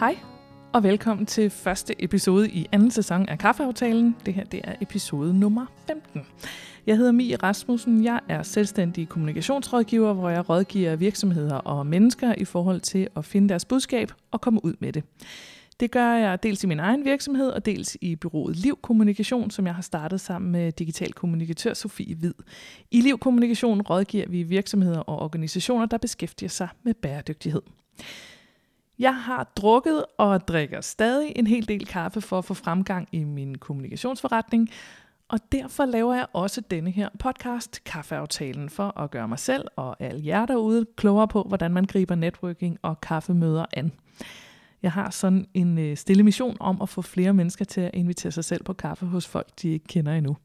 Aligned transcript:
Hej, 0.00 0.18
og 0.72 0.82
velkommen 0.82 1.26
til 1.26 1.50
første 1.50 2.04
episode 2.04 2.50
i 2.50 2.66
anden 2.72 2.90
sæson 2.90 3.28
af 3.28 3.38
Kaffeaftalen. 3.38 4.16
Det 4.26 4.34
her 4.34 4.44
det 4.44 4.60
er 4.64 4.74
episode 4.80 5.38
nummer 5.38 5.66
15. 5.86 6.26
Jeg 6.86 6.96
hedder 6.96 7.12
Mie 7.12 7.36
Rasmussen. 7.36 8.04
Jeg 8.04 8.20
er 8.28 8.42
selvstændig 8.42 9.08
kommunikationsrådgiver, 9.08 10.12
hvor 10.12 10.30
jeg 10.30 10.48
rådgiver 10.48 10.96
virksomheder 10.96 11.54
og 11.54 11.86
mennesker 11.86 12.34
i 12.38 12.44
forhold 12.44 12.80
til 12.80 13.08
at 13.16 13.24
finde 13.24 13.48
deres 13.48 13.64
budskab 13.64 14.12
og 14.30 14.40
komme 14.40 14.64
ud 14.64 14.74
med 14.78 14.92
det. 14.92 15.04
Det 15.80 15.90
gør 15.90 16.12
jeg 16.12 16.42
dels 16.42 16.64
i 16.64 16.66
min 16.66 16.80
egen 16.80 17.04
virksomhed 17.04 17.48
og 17.48 17.66
dels 17.66 17.96
i 18.00 18.16
byrået 18.16 18.56
Liv 18.56 18.78
Kommunikation, 18.82 19.50
som 19.50 19.66
jeg 19.66 19.74
har 19.74 19.82
startet 19.82 20.20
sammen 20.20 20.52
med 20.52 20.72
digital 20.72 21.12
kommunikatør 21.12 21.74
Sofie 21.74 22.14
Hvid. 22.14 22.34
I 22.90 23.00
Liv 23.00 23.18
Kommunikation 23.18 23.82
rådgiver 23.82 24.28
vi 24.28 24.42
virksomheder 24.42 25.00
og 25.00 25.18
organisationer, 25.18 25.86
der 25.86 25.98
beskæftiger 25.98 26.50
sig 26.50 26.68
med 26.82 26.94
bæredygtighed. 26.94 27.62
Jeg 29.00 29.16
har 29.16 29.44
drukket 29.44 30.04
og 30.18 30.48
drikker 30.48 30.80
stadig 30.80 31.32
en 31.36 31.46
hel 31.46 31.68
del 31.68 31.86
kaffe 31.86 32.20
for 32.20 32.38
at 32.38 32.44
få 32.44 32.54
fremgang 32.54 33.08
i 33.12 33.24
min 33.24 33.54
kommunikationsforretning, 33.54 34.70
og 35.28 35.38
derfor 35.52 35.84
laver 35.84 36.14
jeg 36.14 36.26
også 36.32 36.60
denne 36.60 36.90
her 36.90 37.08
podcast, 37.18 37.84
Kaffeaftalen, 37.84 38.70
for 38.70 39.00
at 39.00 39.10
gøre 39.10 39.28
mig 39.28 39.38
selv 39.38 39.64
og 39.76 39.96
alle 40.00 40.26
jer 40.26 40.46
derude 40.46 40.86
klogere 40.96 41.28
på, 41.28 41.42
hvordan 41.42 41.70
man 41.72 41.84
griber 41.84 42.14
networking 42.14 42.78
og 42.82 43.00
kaffemøder 43.00 43.64
an. 43.72 43.92
Jeg 44.82 44.92
har 44.92 45.10
sådan 45.10 45.46
en 45.54 45.78
øh, 45.78 45.96
stille 45.96 46.22
mission 46.22 46.56
om 46.60 46.82
at 46.82 46.88
få 46.88 47.02
flere 47.02 47.32
mennesker 47.32 47.64
til 47.64 47.80
at 47.80 47.90
invitere 47.94 48.32
sig 48.32 48.44
selv 48.44 48.64
på 48.64 48.72
kaffe 48.72 49.06
hos 49.06 49.26
folk, 49.26 49.48
de 49.62 49.68
ikke 49.68 49.86
kender 49.86 50.12
endnu. 50.12 50.36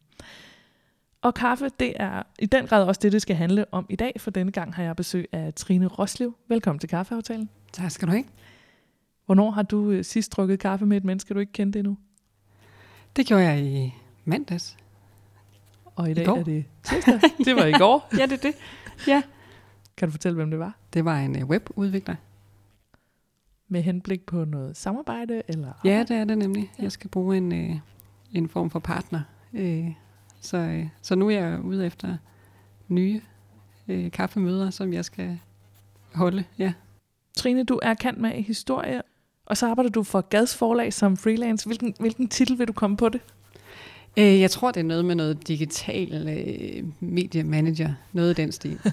Og 1.21 1.33
kaffe, 1.33 1.69
det 1.79 1.93
er 1.95 2.23
i 2.39 2.45
den 2.45 2.67
grad 2.67 2.83
også 2.83 2.99
det, 3.03 3.11
det 3.11 3.21
skal 3.21 3.35
handle 3.35 3.65
om 3.71 3.85
i 3.89 3.95
dag, 3.95 4.13
for 4.17 4.31
denne 4.31 4.51
gang 4.51 4.75
har 4.75 4.83
jeg 4.83 4.95
besøg 4.95 5.27
af 5.31 5.53
Trine 5.53 5.87
Roslev. 5.87 6.35
Velkommen 6.47 6.79
til 6.79 6.89
Kaffeaftalen. 6.89 7.49
Tak 7.73 7.91
skal 7.91 8.07
du 8.07 8.11
have. 8.11 8.23
Hvornår 9.25 9.51
har 9.51 9.63
du 9.63 9.91
øh, 9.91 10.03
sidst 10.03 10.31
drukket 10.31 10.59
kaffe 10.59 10.85
med 10.85 10.97
et 10.97 11.03
menneske, 11.03 11.33
du 11.33 11.39
ikke 11.39 11.51
kendte 11.51 11.79
endnu? 11.79 11.97
Det 13.15 13.25
gjorde 13.25 13.43
jeg 13.43 13.65
i 13.65 13.93
mandags. 14.25 14.77
Og 15.95 16.11
i 16.11 16.13
dag 16.13 16.23
I 16.23 16.25
går. 16.25 16.37
er 16.37 16.43
det 16.43 16.65
tirsdag. 16.83 17.19
Det 17.45 17.55
var 17.55 17.65
i 17.65 17.71
går. 17.83 18.09
Ja, 18.17 18.25
det 18.25 18.31
er 18.31 18.51
det. 18.51 18.55
Ja. 19.07 19.21
Kan 19.97 20.07
du 20.07 20.11
fortælle, 20.11 20.35
hvem 20.35 20.49
det 20.49 20.59
var? 20.59 20.77
Det 20.93 21.05
var 21.05 21.19
en 21.19 21.43
uh, 21.43 21.49
webudvikler. 21.49 22.15
Med 23.67 23.81
henblik 23.81 24.25
på 24.25 24.45
noget 24.45 24.77
samarbejde? 24.77 25.41
Eller 25.47 25.73
Ja, 25.83 25.99
det 26.07 26.17
er 26.17 26.25
det 26.25 26.37
nemlig. 26.37 26.71
Jeg 26.79 26.91
skal 26.91 27.09
bruge 27.09 27.37
en, 27.37 27.51
uh, 27.51 27.77
en 28.31 28.49
form 28.49 28.69
for 28.69 28.79
partner. 28.79 29.21
Så, 30.41 30.87
så 31.01 31.15
nu 31.15 31.29
er 31.29 31.39
jeg 31.39 31.61
ude 31.61 31.85
efter 31.85 32.17
nye 32.87 33.21
kaffemøder, 34.13 34.69
som 34.69 34.93
jeg 34.93 35.05
skal 35.05 35.39
holde. 36.13 36.43
Ja. 36.57 36.73
Trine, 37.37 37.63
du 37.63 37.79
er 37.83 37.93
kendt 37.93 38.19
med 38.19 38.31
historie, 38.31 39.01
og 39.45 39.57
så 39.57 39.67
arbejder 39.67 39.89
du 39.89 40.03
for 40.03 40.21
Gads 40.21 40.55
forlag 40.55 40.93
som 40.93 41.17
freelance. 41.17 41.65
Hvilken, 41.67 41.93
hvilken 41.99 42.27
titel 42.27 42.59
vil 42.59 42.67
du 42.67 42.73
komme 42.73 42.97
på 42.97 43.09
det? 43.09 43.21
Uh, 44.17 44.39
jeg 44.41 44.51
tror, 44.51 44.71
det 44.71 44.79
er 44.79 44.83
noget 44.83 45.05
med 45.05 45.15
noget 45.15 45.47
digital 45.47 46.21
uh, 46.81 46.87
mediemanager. 47.09 47.93
Noget 48.13 48.39
i 48.39 48.41
den 48.41 48.51
stil. 48.51 48.79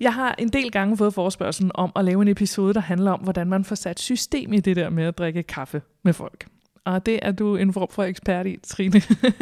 Jeg 0.00 0.14
har 0.14 0.34
en 0.38 0.48
del 0.48 0.70
gange 0.70 0.96
fået 0.96 1.14
forspørgselen 1.14 1.70
om 1.74 1.92
at 1.96 2.04
lave 2.04 2.22
en 2.22 2.28
episode, 2.28 2.74
der 2.74 2.80
handler 2.80 3.10
om, 3.12 3.20
hvordan 3.20 3.46
man 3.46 3.64
får 3.64 3.74
sat 3.74 4.00
system 4.00 4.52
i 4.52 4.60
det 4.60 4.76
der 4.76 4.90
med 4.90 5.04
at 5.04 5.18
drikke 5.18 5.42
kaffe 5.42 5.82
med 6.02 6.12
folk. 6.12 6.46
Og 6.84 7.06
det 7.06 7.18
er 7.22 7.32
du 7.32 7.56
en 7.56 7.72
form 7.72 7.88
for 7.90 8.02
ekspert 8.04 8.46
i, 8.46 8.56
Trine. 8.62 9.00
du 9.00 9.32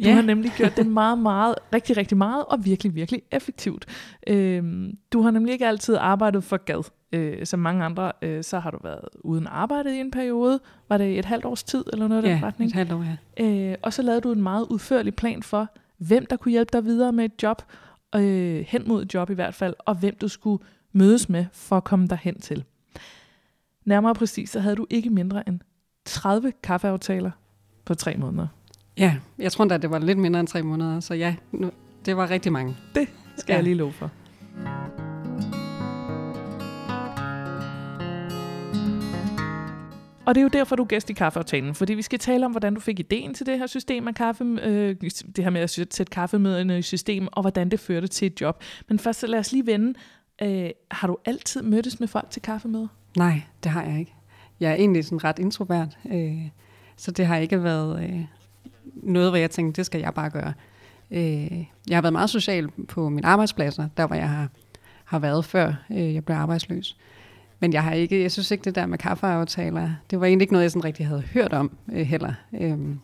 Ja. 0.00 0.12
har 0.14 0.22
nemlig 0.22 0.52
gjort 0.56 0.76
det 0.76 0.86
meget, 0.86 1.18
meget, 1.18 1.54
rigtig, 1.74 1.96
rigtig 1.96 2.16
meget, 2.16 2.44
og 2.44 2.64
virkelig, 2.64 2.94
virkelig 2.94 3.22
effektivt. 3.32 3.86
Øhm, 4.26 4.96
du 5.12 5.22
har 5.22 5.30
nemlig 5.30 5.52
ikke 5.52 5.66
altid 5.66 5.96
arbejdet 6.00 6.44
for 6.44 6.56
gad. 6.56 6.84
Øh, 7.12 7.46
som 7.46 7.60
mange 7.60 7.84
andre, 7.84 8.12
øh, 8.22 8.44
så 8.44 8.58
har 8.58 8.70
du 8.70 8.78
været 8.82 9.08
uden 9.20 9.46
arbejde 9.46 9.96
i 9.96 10.00
en 10.00 10.10
periode. 10.10 10.60
Var 10.88 10.98
det 10.98 11.18
et 11.18 11.24
halvt 11.24 11.44
års 11.44 11.62
tid, 11.62 11.84
eller 11.92 12.08
noget 12.08 12.22
af 12.22 12.28
den 12.28 12.38
ja, 12.38 12.46
retning? 12.46 12.68
et 12.68 12.74
halvt 12.74 12.92
år, 12.92 13.04
ja. 13.38 13.70
Øh, 13.70 13.76
og 13.82 13.92
så 13.92 14.02
lavede 14.02 14.20
du 14.20 14.32
en 14.32 14.42
meget 14.42 14.66
udførlig 14.70 15.14
plan 15.14 15.42
for, 15.42 15.68
hvem 15.98 16.26
der 16.26 16.36
kunne 16.36 16.52
hjælpe 16.52 16.70
dig 16.72 16.84
videre 16.84 17.12
med 17.12 17.24
et 17.24 17.42
job, 17.42 17.62
øh, 18.14 18.64
hen 18.68 18.88
mod 18.88 19.02
et 19.02 19.14
job 19.14 19.30
i 19.30 19.34
hvert 19.34 19.54
fald, 19.54 19.74
og 19.78 19.94
hvem 19.94 20.16
du 20.20 20.28
skulle 20.28 20.64
mødes 20.92 21.28
med 21.28 21.46
for 21.52 21.76
at 21.76 21.84
komme 21.84 22.06
derhen 22.06 22.40
til. 22.40 22.64
Nærmere 23.84 24.14
præcis, 24.14 24.50
så 24.50 24.60
havde 24.60 24.76
du 24.76 24.86
ikke 24.90 25.10
mindre 25.10 25.48
end 25.48 25.60
30 26.04 26.52
kaffeaftaler 26.62 27.30
på 27.84 27.94
tre 27.94 28.16
måneder. 28.16 28.46
Ja, 28.98 29.16
jeg 29.38 29.52
tror 29.52 29.64
da, 29.64 29.78
det 29.78 29.90
var 29.90 29.98
lidt 29.98 30.18
mindre 30.18 30.40
end 30.40 30.48
tre 30.48 30.62
måneder. 30.62 31.00
Så 31.00 31.14
ja, 31.14 31.34
nu, 31.52 31.70
det 32.06 32.16
var 32.16 32.30
rigtig 32.30 32.52
mange. 32.52 32.76
Det 32.94 33.08
skal. 33.36 33.52
Ja. 33.52 33.56
jeg 33.56 33.64
lige 33.64 33.74
love 33.74 33.92
for. 33.92 34.10
Og 40.26 40.34
det 40.34 40.40
er 40.40 40.42
jo 40.42 40.48
derfor, 40.48 40.76
du 40.76 40.82
er 40.82 40.86
gæst 40.86 41.10
i 41.10 41.12
kaffeaftalen, 41.12 41.74
fordi 41.74 41.94
vi 41.94 42.02
skal 42.02 42.18
tale 42.18 42.46
om, 42.46 42.50
hvordan 42.50 42.74
du 42.74 42.80
fik 42.80 42.98
ideen 42.98 43.34
til 43.34 43.46
det 43.46 43.58
her 43.58 43.66
system 43.66 44.08
af 44.08 44.14
kaffe, 44.14 44.44
øh, 44.44 44.96
det 45.36 45.44
her 45.44 45.50
med 45.50 45.60
at 45.60 45.70
sætte 45.70 46.04
kaffemøderne 46.04 46.78
i 46.78 46.82
system, 46.82 47.28
og 47.32 47.42
hvordan 47.42 47.68
det 47.68 47.80
førte 47.80 48.06
til 48.06 48.26
et 48.26 48.40
job. 48.40 48.62
Men 48.88 48.98
først 48.98 49.20
så 49.20 49.26
lad 49.26 49.38
os 49.38 49.52
lige 49.52 49.66
vende. 49.66 49.94
Øh, 50.42 50.70
har 50.90 51.06
du 51.08 51.16
altid 51.24 51.62
mødtes 51.62 52.00
med 52.00 52.08
folk 52.08 52.30
til 52.30 52.42
kaffemøder? 52.42 52.88
Nej, 53.16 53.42
det 53.62 53.72
har 53.72 53.82
jeg 53.82 53.98
ikke. 53.98 54.14
Jeg 54.60 54.70
er 54.70 54.74
egentlig 54.74 55.04
sådan 55.04 55.24
ret 55.24 55.38
introvert, 55.38 55.98
øh, 56.12 56.48
så 56.96 57.10
det 57.10 57.26
har 57.26 57.36
ikke 57.36 57.62
været 57.62 58.04
øh, 58.04 58.24
noget, 58.94 59.30
hvor 59.30 59.36
jeg 59.36 59.50
tænkte, 59.50 59.78
det 59.78 59.86
skal 59.86 60.00
jeg 60.00 60.14
bare 60.14 60.30
gøre. 60.30 60.52
Øh, 61.10 61.64
jeg 61.88 61.96
har 61.96 62.02
været 62.02 62.12
meget 62.12 62.30
social 62.30 62.68
på 62.88 63.08
mine 63.08 63.26
arbejdspladser, 63.26 63.88
der 63.96 64.06
hvor 64.06 64.16
jeg 64.16 64.28
har, 64.28 64.48
har 65.04 65.18
været 65.18 65.44
før 65.44 65.74
øh, 65.90 66.14
jeg 66.14 66.24
blev 66.24 66.36
arbejdsløs. 66.36 66.96
Men 67.62 67.72
jeg 67.72 67.84
har 67.84 67.92
ikke, 67.92 68.22
jeg 68.22 68.32
synes 68.32 68.50
ikke, 68.50 68.64
det 68.64 68.74
der 68.74 68.86
med 68.86 68.98
kaffeaftaler, 68.98 69.90
det 70.10 70.20
var 70.20 70.26
egentlig 70.26 70.42
ikke 70.42 70.52
noget, 70.52 70.62
jeg 70.62 70.70
sådan 70.70 70.84
rigtig 70.84 71.06
havde 71.06 71.20
hørt 71.20 71.52
om 71.52 71.76
øh, 71.92 72.06
heller. 72.06 72.34
Øhm, 72.60 72.98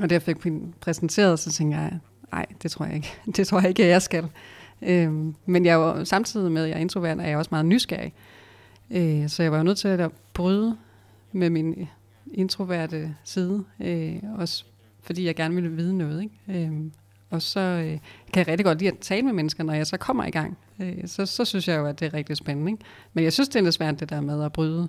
og 0.00 0.10
da 0.10 0.14
jeg 0.14 0.22
fik 0.22 0.36
præsenteret, 0.80 1.38
så 1.38 1.52
tænkte 1.52 1.78
jeg, 1.78 1.98
nej, 2.32 2.46
det 2.62 2.70
tror 2.70 2.84
jeg 2.84 2.94
ikke. 2.94 3.12
Det 3.36 3.46
tror 3.46 3.60
jeg 3.60 3.68
ikke, 3.68 3.84
at 3.84 3.88
jeg 3.88 4.02
skal. 4.02 4.28
Øhm, 4.82 5.34
men 5.46 5.64
jeg 5.64 5.80
var, 5.80 6.04
samtidig 6.04 6.52
med, 6.52 6.62
at 6.62 6.68
jeg 6.68 6.76
er 6.76 6.80
introvert, 6.80 7.18
er 7.18 7.26
jeg 7.28 7.38
også 7.38 7.48
meget 7.50 7.66
nysgerrig. 7.66 8.12
Øh, 8.90 9.28
så 9.28 9.42
jeg 9.42 9.52
var 9.52 9.58
jo 9.58 9.64
nødt 9.64 9.78
til 9.78 9.88
at 9.88 10.10
bryde 10.34 10.76
med 11.32 11.50
min 11.50 11.88
introverte 12.34 13.14
side, 13.24 13.64
øh, 13.80 14.16
også 14.36 14.64
fordi 15.02 15.26
jeg 15.26 15.36
gerne 15.36 15.54
ville 15.54 15.70
vide 15.70 15.98
noget. 15.98 16.22
Ikke? 16.22 16.66
Øh, 16.66 16.72
og 17.30 17.42
så 17.42 17.60
øh, 17.60 17.98
kan 18.32 18.40
jeg 18.40 18.48
rigtig 18.48 18.64
godt 18.64 18.78
lide 18.78 18.90
at 18.90 18.98
tale 18.98 19.22
med 19.22 19.32
mennesker, 19.32 19.64
når 19.64 19.72
jeg 19.72 19.86
så 19.86 19.96
kommer 19.96 20.24
i 20.24 20.30
gang. 20.30 20.58
Øh, 20.80 21.06
så, 21.06 21.26
så 21.26 21.44
synes 21.44 21.68
jeg 21.68 21.78
jo, 21.78 21.86
at 21.86 22.00
det 22.00 22.06
er 22.06 22.14
rigtig 22.14 22.36
spændende. 22.36 22.72
Ikke? 22.72 22.84
Men 23.12 23.24
jeg 23.24 23.32
synes, 23.32 23.48
det 23.48 23.58
er 23.58 23.62
lidt 23.62 23.74
svært, 23.74 24.00
det 24.00 24.10
der 24.10 24.20
med 24.20 24.44
at 24.44 24.52
bryde. 24.52 24.88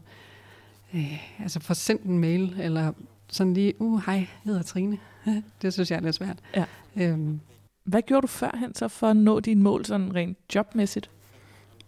Øh, 0.94 1.41
altså 1.41 1.59
få 1.59 1.73
sendt 1.73 2.01
en 2.01 2.19
mail, 2.19 2.55
eller 2.59 2.91
sådan 3.31 3.53
lige, 3.53 3.81
uh, 3.81 4.05
hej, 4.05 4.16
jeg 4.16 4.27
hedder 4.44 4.61
Trine. 4.61 4.97
det 5.61 5.73
synes 5.73 5.91
jeg 5.91 5.97
er 5.97 6.01
lidt 6.01 6.16
svært. 6.16 6.38
Ja. 6.55 6.66
Øhm, 6.95 7.39
Hvad 7.83 8.01
gjorde 8.01 8.22
du 8.22 8.27
førhen 8.27 8.75
så 8.75 8.88
for 8.88 9.07
at 9.07 9.17
nå 9.17 9.39
dine 9.39 9.61
mål 9.63 9.85
sådan 9.85 10.16
rent 10.16 10.38
jobmæssigt? 10.56 11.09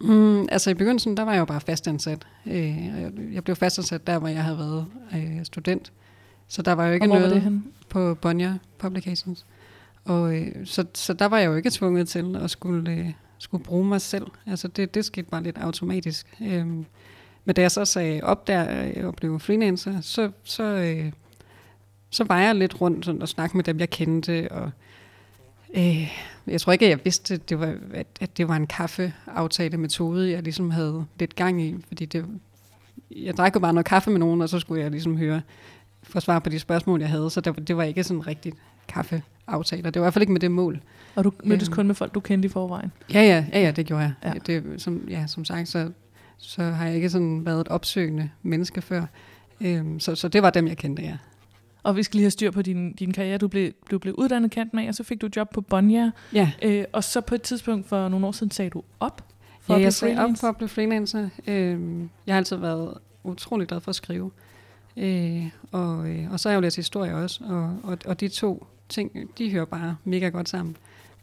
Mm, 0.00 0.48
altså 0.48 0.70
i 0.70 0.74
begyndelsen, 0.74 1.16
der 1.16 1.22
var 1.22 1.32
jeg 1.32 1.40
jo 1.40 1.44
bare 1.44 1.60
fastansat. 1.60 2.26
Øh, 2.46 2.88
jeg, 3.34 3.44
blev 3.44 3.56
fastansat 3.56 4.06
der, 4.06 4.18
hvor 4.18 4.28
jeg 4.28 4.44
havde 4.44 4.58
været 4.58 4.86
øh, 5.14 5.44
student. 5.44 5.92
Så 6.48 6.62
der 6.62 6.72
var 6.72 6.86
jo 6.86 6.92
ikke 6.92 7.04
Og 7.04 7.08
hvor 7.08 7.18
noget 7.18 7.42
det 7.42 7.62
på 7.88 8.14
Bonnier 8.14 8.54
Publications. 8.78 9.46
Og 10.04 10.36
øh, 10.36 10.66
så, 10.66 10.84
så 10.94 11.12
der 11.12 11.26
var 11.26 11.38
jeg 11.38 11.46
jo 11.46 11.54
ikke 11.54 11.70
tvunget 11.70 12.08
til 12.08 12.36
at 12.36 12.50
skulle, 12.50 12.90
øh, 12.90 13.12
skulle 13.38 13.64
bruge 13.64 13.84
mig 13.84 14.00
selv. 14.00 14.26
Altså 14.46 14.68
det, 14.68 14.94
det 14.94 15.04
skete 15.04 15.30
bare 15.30 15.42
lidt 15.42 15.58
automatisk. 15.58 16.26
Øh, 16.42 16.66
men 17.44 17.54
da 17.56 17.60
jeg 17.60 17.70
så 17.70 17.84
sagde 17.84 18.20
op 18.22 18.46
der 18.46 18.92
øh, 18.96 19.06
og 19.06 19.14
blev 19.14 19.40
freelancer, 19.40 20.00
så, 20.00 20.30
så, 20.44 20.62
øh, 20.62 21.12
så 22.10 22.24
var 22.24 22.40
jeg 22.40 22.54
lidt 22.54 22.80
rundt 22.80 23.04
sådan, 23.04 23.22
og 23.22 23.28
snakkede 23.28 23.58
med 23.58 23.64
dem, 23.64 23.78
jeg 23.78 23.90
kendte, 23.90 24.52
og 24.52 24.70
Øh, 25.74 26.12
jeg 26.46 26.60
tror 26.60 26.72
ikke, 26.72 26.84
at 26.84 26.90
jeg 26.90 27.04
vidste, 27.04 27.36
det 27.36 27.60
var, 27.60 27.74
at, 27.94 28.06
at 28.20 28.36
det 28.36 28.48
var 28.48 28.56
en 28.56 28.66
kaffeaftale-metode, 28.66 30.30
jeg 30.30 30.42
ligesom 30.42 30.70
havde 30.70 31.06
lidt 31.18 31.36
gang 31.36 31.62
i, 31.62 31.76
fordi 31.88 32.04
det, 32.04 32.26
jeg 33.10 33.36
drak 33.36 33.54
jo 33.54 33.60
bare 33.60 33.72
noget 33.72 33.86
kaffe 33.86 34.10
med 34.10 34.18
nogen, 34.18 34.42
og 34.42 34.48
så 34.48 34.58
skulle 34.58 34.82
jeg 34.82 34.90
ligesom 34.90 35.16
høre, 35.16 35.42
få 36.02 36.20
svar 36.20 36.38
på 36.38 36.50
de 36.50 36.58
spørgsmål, 36.58 37.00
jeg 37.00 37.08
havde, 37.08 37.30
så 37.30 37.40
det, 37.40 37.68
det 37.68 37.76
var 37.76 37.82
ikke 37.82 38.04
sådan 38.04 38.26
rigtigt 38.26 38.56
kaffe 38.88 39.22
kaffeaftaler. 39.48 39.90
Det 39.90 40.00
var 40.00 40.04
i 40.04 40.06
hvert 40.06 40.14
fald 40.14 40.22
ikke 40.22 40.32
med 40.32 40.40
det 40.40 40.50
mål. 40.50 40.80
Og 41.14 41.24
du 41.24 41.32
mødtes 41.44 41.68
Øhm. 41.68 41.74
kun 41.74 41.86
med 41.86 41.94
folk, 41.94 42.14
du 42.14 42.20
kendte 42.20 42.46
i 42.46 42.48
forvejen? 42.48 42.92
Ja, 43.14 43.20
ja, 43.22 43.44
ja, 43.52 43.60
ja 43.60 43.70
det 43.70 43.86
gjorde 43.86 44.02
jeg. 44.02 44.12
Ja. 44.24 44.32
Det, 44.46 44.82
som, 44.82 45.06
ja, 45.10 45.26
som 45.26 45.44
sagt, 45.44 45.68
så, 45.68 45.90
så 46.38 46.62
har 46.62 46.86
jeg 46.86 46.94
ikke 46.94 47.10
sådan 47.10 47.46
været 47.46 47.60
et 47.60 47.68
opsøgende 47.68 48.30
menneske 48.42 48.82
før. 48.82 49.04
Øhm, 49.60 50.00
så, 50.00 50.14
så 50.14 50.28
det 50.28 50.42
var 50.42 50.50
dem, 50.50 50.66
jeg 50.66 50.76
kendte, 50.76 51.02
ja. 51.02 51.16
Og 51.82 51.96
vi 51.96 52.02
skal 52.02 52.16
lige 52.16 52.24
have 52.24 52.30
styr 52.30 52.50
på 52.50 52.62
din, 52.62 52.92
din 52.92 53.12
karriere. 53.12 53.38
Du 53.38 53.48
blev, 53.48 53.72
du 53.90 53.98
blev 53.98 54.14
uddannet 54.14 54.50
kendt 54.50 54.74
med, 54.74 54.88
og 54.88 54.94
så 54.94 55.04
fik 55.04 55.20
du 55.20 55.28
job 55.36 55.50
på 55.54 55.60
Bonnier. 55.60 56.10
Ja, 56.32 56.50
Øh, 56.62 56.84
og 56.92 57.04
så 57.04 57.20
på 57.20 57.34
et 57.34 57.42
tidspunkt 57.42 57.88
for 57.88 58.08
nogle 58.08 58.26
år 58.26 58.32
siden 58.32 58.50
sagde 58.50 58.70
du 58.70 58.82
op 59.00 59.22
for 59.60 59.72
ja 59.72 59.74
at 59.74 59.78
blive 59.78 59.84
jeg 59.84 59.92
sagde 59.92 60.18
op 60.24 60.30
for 60.40 60.46
at 60.48 60.56
blive 60.56 60.68
freelancer. 60.68 61.28
Øhm, 61.46 62.10
jeg 62.26 62.34
har 62.34 62.38
altid 62.38 62.56
været 62.56 62.94
utrolig 63.24 63.68
glad 63.68 63.80
for 63.80 63.88
at 63.88 63.94
skrive. 63.96 64.30
Øh, 64.96 65.46
og, 65.72 66.08
øh, 66.08 66.32
og 66.32 66.40
så 66.40 66.48
har 66.48 66.52
jeg 66.52 66.56
jo 66.56 66.60
læst 66.60 66.76
historie 66.76 67.14
også, 67.14 67.40
og, 67.44 67.76
og, 67.82 67.98
og 68.06 68.20
de 68.20 68.28
to 68.28 68.66
ting, 68.92 69.38
de 69.38 69.50
hører 69.50 69.64
bare 69.64 69.96
mega 70.04 70.28
godt 70.28 70.48
sammen. 70.48 70.76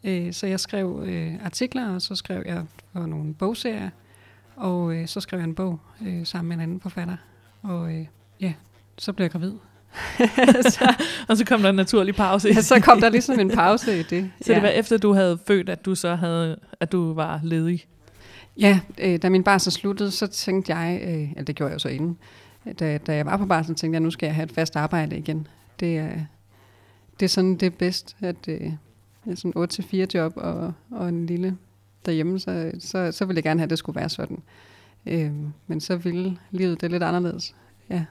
Øh, 0.04 0.33
så 0.33 0.48
jeg 0.48 0.60
skrev 0.60 1.04
øh, 1.06 1.33
artikler, 1.45 1.89
og 1.89 2.01
så 2.01 2.16
skrev 2.16 2.44
jeg 2.45 2.66
for 2.94 3.06
nogle 3.06 3.33
bogserier, 3.33 3.89
Og 4.56 4.95
øh, 4.95 5.07
så 5.07 5.19
skrev 5.19 5.39
jeg 5.39 5.48
en 5.48 5.56
bog 5.56 5.80
øh, 6.07 6.25
sammen 6.25 6.50
med 6.50 6.56
en 6.56 6.62
anden 6.62 6.80
forfatter. 6.80 7.16
Og 7.63 7.94
øh, 7.94 8.06
ja, 8.39 8.54
så 8.98 9.13
blev 9.13 9.24
jeg 9.24 9.31
gravid. 9.31 9.54
så, 10.74 10.94
og 11.27 11.38
så 11.38 11.45
kom 11.45 11.62
der 11.62 11.69
en 11.69 11.75
naturlig 11.75 12.16
pause. 12.16 12.48
Ja, 12.48 12.62
så 12.62 12.80
kom 12.80 13.01
der 13.01 13.10
ligesom 13.19 13.39
en 13.39 13.51
pause 13.51 14.00
i 14.00 14.04
det. 14.04 14.31
Så 14.42 14.51
ja. 14.51 14.56
det 14.56 14.63
var 14.63 14.69
efter 14.69 14.98
du 14.98 15.13
havde 15.13 15.39
født, 15.48 15.69
at 15.69 15.86
du 15.86 15.95
så 15.95 16.16
havde, 16.16 16.60
at 16.80 16.92
du 16.92 17.13
var 17.13 17.39
ledig? 17.44 17.86
Ja, 18.57 18.80
øh, 18.98 19.21
da 19.21 19.30
min 19.30 19.44
barsel 19.44 19.71
sluttede, 19.71 20.12
så 20.12 20.27
tænkte 20.27 20.75
jeg, 20.75 21.01
øh, 21.04 21.30
ja, 21.36 21.42
det 21.42 21.56
gjorde 21.56 21.69
jeg 21.69 21.74
jo 21.74 21.80
så 21.80 21.89
inden, 21.89 22.18
da, 22.80 22.98
da 22.98 23.16
jeg 23.16 23.25
var 23.25 23.38
på 23.38 23.45
barsel, 23.45 23.75
tænkte 23.75 23.95
jeg, 23.95 24.01
nu 24.01 24.12
skal 24.12 24.27
jeg 24.27 24.36
have 24.36 24.44
et 24.44 24.51
fast 24.51 24.75
arbejde 24.75 25.18
igen. 25.18 25.48
Det 25.80 25.98
er, 25.98 26.10
det 27.19 27.25
er 27.25 27.30
sådan, 27.30 27.56
det 27.56 27.63
er 27.63 27.69
bedst, 27.69 28.18
at 28.19 28.48
øh, 28.48 28.71
sådan 29.36 29.54
8-4 29.57 30.06
job 30.13 30.33
og, 30.36 30.74
og 30.92 31.10
en 31.10 31.25
lille 31.25 31.57
derhjemme, 32.06 32.39
så, 32.39 32.71
så, 32.80 33.12
så 33.12 33.25
ville 33.25 33.38
jeg 33.38 33.44
gerne 33.44 33.60
have, 33.60 33.63
at 33.66 33.69
det 33.69 33.80
skulle 33.80 33.95
være 34.00 34.10
sådan. 34.10 34.44
Øh, 35.06 35.31
men 35.68 35.80
så 35.80 35.95
ville 35.95 36.38
livet 36.51 36.81
det 36.81 36.92
lidt 36.92 37.04
anderledes. 37.04 37.56
Ja. 37.89 38.06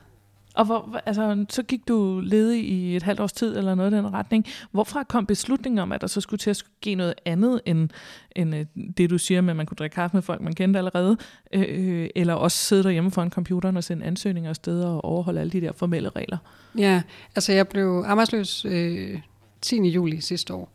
Og 0.55 0.65
hvor, 0.65 1.01
altså, 1.07 1.45
så 1.49 1.63
gik 1.63 1.89
du 1.89 2.21
ledig 2.25 2.69
i 2.69 2.97
et 2.97 3.03
halvt 3.03 3.21
års 3.21 3.33
tid, 3.33 3.57
eller 3.57 3.75
noget 3.75 3.93
i 3.93 3.97
den 3.97 4.13
retning. 4.13 4.47
Hvorfra 4.71 5.03
kom 5.03 5.27
beslutningen 5.27 5.79
om, 5.79 5.93
at 5.93 6.01
der 6.01 6.07
så 6.07 6.21
skulle 6.21 6.39
til 6.39 6.51
at 6.51 6.57
ske 6.57 6.95
noget 6.95 7.15
andet, 7.25 7.61
end, 7.67 7.89
end 8.37 8.55
øh, 8.55 8.67
det 8.97 9.11
du 9.11 9.19
siger 9.19 9.41
med, 9.41 9.51
at 9.51 9.57
man 9.57 9.67
kunne 9.67 9.77
drikke 9.77 9.95
kaffe 9.95 10.17
med 10.17 10.23
folk, 10.23 10.41
man 10.41 10.55
kendte 10.55 10.79
allerede, 10.79 11.17
øh, 11.53 12.09
eller 12.15 12.35
også 12.35 12.59
sidde 12.59 12.83
derhjemme 12.83 13.11
foran 13.11 13.31
computeren 13.31 13.77
og 13.77 13.85
sende 13.85 14.07
ansøgninger 14.07 14.51
afsted 14.51 14.83
og 14.83 15.05
overholde 15.05 15.41
alle 15.41 15.51
de 15.51 15.61
der 15.61 15.73
formelle 15.73 16.09
regler? 16.09 16.39
Ja, 16.79 17.03
altså 17.37 17.53
jeg 17.53 17.69
blev 17.69 18.05
arbejdsløs 18.07 18.65
øh, 18.65 19.21
10. 19.61 19.89
juli 19.89 20.21
sidste 20.21 20.55
år. 20.55 20.73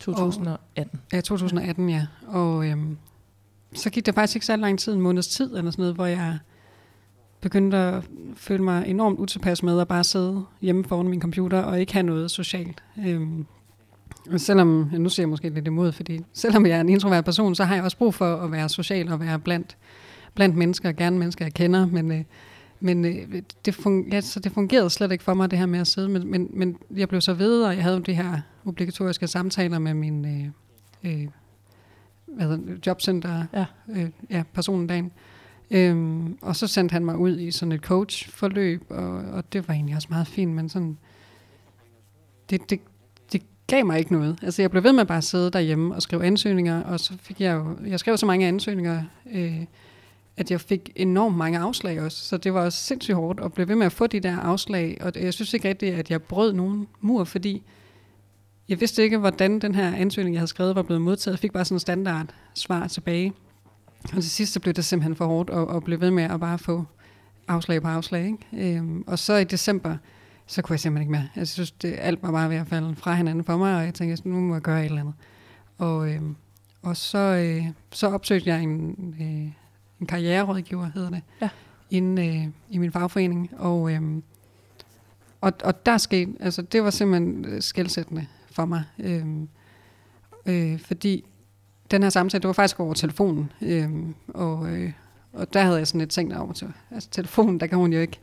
2018. 0.00 1.00
Og, 1.06 1.12
ja, 1.12 1.20
2018, 1.20 1.88
ja. 1.88 2.06
Og 2.26 2.66
øhm, 2.66 2.96
så 3.74 3.90
gik 3.90 4.06
der 4.06 4.12
faktisk 4.12 4.36
ikke 4.36 4.46
så 4.46 4.56
lang 4.56 4.78
tid, 4.78 4.94
en 4.94 5.00
måneds 5.00 5.28
tid 5.28 5.56
eller 5.56 5.70
sådan 5.70 5.82
noget, 5.82 5.94
hvor 5.94 6.06
jeg 6.06 6.38
begyndte 7.40 7.76
at 7.76 8.04
føle 8.34 8.62
mig 8.62 8.84
enormt 8.86 9.18
utilpas 9.18 9.62
med 9.62 9.80
at 9.80 9.88
bare 9.88 10.04
sidde 10.04 10.44
hjemme 10.60 10.84
foran 10.84 11.08
min 11.08 11.20
computer 11.20 11.58
og 11.62 11.80
ikke 11.80 11.92
have 11.92 12.02
noget 12.02 12.30
socialt. 12.30 12.82
Øhm, 13.06 13.46
og 14.32 14.40
selvom, 14.40 14.88
ja, 14.92 14.98
nu 14.98 15.08
siger 15.08 15.24
jeg 15.24 15.28
måske 15.28 15.48
lidt 15.48 15.66
imod, 15.66 15.92
fordi 15.92 16.20
selvom 16.32 16.66
jeg 16.66 16.76
er 16.76 16.80
en 16.80 16.88
introvert 16.88 17.24
person, 17.24 17.54
så 17.54 17.64
har 17.64 17.74
jeg 17.74 17.84
også 17.84 17.96
brug 17.96 18.14
for 18.14 18.36
at 18.36 18.52
være 18.52 18.68
social 18.68 19.12
og 19.12 19.20
være 19.20 19.38
blandt, 19.38 19.76
blandt 20.34 20.56
mennesker, 20.56 20.92
gerne 20.92 21.18
mennesker, 21.18 21.44
jeg 21.44 21.54
kender, 21.54 21.86
men, 21.86 22.12
øh, 22.12 22.24
men 22.80 23.04
øh, 23.04 23.42
det, 23.64 23.74
fun, 23.74 24.08
ja, 24.12 24.20
så 24.20 24.40
det 24.40 24.52
fungerede 24.52 24.90
slet 24.90 25.12
ikke 25.12 25.24
for 25.24 25.34
mig, 25.34 25.50
det 25.50 25.58
her 25.58 25.66
med 25.66 25.80
at 25.80 25.86
sidde, 25.86 26.08
men, 26.08 26.30
men, 26.30 26.48
men 26.52 26.76
jeg 26.96 27.08
blev 27.08 27.20
så 27.20 27.34
ved, 27.34 27.62
og 27.62 27.74
jeg 27.74 27.82
havde 27.82 28.00
de 28.00 28.14
her 28.14 28.40
obligatoriske 28.64 29.26
samtaler 29.26 29.78
med 29.78 29.94
min 29.94 30.24
øh, 30.24 31.12
øh, 31.12 31.28
hvad 32.26 32.46
hedder, 32.46 32.74
jobcenter, 32.86 33.44
ja. 33.52 33.64
Øh, 33.88 34.10
ja, 34.30 34.42
personen 34.54 34.86
dagen, 34.86 35.12
Øhm, 35.70 36.38
og 36.42 36.56
så 36.56 36.66
sendte 36.66 36.92
han 36.92 37.04
mig 37.04 37.16
ud 37.16 37.38
i 37.38 37.50
sådan 37.50 37.72
et 37.72 37.80
coachforløb, 37.80 38.82
og, 38.88 39.08
og 39.08 39.52
det 39.52 39.68
var 39.68 39.74
egentlig 39.74 39.96
også 39.96 40.08
meget 40.10 40.26
fint, 40.26 40.52
men 40.52 40.68
sådan, 40.68 40.98
det, 42.50 42.70
det, 42.70 42.80
det 43.32 43.42
gav 43.66 43.86
mig 43.86 43.98
ikke 43.98 44.12
noget. 44.12 44.38
Altså 44.42 44.62
jeg 44.62 44.70
blev 44.70 44.84
ved 44.84 44.92
med 44.92 45.04
bare 45.04 45.18
at 45.18 45.24
sidde 45.24 45.50
derhjemme 45.50 45.94
og 45.94 46.02
skrive 46.02 46.24
ansøgninger, 46.24 46.82
og 46.82 47.00
så 47.00 47.12
fik 47.22 47.40
jeg 47.40 47.54
jo, 47.54 47.76
jeg 47.86 48.00
skrev 48.00 48.16
så 48.16 48.26
mange 48.26 48.46
ansøgninger, 48.46 49.02
øh, 49.32 49.64
at 50.36 50.50
jeg 50.50 50.60
fik 50.60 50.90
enormt 50.96 51.36
mange 51.36 51.58
afslag 51.58 52.00
også, 52.00 52.24
så 52.24 52.36
det 52.36 52.54
var 52.54 52.64
også 52.64 52.78
sindssygt 52.78 53.14
hårdt 53.14 53.40
at 53.40 53.52
blive 53.52 53.68
ved 53.68 53.76
med 53.76 53.86
at 53.86 53.92
få 53.92 54.06
de 54.06 54.20
der 54.20 54.36
afslag, 54.36 54.98
og 55.00 55.12
jeg 55.16 55.34
synes 55.34 55.54
ikke 55.54 55.68
rigtigt, 55.68 55.94
at 55.94 56.10
jeg 56.10 56.22
brød 56.22 56.52
nogen 56.52 56.86
mur, 57.00 57.24
fordi 57.24 57.62
jeg 58.68 58.80
vidste 58.80 59.02
ikke, 59.02 59.18
hvordan 59.18 59.58
den 59.58 59.74
her 59.74 59.94
ansøgning, 59.96 60.34
jeg 60.34 60.40
havde 60.40 60.48
skrevet, 60.48 60.74
var 60.74 60.82
blevet 60.82 61.02
modtaget. 61.02 61.32
Jeg 61.32 61.38
fik 61.38 61.52
bare 61.52 61.64
sådan 61.64 61.76
en 61.76 61.80
standard 61.80 62.26
svar 62.54 62.86
tilbage. 62.86 63.32
Og 64.04 64.10
til 64.10 64.30
sidst 64.30 64.52
så 64.52 64.60
blev 64.60 64.74
det 64.74 64.84
simpelthen 64.84 65.16
for 65.16 65.26
hårdt 65.26 65.50
at, 65.50 65.76
at 65.76 65.84
blive 65.84 66.00
ved 66.00 66.10
med 66.10 66.22
at 66.22 66.40
bare 66.40 66.58
få 66.58 66.84
afslag 67.48 67.82
på 67.82 67.88
afslag. 67.88 68.26
Ikke? 68.26 68.76
Øhm, 68.76 69.04
og 69.06 69.18
så 69.18 69.36
i 69.36 69.44
december, 69.44 69.96
så 70.46 70.62
kunne 70.62 70.74
jeg 70.74 70.80
simpelthen 70.80 71.02
ikke 71.02 71.12
mere. 71.12 71.28
Jeg 71.36 71.48
synes, 71.48 71.70
det, 71.70 71.96
alt 71.98 72.22
var 72.22 72.32
bare 72.32 72.50
ved 72.50 72.56
at 72.56 72.66
falde 72.66 72.96
fra 72.96 73.14
hinanden 73.14 73.44
for 73.44 73.56
mig, 73.56 73.76
og 73.76 73.84
jeg 73.84 73.94
tænkte, 73.94 74.28
nu 74.28 74.40
må 74.40 74.54
jeg 74.54 74.62
gøre 74.62 74.80
et 74.80 74.84
eller 74.84 75.00
andet. 75.00 75.14
Og, 75.78 76.10
øhm, 76.10 76.36
og 76.82 76.96
så, 76.96 77.18
øh, 77.18 77.66
så 77.92 78.06
opsøgte 78.06 78.50
jeg 78.50 78.62
en, 78.62 79.14
øh, 79.20 79.52
en 80.00 80.06
karriererådgiver, 80.08 80.90
hedder 80.94 81.10
det, 81.10 81.22
ja. 81.42 81.48
inde 81.90 82.26
øh, 82.26 82.48
i 82.70 82.78
min 82.78 82.92
fagforening. 82.92 83.50
Og, 83.58 83.92
øh, 83.92 84.02
og, 85.40 85.52
og 85.64 85.86
der 85.86 85.98
skete, 85.98 86.32
altså 86.40 86.62
det 86.62 86.82
var 86.82 86.90
simpelthen 86.90 87.62
skældsættende 87.62 88.26
for 88.50 88.64
mig. 88.64 88.84
Øh, 88.98 89.26
øh, 90.46 90.80
fordi 90.80 91.24
den 91.90 92.02
her 92.02 92.10
samtale, 92.10 92.40
det 92.40 92.46
var 92.46 92.52
faktisk 92.52 92.80
over 92.80 92.94
telefonen. 92.94 93.52
Øhm, 93.62 94.14
og, 94.28 94.68
øh, 94.70 94.92
og 95.32 95.52
der 95.52 95.62
havde 95.62 95.78
jeg 95.78 95.86
sådan 95.86 95.98
lidt 95.98 96.10
tænkt 96.10 96.36
over 96.36 96.52
til, 96.52 96.72
altså 96.90 97.08
telefonen, 97.10 97.60
der 97.60 97.66
kan 97.66 97.78
hun 97.78 97.92
jo 97.92 98.00
ikke, 98.00 98.18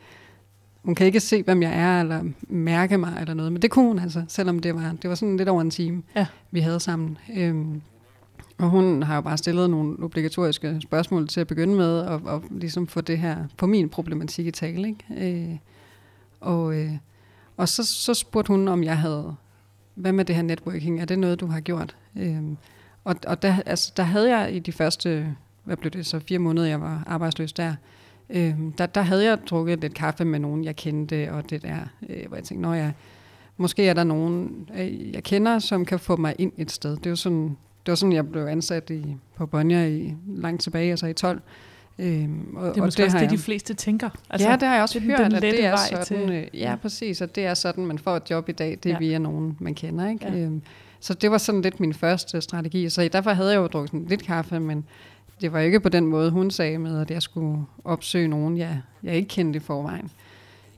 hun 0.83 0.95
kan 0.95 1.05
ikke 1.05 1.19
se, 1.19 1.43
hvem 1.43 1.61
jeg 1.61 1.73
er, 1.73 2.01
eller 2.01 2.23
mærke 2.41 2.97
mig, 2.97 3.17
eller 3.21 3.33
noget. 3.33 3.51
Men 3.51 3.61
det 3.61 3.71
kunne 3.71 3.87
hun 3.87 3.99
altså, 3.99 4.23
selvom 4.27 4.59
det 4.59 4.75
var, 4.75 4.95
det 5.01 5.09
var 5.09 5.15
sådan 5.15 5.37
lidt 5.37 5.49
over 5.49 5.61
en 5.61 5.69
time, 5.69 6.03
ja. 6.15 6.25
vi 6.51 6.59
havde 6.59 6.79
sammen. 6.79 7.17
Øhm, 7.37 7.81
og 8.57 8.69
hun 8.69 9.03
har 9.03 9.15
jo 9.15 9.21
bare 9.21 9.37
stillet 9.37 9.69
nogle 9.69 10.03
obligatoriske 10.03 10.81
spørgsmål 10.81 11.27
til 11.27 11.41
at 11.41 11.47
begynde 11.47 11.75
med, 11.75 11.99
og, 11.99 12.21
og 12.25 12.43
ligesom 12.51 12.87
få 12.87 13.01
det 13.01 13.17
her 13.17 13.37
på 13.57 13.67
min 13.67 13.89
problematik 13.89 14.47
i 14.47 14.51
tale. 14.51 14.87
Ikke? 14.87 15.49
Øh, 15.49 15.57
og 16.39 16.75
øh, 16.75 16.91
og 17.57 17.69
så, 17.69 17.85
så 17.85 18.13
spurgte 18.13 18.47
hun, 18.47 18.67
om 18.67 18.83
jeg 18.83 18.97
havde, 18.97 19.35
hvad 19.95 20.11
med 20.11 20.25
det 20.25 20.35
her 20.35 20.43
networking, 20.43 21.01
er 21.01 21.05
det 21.05 21.19
noget, 21.19 21.39
du 21.39 21.45
har 21.45 21.59
gjort? 21.59 21.95
Øh, 22.15 22.43
og, 23.07 23.15
og 23.27 23.41
der, 23.41 23.55
altså, 23.65 23.93
der 23.97 24.03
havde 24.03 24.37
jeg 24.37 24.55
i 24.55 24.59
de 24.59 24.71
første, 24.71 25.35
hvad 25.63 25.77
blev 25.77 25.91
det 25.91 26.05
så, 26.05 26.19
fire 26.19 26.39
måneder, 26.39 26.67
jeg 26.67 26.81
var 26.81 27.03
arbejdsløs 27.07 27.53
der, 27.53 27.73
øh, 28.29 28.55
der, 28.77 28.85
der 28.85 29.01
havde 29.01 29.25
jeg 29.25 29.37
drukket 29.49 29.81
lidt 29.81 29.93
kaffe 29.93 30.25
med 30.25 30.39
nogen, 30.39 30.63
jeg 30.63 30.75
kendte, 30.75 31.31
og 31.31 31.49
det 31.49 31.61
der, 31.61 31.77
øh, 32.09 32.27
hvor 32.27 32.37
jeg 32.37 32.43
tænkte, 32.43 32.61
når 32.61 32.73
jeg, 32.73 32.93
måske 33.57 33.87
er 33.87 33.93
der 33.93 34.03
nogen, 34.03 34.69
øh, 34.77 35.13
jeg 35.13 35.23
kender, 35.23 35.59
som 35.59 35.85
kan 35.85 35.99
få 35.99 36.15
mig 36.15 36.35
ind 36.37 36.51
et 36.57 36.71
sted. 36.71 36.97
Det 36.97 37.09
var 37.09 37.15
sådan, 37.15 37.57
det 37.85 37.91
var 37.91 37.95
sådan 37.95 38.13
jeg 38.13 38.31
blev 38.31 38.45
ansat 38.45 38.89
i, 38.89 39.15
på 39.35 39.45
Bonja 39.45 39.87
i, 39.87 40.15
langt 40.27 40.61
tilbage, 40.61 40.89
altså 40.91 41.07
i 41.07 41.13
12. 41.13 41.41
Øhm, 41.99 42.55
og, 42.55 42.75
det 42.75 42.77
er 42.77 42.83
måske 42.83 42.83
og 42.83 42.85
det 42.85 43.05
også 43.05 43.17
det, 43.17 43.23
jeg, 43.23 43.29
de 43.29 43.37
fleste 43.37 43.73
tænker. 43.73 44.09
Altså, 44.29 44.49
ja, 44.49 44.55
det 44.55 44.67
har 44.67 44.73
jeg 44.73 44.83
også 44.83 44.99
det 44.99 45.07
hørt, 45.07 45.33
at 45.33 45.41
det 45.41 45.65
er 45.65 45.75
sådan, 45.75 46.05
til. 46.05 46.31
Øh, 46.31 46.47
ja, 46.53 46.75
præcis, 46.81 47.21
og 47.21 47.35
det 47.35 47.45
er 47.45 47.53
sådan, 47.53 47.85
man 47.85 47.99
får 47.99 48.15
et 48.15 48.29
job 48.29 48.49
i 48.49 48.51
dag, 48.51 48.79
det 48.83 48.89
er 48.89 48.93
ja. 48.93 48.99
via 48.99 49.17
nogen, 49.17 49.57
man 49.59 49.75
kender. 49.75 50.09
Ikke? 50.09 50.27
Ja. 50.27 50.37
Øhm, 50.37 50.61
så 50.99 51.13
det 51.13 51.31
var 51.31 51.37
sådan 51.37 51.61
lidt 51.61 51.79
min 51.79 51.93
første 51.93 52.41
strategi. 52.41 52.89
Så 52.89 53.09
derfor 53.13 53.31
havde 53.31 53.51
jeg 53.51 53.57
jo 53.57 53.67
drukket 53.67 53.89
sådan 53.89 54.05
lidt 54.05 54.23
kaffe, 54.23 54.59
men 54.59 54.85
det 55.41 55.53
var 55.53 55.59
ikke 55.59 55.79
på 55.79 55.89
den 55.89 56.05
måde, 56.05 56.31
hun 56.31 56.51
sagde 56.51 56.77
med, 56.77 57.01
at 57.01 57.11
jeg 57.11 57.21
skulle 57.21 57.65
opsøge 57.83 58.27
nogen, 58.27 58.57
jeg, 58.57 58.81
jeg 59.03 59.15
ikke 59.15 59.27
kendte 59.27 59.57
i 59.57 59.59
forvejen. 59.59 60.11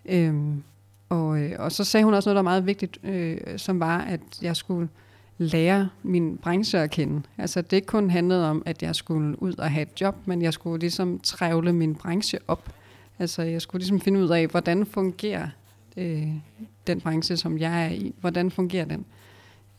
Øhm, 0.05 0.63
og, 1.09 1.39
øh, 1.39 1.51
og 1.59 1.71
så 1.71 1.83
sagde 1.83 2.03
hun 2.03 2.13
også 2.13 2.29
noget, 2.29 2.35
der 2.35 2.41
var 2.41 2.51
meget 2.51 2.65
vigtigt, 2.65 2.97
øh, 3.03 3.37
som 3.57 3.79
var, 3.79 3.97
at 3.97 4.21
jeg 4.41 4.55
skulle 4.55 4.89
lære 5.37 5.89
min 6.03 6.37
branche 6.37 6.79
at 6.79 6.91
kende. 6.91 7.21
Altså 7.37 7.61
det 7.61 7.73
ikke 7.73 7.87
kun 7.87 8.09
handlede 8.09 8.49
om, 8.49 8.63
at 8.65 8.83
jeg 8.83 8.95
skulle 8.95 9.43
ud 9.43 9.53
og 9.53 9.71
have 9.71 9.81
et 9.81 10.01
job, 10.01 10.15
men 10.25 10.41
jeg 10.41 10.53
skulle 10.53 10.79
ligesom 10.79 11.19
trævle 11.19 11.73
min 11.73 11.95
branche 11.95 12.39
op. 12.47 12.69
Altså 13.19 13.41
jeg 13.41 13.61
skulle 13.61 13.79
ligesom 13.79 14.01
finde 14.01 14.19
ud 14.19 14.29
af, 14.29 14.47
hvordan 14.47 14.85
fungerer 14.85 15.47
øh, 15.97 16.27
den 16.87 17.01
branche, 17.01 17.37
som 17.37 17.57
jeg 17.57 17.85
er 17.85 17.89
i. 17.89 18.13
Hvordan 18.19 18.51
fungerer 18.51 18.85
den? 18.85 19.05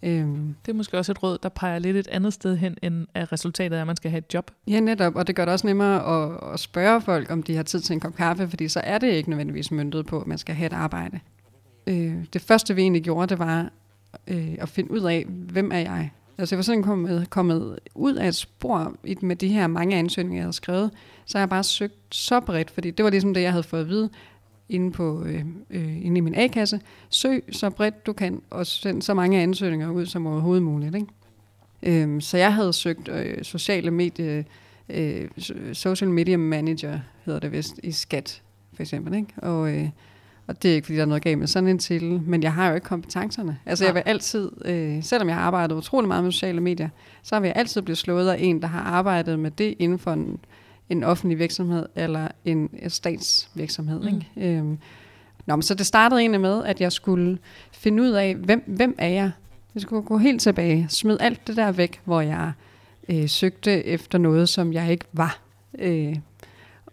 Øhm. 0.02 0.54
Det 0.66 0.72
er 0.72 0.76
måske 0.76 0.98
også 0.98 1.12
et 1.12 1.22
råd, 1.22 1.38
der 1.42 1.48
peger 1.48 1.78
lidt 1.78 1.96
et 1.96 2.08
andet 2.08 2.32
sted 2.32 2.56
hen, 2.56 2.76
end 2.82 3.06
at 3.14 3.32
resultatet 3.32 3.76
er, 3.76 3.80
at 3.80 3.86
man 3.86 3.96
skal 3.96 4.10
have 4.10 4.18
et 4.18 4.34
job. 4.34 4.50
Ja, 4.68 4.80
netop, 4.80 5.16
og 5.16 5.26
det 5.26 5.36
gør 5.36 5.44
det 5.44 5.52
også 5.52 5.66
nemmere 5.66 6.24
at, 6.24 6.52
at 6.54 6.60
spørge 6.60 7.00
folk, 7.00 7.30
om 7.30 7.42
de 7.42 7.56
har 7.56 7.62
tid 7.62 7.80
til 7.80 7.94
en 7.94 8.00
kop 8.00 8.14
kaffe, 8.14 8.48
fordi 8.48 8.68
så 8.68 8.80
er 8.84 8.98
det 8.98 9.12
ikke 9.12 9.30
nødvendigvis 9.30 9.70
myndet 9.70 10.06
på, 10.06 10.20
at 10.20 10.26
man 10.26 10.38
skal 10.38 10.54
have 10.54 10.66
et 10.66 10.72
arbejde. 10.72 11.20
Øh, 11.86 12.14
det 12.32 12.42
første, 12.42 12.74
vi 12.74 12.82
egentlig 12.82 13.02
gjorde, 13.02 13.26
det 13.26 13.38
var 13.38 13.70
øh, 14.26 14.54
at 14.58 14.68
finde 14.68 14.90
ud 14.90 15.00
af, 15.00 15.24
hvem 15.28 15.72
er 15.72 15.78
jeg? 15.78 16.10
Altså 16.38 16.54
jeg 16.54 16.58
var 16.58 16.62
sådan 16.62 16.82
kommet, 16.82 17.30
kommet 17.30 17.78
ud 17.94 18.14
af 18.14 18.28
et 18.28 18.34
spor 18.34 18.94
med 19.20 19.36
de 19.36 19.48
her 19.48 19.66
mange 19.66 19.96
ansøgninger, 19.96 20.38
jeg 20.38 20.44
havde 20.44 20.52
skrevet, 20.52 20.90
så 21.26 21.38
har 21.38 21.42
jeg 21.42 21.48
bare 21.48 21.64
søgt 21.64 22.14
så 22.14 22.40
bredt, 22.40 22.70
fordi 22.70 22.90
det 22.90 23.04
var 23.04 23.10
ligesom 23.10 23.34
det, 23.34 23.42
jeg 23.42 23.50
havde 23.50 23.62
fået 23.62 23.80
at 23.80 23.88
vide 23.88 24.10
inde, 24.70 24.90
på, 24.90 25.24
øh, 25.24 25.44
øh, 25.70 26.06
inde 26.06 26.18
i 26.18 26.20
min 26.20 26.34
A-kasse. 26.34 26.80
Søg 27.08 27.44
så 27.52 27.70
bredt 27.70 28.06
du 28.06 28.12
kan, 28.12 28.42
og 28.50 28.66
send 28.66 29.02
så 29.02 29.14
mange 29.14 29.42
ansøgninger 29.42 29.90
ud 29.90 30.06
som 30.06 30.26
overhovedet 30.26 30.62
muligt. 30.62 30.94
Ikke? 30.94 31.06
Øhm, 31.82 32.20
så 32.20 32.38
jeg 32.38 32.54
havde 32.54 32.72
søgt 32.72 33.08
øh, 33.08 33.42
sociale 33.42 33.90
medie, 33.90 34.44
øh, 34.88 35.28
social 35.72 36.10
media 36.10 36.36
manager, 36.36 36.98
hedder 37.24 37.40
det 37.40 37.52
vist, 37.52 37.80
i 37.82 37.92
skat 37.92 38.42
for 38.74 38.82
eksempel. 38.82 39.14
Ikke? 39.14 39.28
Og, 39.36 39.72
øh, 39.74 39.88
og 40.46 40.62
det 40.62 40.70
er 40.70 40.74
ikke, 40.74 40.86
fordi 40.86 40.96
der 40.96 41.02
er 41.02 41.06
noget 41.06 41.22
galt 41.22 41.38
med 41.38 41.46
sådan 41.46 41.68
en 41.68 41.78
til, 41.78 42.22
men 42.26 42.42
jeg 42.42 42.52
har 42.52 42.68
jo 42.68 42.74
ikke 42.74 42.84
kompetencerne. 42.84 43.58
Altså 43.66 43.84
jeg 43.84 43.94
vil 43.94 44.02
altid, 44.06 44.50
øh, 44.64 45.02
selvom 45.02 45.28
jeg 45.28 45.36
har 45.36 45.42
arbejdet 45.42 45.74
utrolig 45.74 46.08
meget 46.08 46.24
med 46.24 46.32
sociale 46.32 46.60
medier, 46.60 46.88
så 47.22 47.40
vil 47.40 47.46
jeg 47.46 47.56
altid 47.56 47.82
blive 47.82 47.96
slået 47.96 48.28
af 48.28 48.36
en, 48.40 48.62
der 48.62 48.68
har 48.68 48.80
arbejdet 48.80 49.38
med 49.38 49.50
det 49.50 49.74
inden 49.78 49.98
for 49.98 50.12
en 50.12 50.38
en 50.90 51.04
offentlig 51.04 51.38
virksomhed 51.38 51.86
eller 51.94 52.28
en 52.44 52.70
statsvirksomhed. 52.88 54.00
Mm. 54.00 54.06
Ikke? 54.06 54.56
Øhm, 54.58 54.78
nå, 55.46 55.56
men 55.56 55.62
så 55.62 55.74
det 55.74 55.86
startede 55.86 56.20
egentlig 56.20 56.40
med, 56.40 56.64
at 56.64 56.80
jeg 56.80 56.92
skulle 56.92 57.38
finde 57.72 58.02
ud 58.02 58.10
af, 58.10 58.34
hvem, 58.34 58.64
hvem 58.66 58.94
er 58.98 59.08
jeg? 59.08 59.30
Jeg 59.74 59.82
skulle 59.82 60.02
gå 60.02 60.18
helt 60.18 60.40
tilbage, 60.40 60.86
smide 60.88 61.22
alt 61.22 61.46
det 61.46 61.56
der 61.56 61.72
væk, 61.72 62.00
hvor 62.04 62.20
jeg 62.20 62.52
øh, 63.08 63.28
søgte 63.28 63.84
efter 63.86 64.18
noget, 64.18 64.48
som 64.48 64.72
jeg 64.72 64.90
ikke 64.90 65.04
var. 65.12 65.40
Øh, 65.78 66.16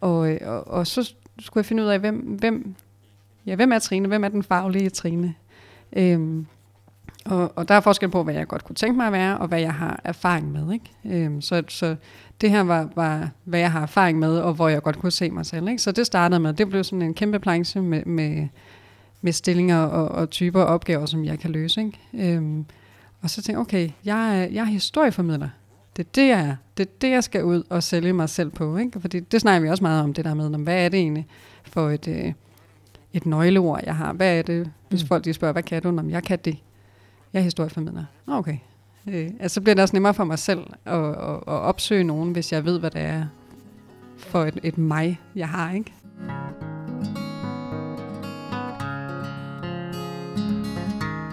Og, 0.02 0.18
og, 0.42 0.68
og 0.68 0.88
så 0.88 1.14
skulle 1.40 1.62
jeg 1.62 1.66
finde 1.66 1.84
ud 1.84 1.88
af, 1.88 2.00
hvem, 2.00 2.16
hvem, 2.16 2.76
ja, 3.46 3.56
hvem 3.56 3.72
er 3.72 3.80
Trine? 3.80 4.08
Hvem 4.08 4.24
er 4.24 4.28
den 4.28 4.44
faglige 4.44 4.90
Trine? 4.90 5.34
Øhm, 5.94 6.46
og, 7.30 7.52
og 7.56 7.68
der 7.68 7.76
er 7.76 7.80
forskel 7.80 8.10
på, 8.10 8.24
hvad 8.24 8.34
jeg 8.34 8.48
godt 8.48 8.64
kunne 8.64 8.76
tænke 8.76 8.98
mig 8.98 9.08
at 9.08 9.14
være, 9.14 9.38
og 9.38 9.48
hvad 9.48 9.60
jeg 9.60 9.74
har 9.74 10.00
erfaring 10.04 10.52
med. 10.52 10.74
Ikke? 10.74 11.26
Øhm, 11.26 11.42
så, 11.42 11.64
så 11.68 11.96
det 12.42 12.50
her 12.50 12.62
var, 12.62 12.90
var, 12.96 13.30
hvad 13.44 13.60
jeg 13.60 13.72
har 13.72 13.82
erfaring 13.82 14.20
med, 14.20 14.38
og 14.38 14.54
hvor 14.54 14.68
jeg 14.68 14.84
godt 14.84 15.00
kunne 15.00 15.12
se 15.12 15.30
mig 15.30 15.46
selv. 15.46 15.68
Ikke? 15.68 15.82
Så 15.82 15.92
det 15.92 16.06
startede 16.06 16.40
med, 16.40 16.54
det 16.54 16.70
blev 16.70 16.84
sådan 16.84 17.02
en 17.02 17.14
kæmpe 17.14 17.40
planche 17.40 17.82
med, 17.82 18.06
med, 18.06 18.48
med 19.22 19.32
stillinger 19.32 19.84
og, 19.84 20.08
og 20.08 20.30
typer 20.30 20.62
og 20.62 20.68
opgaver, 20.68 21.06
som 21.06 21.26
jeg 21.26 21.40
kan 21.40 21.52
løse. 21.52 21.82
Ikke? 21.82 22.34
Øhm, 22.36 22.66
og 23.22 23.30
så 23.30 23.36
tænkte 23.36 23.52
jeg, 23.52 23.60
okay, 23.60 23.90
jeg 24.06 24.40
er, 24.42 24.48
jeg 24.52 24.62
er 24.62 24.66
historieformidler. 24.66 25.50
Det 25.98 26.06
er 26.06 26.10
det, 26.16 26.28
jeg 26.28 26.40
er. 26.40 26.56
Det 26.78 26.86
er 26.86 26.92
det, 27.02 27.10
jeg 27.10 27.24
skal 27.24 27.44
ud 27.44 27.64
og 27.70 27.84
sælge 27.84 28.14
mig 28.14 28.30
selv 28.30 28.50
på. 28.50 28.78
Ikke? 28.78 29.02
Fordi 29.02 29.20
det 29.20 29.42
snakker 29.42 29.62
vi 29.62 29.70
også 29.70 29.84
meget 29.84 30.04
om, 30.04 30.14
det 30.14 30.26
der 30.26 30.34
med, 30.34 30.50
hvad 30.50 30.86
er 30.86 30.90
det 30.90 31.00
egentlig 31.00 31.28
for 31.64 31.90
et, 31.90 32.08
øh, 32.08 32.34
et 33.14 33.26
nøgleord, 33.26 33.82
jeg 33.86 33.96
har? 33.96 34.14
Hvad 34.14 34.38
er 34.38 34.42
det, 34.42 34.72
hvis 34.90 35.04
mm. 35.04 35.08
folk 35.08 35.26
de 35.26 35.34
spørger, 35.34 35.52
hvad 35.52 35.64
kan 35.64 35.82
du? 35.82 35.90
Om 35.90 36.10
jeg 36.10 36.24
kan 36.24 36.40
det. 36.46 36.58
Jeg 37.38 37.42
er 37.42 37.44
historieformidler. 37.44 38.04
Okay. 38.28 38.58
Øh, 39.08 39.30
altså, 39.40 39.54
så 39.54 39.62
bliver 39.62 39.76
det 39.76 39.82
også 39.82 39.96
nemmere 39.96 40.14
for 40.14 40.24
mig 40.24 40.40
selv 40.40 40.60
at, 40.86 41.00
at, 41.00 41.36
at 41.36 41.44
opsøge 41.48 42.04
nogen, 42.04 42.32
hvis 42.32 42.54
jeg 42.54 42.66
ved, 42.66 42.80
hvad 42.80 42.92
det 42.92 43.02
er 43.02 43.26
for 44.18 44.46
et, 44.46 44.60
et 44.64 44.78
mig, 44.78 45.20
jeg 45.36 45.50
har. 45.50 45.72
Ikke? 45.72 45.94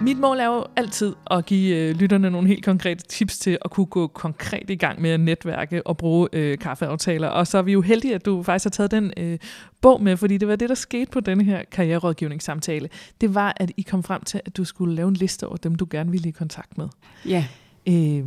Mit 0.05 0.19
mål 0.19 0.39
er 0.39 0.45
jo 0.45 0.65
altid 0.75 1.13
at 1.31 1.45
give 1.45 1.77
øh, 1.77 1.95
lytterne 1.95 2.29
nogle 2.29 2.47
helt 2.47 2.65
konkrete 2.65 3.03
tips 3.03 3.37
til 3.37 3.57
at 3.65 3.71
kunne 3.71 3.85
gå 3.85 4.07
konkret 4.07 4.69
i 4.69 4.75
gang 4.75 5.01
med 5.01 5.09
at 5.09 5.19
netværke 5.19 5.87
og 5.87 5.97
bruge 5.97 6.29
øh, 6.33 6.57
kaffeaftaler. 6.57 7.27
Og 7.27 7.47
så 7.47 7.57
er 7.57 7.61
vi 7.61 7.71
jo 7.71 7.81
heldige, 7.81 8.15
at 8.15 8.25
du 8.25 8.43
faktisk 8.43 8.65
har 8.65 8.69
taget 8.69 8.91
den 8.91 9.13
øh, 9.17 9.39
bog 9.81 10.03
med, 10.03 10.17
fordi 10.17 10.37
det 10.37 10.47
var 10.47 10.55
det, 10.55 10.69
der 10.69 10.75
skete 10.75 11.11
på 11.11 11.19
denne 11.19 11.43
her 11.43 11.63
karriererådgivningssamtale. 11.71 12.89
Det 13.21 13.35
var, 13.35 13.53
at 13.57 13.71
I 13.77 13.81
kom 13.81 14.03
frem 14.03 14.21
til, 14.23 14.41
at 14.45 14.57
du 14.57 14.63
skulle 14.63 14.95
lave 14.95 15.07
en 15.07 15.13
liste 15.13 15.47
over 15.47 15.57
dem, 15.57 15.75
du 15.75 15.87
gerne 15.89 16.11
ville 16.11 16.29
i 16.29 16.31
kontakt 16.31 16.77
med. 16.77 16.87
Ja. 17.25 17.45
Øh, 17.87 18.25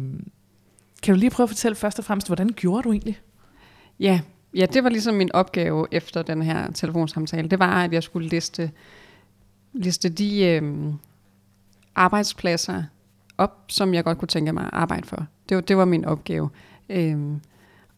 kan 1.02 1.14
du 1.14 1.20
lige 1.20 1.30
prøve 1.30 1.44
at 1.44 1.50
fortælle 1.50 1.75
først 1.75 1.99
og 1.99 2.04
fremmest, 2.04 2.28
hvordan 2.28 2.49
gjorde 2.49 2.82
du 2.82 2.92
egentlig? 2.92 3.20
Ja, 4.00 4.20
ja 4.54 4.66
det 4.66 4.85
var 4.85 4.90
ligesom 4.90 5.14
min 5.14 5.32
opgave 5.32 5.87
efter 5.92 6.23
den 6.23 6.42
her 6.42 6.73
telefonsamtale. 6.73 7.49
Det 7.49 7.58
var, 7.58 7.85
at 7.85 7.92
jeg 7.92 8.02
skulle 8.02 8.28
liste, 8.28 8.70
liste 9.73 10.08
de... 10.08 10.44
Øh, 10.44 10.62
arbejdspladser 11.99 12.83
op, 13.38 13.64
som 13.69 13.95
jeg 13.95 14.05
godt 14.05 14.19
kunne 14.19 14.28
tænke 14.28 14.52
mig 14.52 14.64
at 14.64 14.71
arbejde 14.73 15.07
for. 15.07 15.26
Det 15.49 15.55
var, 15.55 15.61
det 15.61 15.76
var 15.76 15.85
min 15.85 16.05
opgave. 16.05 16.50
Øhm, 16.88 17.40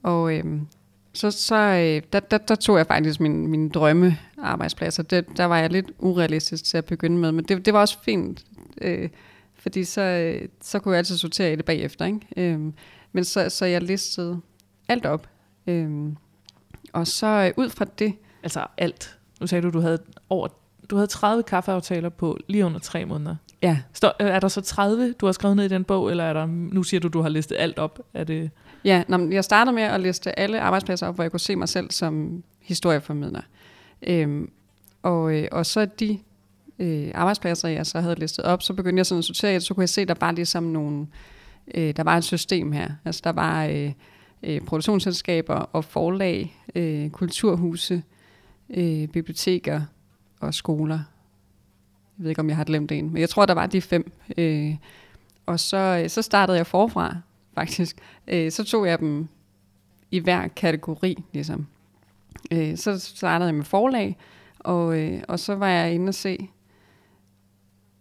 og 0.02 0.36
øhm, 0.36 0.66
så, 1.12 1.30
så 1.30 1.54
øh, 1.54 2.02
der, 2.12 2.20
der, 2.20 2.38
der 2.38 2.54
tog 2.54 2.78
jeg 2.78 2.86
faktisk 2.86 3.20
min, 3.20 3.46
min 3.46 3.68
drømme 3.68 4.18
arbejdspladser. 4.38 5.02
Det, 5.02 5.36
der 5.36 5.44
var 5.44 5.58
jeg 5.58 5.70
lidt 5.70 5.90
urealistisk 5.98 6.64
til 6.64 6.78
at 6.78 6.84
begynde 6.84 7.18
med, 7.18 7.32
men 7.32 7.44
det, 7.44 7.66
det 7.66 7.74
var 7.74 7.80
også 7.80 7.98
fint, 8.02 8.44
øh, 8.80 9.08
fordi 9.54 9.84
så, 9.84 10.00
øh, 10.00 10.48
så 10.60 10.78
kunne 10.78 10.92
jeg 10.92 10.98
altid 10.98 11.16
sortere 11.16 11.52
i 11.52 11.56
det 11.56 11.64
bagefter. 11.64 12.04
Ikke? 12.04 12.20
Øhm, 12.36 12.74
men 13.12 13.24
så, 13.24 13.48
så 13.48 13.64
jeg 13.66 13.82
listede 13.82 14.40
alt 14.88 15.06
op. 15.06 15.28
Øhm, 15.66 16.16
og 16.92 17.06
så 17.06 17.26
øh, 17.26 17.52
ud 17.56 17.70
fra 17.70 17.84
det... 17.84 18.14
Altså 18.42 18.66
alt. 18.78 19.18
Nu 19.40 19.46
sagde 19.46 19.62
du, 19.62 19.70
du 19.70 19.80
havde 19.80 19.98
over 20.28 20.48
du 20.90 20.96
havde 20.96 21.06
30 21.06 21.42
kaffeaftaler 21.42 22.08
på 22.08 22.38
lige 22.48 22.66
under 22.66 22.78
tre 22.78 23.04
måneder. 23.04 23.36
Ja. 23.62 23.78
Står, 23.92 24.16
er 24.18 24.40
der 24.40 24.48
så 24.48 24.60
30, 24.60 25.12
du 25.12 25.26
har 25.26 25.32
skrevet 25.32 25.56
ned 25.56 25.64
i 25.64 25.68
den 25.68 25.84
bog, 25.84 26.10
eller 26.10 26.24
er 26.24 26.32
der, 26.32 26.46
nu 26.46 26.82
siger 26.82 27.00
du, 27.00 27.08
du 27.08 27.20
har 27.20 27.28
listet 27.28 27.56
alt 27.58 27.78
op? 27.78 28.00
Er 28.14 28.24
det... 28.24 28.50
Ja, 28.84 29.02
nå, 29.08 29.30
jeg 29.30 29.44
startede 29.44 29.74
med 29.74 29.82
at 29.82 30.00
liste 30.00 30.38
alle 30.38 30.60
arbejdspladser 30.60 31.06
op, 31.06 31.14
hvor 31.14 31.24
jeg 31.24 31.30
kunne 31.30 31.40
se 31.40 31.56
mig 31.56 31.68
selv 31.68 31.90
som 31.90 32.42
historieformidler. 32.60 33.42
Øhm, 34.02 34.50
og, 35.02 35.34
øh, 35.34 35.48
og 35.52 35.66
så 35.66 35.84
de 35.84 36.18
øh, 36.78 37.10
arbejdspladser, 37.14 37.68
jeg 37.68 37.86
så 37.86 38.00
havde 38.00 38.18
listet 38.18 38.44
op, 38.44 38.62
så 38.62 38.74
begyndte 38.74 38.98
jeg 38.98 39.06
sådan 39.06 39.18
at 39.18 39.24
sortere, 39.24 39.60
så 39.60 39.74
kunne 39.74 39.82
jeg 39.82 39.88
se, 39.88 40.04
der 40.04 40.14
var 40.20 40.32
ligesom 40.32 40.62
nogle, 40.62 41.06
øh, 41.74 41.96
der 41.96 42.02
var 42.02 42.16
et 42.16 42.24
system 42.24 42.72
her. 42.72 42.90
Altså 43.04 43.20
der 43.24 43.32
var 43.32 43.64
øh, 43.64 43.92
øh, 44.42 44.60
produktionsselskaber 44.60 45.54
og 45.54 45.84
forlag, 45.84 46.56
øh, 46.74 47.10
kulturhuse, 47.10 48.02
øh, 48.70 49.08
biblioteker 49.08 49.80
og 50.40 50.54
skoler 50.54 51.00
jeg 52.20 52.24
ved 52.24 52.30
ikke, 52.30 52.40
om 52.40 52.48
jeg 52.48 52.56
har 52.56 52.64
glemt 52.64 52.92
en, 52.92 53.12
men 53.12 53.20
jeg 53.20 53.28
tror, 53.28 53.46
der 53.46 53.54
var 53.54 53.66
de 53.66 53.80
fem. 53.80 54.12
Øh, 54.38 54.76
og 55.46 55.60
så, 55.60 56.00
øh, 56.02 56.10
så 56.10 56.22
startede 56.22 56.58
jeg 56.58 56.66
forfra, 56.66 57.16
faktisk. 57.54 57.96
Øh, 58.28 58.50
så 58.50 58.64
tog 58.64 58.86
jeg 58.86 58.98
dem 58.98 59.28
i 60.10 60.18
hver 60.18 60.48
kategori, 60.48 61.22
ligesom. 61.32 61.66
Øh, 62.52 62.76
så 62.76 62.98
startede 62.98 63.46
jeg 63.46 63.54
med 63.54 63.64
forlag, 63.64 64.16
og, 64.58 64.98
øh, 64.98 65.22
og 65.28 65.38
så 65.38 65.54
var 65.54 65.68
jeg 65.68 65.94
inde 65.94 66.08
og 66.08 66.14
se 66.14 66.48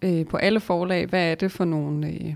øh, 0.01 0.25
på 0.25 0.37
alle 0.37 0.59
forlag, 0.59 1.05
hvad 1.05 1.31
er 1.31 1.35
det 1.35 1.51
for 1.51 1.65
nogle... 1.65 2.07
Øh, 2.07 2.35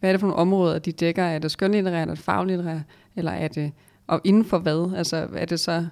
hvad 0.00 0.10
er 0.10 0.12
det 0.12 0.20
for 0.20 0.26
nogle 0.26 0.40
områder, 0.40 0.78
de 0.78 0.92
dækker? 0.92 1.24
Er 1.24 1.38
det 1.38 1.50
skønlitterært, 1.50 2.08
er 2.08 2.14
det 2.14 2.24
faglitterært, 2.24 2.82
eller 3.16 3.32
er 3.32 3.48
det, 3.48 3.72
og 4.06 4.20
inden 4.24 4.44
for 4.44 4.58
hvad? 4.58 4.96
Altså, 4.96 5.28
er 5.34 5.44
det 5.44 5.60
så 5.60 5.86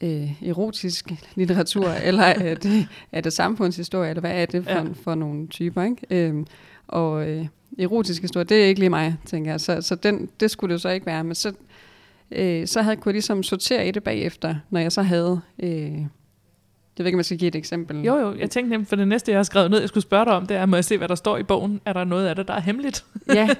øh, 0.00 0.42
erotisk 0.42 1.12
litteratur, 1.34 1.88
eller 2.08 2.22
er 2.22 2.54
det, 2.54 2.88
er 3.12 3.20
det 3.20 3.32
samfundshistorie, 3.32 4.08
eller 4.08 4.20
hvad 4.20 4.42
er 4.42 4.46
det 4.46 4.64
for, 4.64 4.70
ja. 4.70 4.84
for 5.02 5.14
nogle 5.14 5.48
typer? 5.48 5.82
Ikke? 5.82 5.96
Øhm, 6.10 6.46
og 6.88 7.28
øh, 7.28 7.46
erotisk 7.78 8.22
historie, 8.22 8.44
det 8.44 8.62
er 8.62 8.66
ikke 8.66 8.80
lige 8.80 8.90
mig, 8.90 9.16
tænker 9.26 9.50
jeg. 9.50 9.60
Så, 9.60 9.82
så 9.82 9.94
den, 9.94 10.28
det 10.40 10.50
skulle 10.50 10.72
det 10.72 10.82
så 10.82 10.88
ikke 10.88 11.06
være. 11.06 11.24
Men 11.24 11.34
så, 11.34 11.52
øh, 12.30 12.66
så 12.66 12.82
havde, 12.82 12.96
kunne 12.96 13.10
jeg 13.10 13.14
ligesom 13.14 13.42
sortere 13.42 13.88
i 13.88 13.90
det 13.90 14.02
bagefter, 14.02 14.54
når 14.70 14.80
jeg 14.80 14.92
så 14.92 15.02
havde... 15.02 15.40
Øh, 15.58 16.06
jeg 16.98 17.04
ved 17.04 17.08
ikke, 17.08 17.16
om 17.16 17.18
jeg 17.18 17.24
skal 17.24 17.38
give 17.38 17.48
et 17.48 17.54
eksempel. 17.54 18.02
Jo, 18.04 18.16
jo. 18.16 18.34
Jeg 18.34 18.50
tænkte 18.50 18.70
nemlig, 18.70 18.88
for 18.88 18.96
det 18.96 19.08
næste, 19.08 19.30
jeg 19.30 19.38
har 19.38 19.42
skrevet 19.42 19.70
ned, 19.70 19.80
jeg 19.80 19.88
skulle 19.88 20.04
spørge 20.04 20.24
dig 20.24 20.32
om, 20.32 20.46
det 20.46 20.56
er, 20.56 20.66
må 20.66 20.76
jeg 20.76 20.84
se, 20.84 20.98
hvad 20.98 21.08
der 21.08 21.14
står 21.14 21.36
i 21.36 21.42
bogen? 21.42 21.80
Er 21.84 21.92
der 21.92 22.04
noget 22.04 22.26
af 22.26 22.36
det, 22.36 22.48
der 22.48 22.54
er 22.54 22.60
hemmeligt? 22.60 23.04
Ja. 23.34 23.48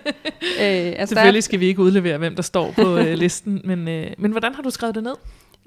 Øh, 0.61 0.95
altså 0.97 1.15
Selvfølgelig 1.15 1.43
skal 1.43 1.61
vi 1.61 1.67
ikke 1.67 1.83
udlevere, 1.83 2.19
hvem 2.19 2.35
der 2.35 2.43
står 2.43 2.73
på 2.73 2.97
øh, 2.97 3.15
listen, 3.15 3.61
men, 3.65 3.89
øh, 3.89 4.11
men 4.19 4.31
hvordan 4.31 4.55
har 4.55 4.63
du 4.63 4.71
skrevet 4.71 4.95
det 4.95 5.03
ned? 5.03 5.15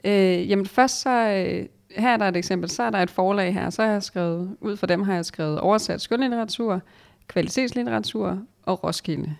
Øh, 0.03 0.50
jamen 0.50 0.65
først 0.65 1.01
så, 1.01 1.10
øh, 1.10 1.65
her 1.98 2.10
er 2.13 2.17
der 2.17 2.27
et 2.27 2.38
eksempel, 2.38 2.70
så 2.70 2.84
er 2.84 2.89
der 2.89 2.98
et 2.98 3.10
forlag 3.10 3.53
her, 3.53 3.70
så 3.70 3.84
har 3.84 3.91
jeg 3.91 4.03
skrevet, 4.03 4.58
ud 4.62 4.77
fra 4.77 4.88
dem 4.88 5.03
har 5.03 5.13
jeg 5.13 5.25
skrevet 5.25 5.60
oversat 5.60 6.01
skønlitteratur, 6.01 6.81
kvalitetslitteratur 7.27 8.39
og 8.63 8.84
Roskilde. 8.84 9.36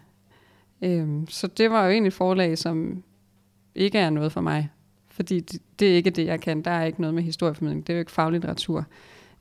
Øh, 0.82 1.08
så 1.30 1.48
det 1.48 1.72
var 1.72 1.86
jo 1.86 1.92
egentlig 1.92 2.08
et 2.08 2.14
forlag, 2.14 2.58
som 2.58 3.04
ikke 3.76 3.98
er 3.98 4.10
noget 4.10 4.32
for 4.32 4.42
mig, 4.42 4.70
fordi 5.08 5.40
det, 5.40 5.62
det 5.80 5.92
er 5.92 5.96
ikke 5.96 6.10
det, 6.10 6.26
jeg 6.26 6.42
kan. 6.42 6.62
Der 6.62 6.72
er 6.72 6.86
ikke 6.86 7.02
noget 7.02 7.14
med 7.14 7.24
historieformidling, 7.24 7.88
det 7.88 7.94
er 7.94 7.98
jo 7.98 8.00
ikke 8.00 8.12
faglitteratur. 8.12 8.86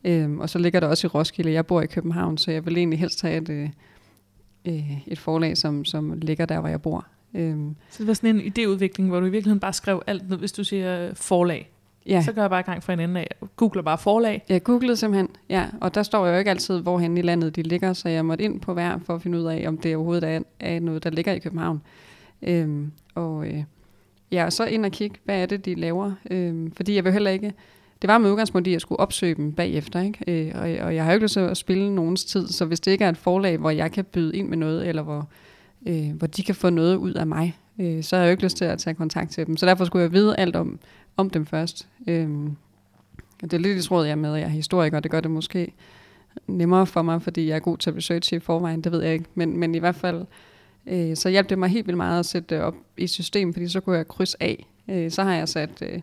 Øh, 0.04 0.38
og 0.38 0.50
så 0.50 0.58
ligger 0.58 0.80
der 0.80 0.86
også 0.86 1.06
i 1.06 1.08
Roskilde, 1.08 1.52
jeg 1.52 1.66
bor 1.66 1.80
i 1.80 1.86
København, 1.86 2.38
så 2.38 2.50
jeg 2.50 2.66
vil 2.66 2.78
egentlig 2.78 2.98
helst 2.98 3.22
have 3.22 3.36
et, 3.36 3.48
øh, 3.48 3.70
øh 4.64 5.08
et 5.08 5.18
forlag, 5.18 5.56
som, 5.56 5.84
som 5.84 6.12
ligger 6.12 6.46
der, 6.46 6.60
hvor 6.60 6.68
jeg 6.68 6.82
bor. 6.82 7.06
Øhm. 7.34 7.76
Så 7.90 7.98
det 7.98 8.06
var 8.06 8.14
sådan 8.14 8.40
en 8.40 8.52
idéudvikling, 8.52 9.02
hvor 9.02 9.20
du 9.20 9.26
i 9.26 9.30
virkeligheden 9.30 9.60
bare 9.60 9.72
skrev 9.72 10.02
alt 10.06 10.28
ned, 10.28 10.38
hvis 10.38 10.52
du 10.52 10.64
siger 10.64 11.14
forlag. 11.14 11.70
Ja. 12.06 12.22
Så 12.22 12.32
går 12.32 12.40
jeg 12.40 12.50
bare 12.50 12.60
i 12.60 12.62
gang 12.62 12.82
fra 12.82 12.92
en 12.92 13.00
ende 13.00 13.20
af. 13.20 13.28
Googler 13.56 13.82
bare 13.82 13.98
forlag. 13.98 14.44
Jeg 14.48 14.62
googlede 14.62 14.96
simpelthen, 14.96 15.28
ja. 15.48 15.66
Og 15.80 15.94
der 15.94 16.02
står 16.02 16.26
jo 16.26 16.38
ikke 16.38 16.50
altid, 16.50 16.80
hvorhen 16.80 17.18
i 17.18 17.22
landet 17.22 17.56
de 17.56 17.62
ligger, 17.62 17.92
så 17.92 18.08
jeg 18.08 18.24
måtte 18.24 18.44
ind 18.44 18.60
på 18.60 18.72
hver 18.72 18.98
for 18.98 19.14
at 19.14 19.22
finde 19.22 19.38
ud 19.38 19.44
af, 19.44 19.64
om 19.68 19.78
det 19.78 19.96
overhovedet 19.96 20.28
er, 20.28 20.40
er 20.60 20.80
noget, 20.80 21.04
der 21.04 21.10
ligger 21.10 21.32
i 21.32 21.38
København. 21.38 21.82
Øhm, 22.42 22.92
og 23.14 23.46
øh, 23.46 23.64
ja, 24.32 24.44
og 24.44 24.52
så 24.52 24.64
ind 24.64 24.86
og 24.86 24.92
kigge, 24.92 25.16
hvad 25.24 25.42
er 25.42 25.46
det, 25.46 25.64
de 25.64 25.74
laver. 25.74 26.12
Øhm, 26.30 26.72
fordi 26.72 26.94
jeg 26.94 27.04
vil 27.04 27.12
heller 27.12 27.30
ikke... 27.30 27.52
Det 28.02 28.08
var 28.08 28.18
med 28.18 28.30
udgangspunkt 28.30 28.66
i, 28.68 28.70
at 28.70 28.72
jeg 28.72 28.80
skulle 28.80 29.00
opsøge 29.00 29.34
dem 29.34 29.52
bagefter, 29.52 30.00
ikke? 30.00 30.18
Øh, 30.28 30.52
og, 30.54 30.86
og 30.86 30.94
jeg 30.94 31.04
har 31.04 31.10
jo 31.10 31.14
ikke 31.14 31.24
lyst 31.24 31.32
til 31.32 31.40
at 31.40 31.56
spille 31.56 31.94
nogens 31.94 32.24
tid, 32.24 32.48
så 32.48 32.64
hvis 32.64 32.80
det 32.80 32.90
ikke 32.90 33.04
er 33.04 33.08
et 33.08 33.16
forlag, 33.16 33.56
hvor 33.56 33.70
jeg 33.70 33.92
kan 33.92 34.04
byde 34.04 34.36
ind 34.36 34.48
med 34.48 34.56
noget, 34.56 34.88
eller 34.88 35.02
hvor 35.02 35.28
øh, 35.86 36.12
hvor 36.12 36.26
de 36.26 36.42
kan 36.42 36.54
få 36.54 36.70
noget 36.70 36.96
ud 36.96 37.14
af 37.14 37.26
mig, 37.26 37.56
øh, 37.78 38.02
så 38.02 38.16
har 38.16 38.22
jeg 38.22 38.28
jo 38.28 38.30
ikke 38.30 38.42
lyst 38.42 38.56
til 38.56 38.64
at 38.64 38.78
tage 38.78 38.94
kontakt 38.94 39.30
til 39.30 39.46
dem. 39.46 39.56
Så 39.56 39.66
derfor 39.66 39.84
skulle 39.84 40.02
jeg 40.02 40.12
vide 40.12 40.36
alt 40.36 40.56
om, 40.56 40.78
om 41.16 41.30
dem 41.30 41.46
først. 41.46 41.88
Øh, 42.06 42.28
det 43.40 43.52
er 43.52 43.58
lidt 43.58 43.78
i 43.78 43.88
tråd 43.88 44.06
jeg 44.06 44.18
med, 44.18 44.34
at 44.34 44.40
jeg 44.40 44.46
er 44.46 44.50
historiker, 44.50 45.00
det 45.00 45.10
gør 45.10 45.20
det 45.20 45.30
måske 45.30 45.72
nemmere 46.46 46.86
for 46.86 47.02
mig, 47.02 47.22
fordi 47.22 47.48
jeg 47.48 47.56
er 47.56 47.60
god 47.60 47.78
til 47.78 47.90
at 47.90 47.96
researche 47.96 48.36
i 48.36 48.40
forvejen, 48.40 48.80
det 48.80 48.92
ved 48.92 49.02
jeg 49.02 49.12
ikke. 49.12 49.24
Men, 49.34 49.56
men 49.56 49.74
i 49.74 49.78
hvert 49.78 49.94
fald, 49.94 50.26
øh, 50.86 51.16
så 51.16 51.28
hjalp 51.28 51.48
det 51.48 51.58
mig 51.58 51.68
helt 51.68 51.86
vildt 51.86 51.96
meget 51.96 52.18
at 52.18 52.26
sætte 52.26 52.54
det 52.54 52.64
op 52.64 52.74
i 52.96 53.06
system, 53.06 53.52
fordi 53.52 53.68
så 53.68 53.80
kunne 53.80 53.96
jeg 53.96 54.08
krydse 54.08 54.36
af. 54.42 54.66
Øh, 54.88 55.10
så 55.10 55.22
har 55.22 55.34
jeg 55.34 55.48
sat... 55.48 55.82
Øh, 55.82 56.00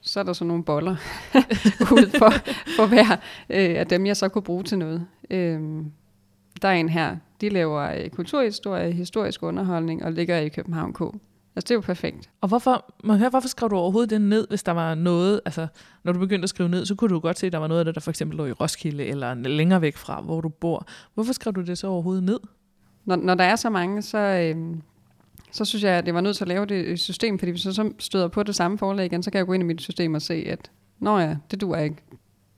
så 0.00 0.20
er 0.20 0.24
der 0.24 0.32
så 0.32 0.44
nogle 0.44 0.64
boller 0.64 0.96
ud 1.96 2.18
for, 2.18 2.30
for 2.76 2.86
hver 2.86 3.16
øh, 3.50 3.78
af 3.80 3.86
dem, 3.86 4.06
jeg 4.06 4.16
så 4.16 4.28
kunne 4.28 4.42
bruge 4.42 4.64
til 4.64 4.78
noget. 4.78 5.06
Øh, 5.30 5.60
der 6.62 6.68
er 6.68 6.72
en 6.72 6.88
her, 6.88 7.16
de 7.40 7.48
laver 7.48 7.80
øh, 7.80 8.10
kulturhistorie, 8.10 8.92
historisk 8.92 9.42
underholdning 9.42 10.04
og 10.04 10.12
ligger 10.12 10.38
i 10.38 10.48
København 10.48 10.92
K. 10.92 11.00
Altså 11.56 11.68
det 11.68 11.70
er 11.70 11.74
jo 11.74 11.80
perfekt. 11.80 12.30
Og 12.40 12.48
hvorfor, 12.48 12.94
må 13.04 13.16
høre, 13.16 13.28
hvorfor 13.28 13.48
skrev 13.48 13.70
du 13.70 13.76
overhovedet 13.76 14.10
det 14.10 14.20
ned, 14.20 14.48
hvis 14.48 14.62
der 14.62 14.72
var 14.72 14.94
noget, 14.94 15.40
altså 15.44 15.66
når 16.04 16.12
du 16.12 16.18
begyndte 16.18 16.42
at 16.42 16.48
skrive 16.48 16.68
ned, 16.68 16.86
så 16.86 16.94
kunne 16.94 17.14
du 17.14 17.20
godt 17.20 17.38
se, 17.38 17.46
at 17.46 17.52
der 17.52 17.58
var 17.58 17.66
noget 17.66 17.78
af 17.78 17.84
det, 17.84 17.94
der 17.94 18.00
for 18.00 18.10
eksempel 18.10 18.36
lå 18.36 18.46
i 18.46 18.52
Roskilde 18.52 19.04
eller 19.04 19.34
længere 19.34 19.80
væk 19.80 19.96
fra, 19.96 20.20
hvor 20.20 20.40
du 20.40 20.48
bor. 20.48 20.86
Hvorfor 21.14 21.32
skrev 21.32 21.52
du 21.52 21.60
det 21.60 21.78
så 21.78 21.86
overhovedet 21.86 22.24
ned? 22.24 22.40
Når, 23.04 23.16
når 23.16 23.34
der 23.34 23.44
er 23.44 23.56
så 23.56 23.70
mange, 23.70 24.02
så, 24.02 24.18
øh, 24.18 24.76
så 25.52 25.64
synes 25.64 25.84
jeg, 25.84 25.92
at 25.92 26.06
det 26.06 26.14
var 26.14 26.20
nødt 26.20 26.36
til 26.36 26.44
at 26.44 26.48
lave 26.48 26.66
det 26.66 27.00
system, 27.00 27.38
fordi 27.38 27.50
hvis 27.50 27.64
jeg 27.64 27.74
så 27.74 27.92
støder 27.98 28.28
på 28.28 28.42
det 28.42 28.54
samme 28.54 28.78
forlag 28.78 29.06
igen, 29.06 29.22
så 29.22 29.30
kan 29.30 29.38
jeg 29.38 29.46
gå 29.46 29.52
ind 29.52 29.62
i 29.62 29.66
mit 29.66 29.80
system 29.80 30.14
og 30.14 30.22
se, 30.22 30.34
at 30.34 30.70
nå 30.98 31.18
ja, 31.18 31.36
det 31.50 31.60
duer 31.60 31.78
ikke. 31.78 31.96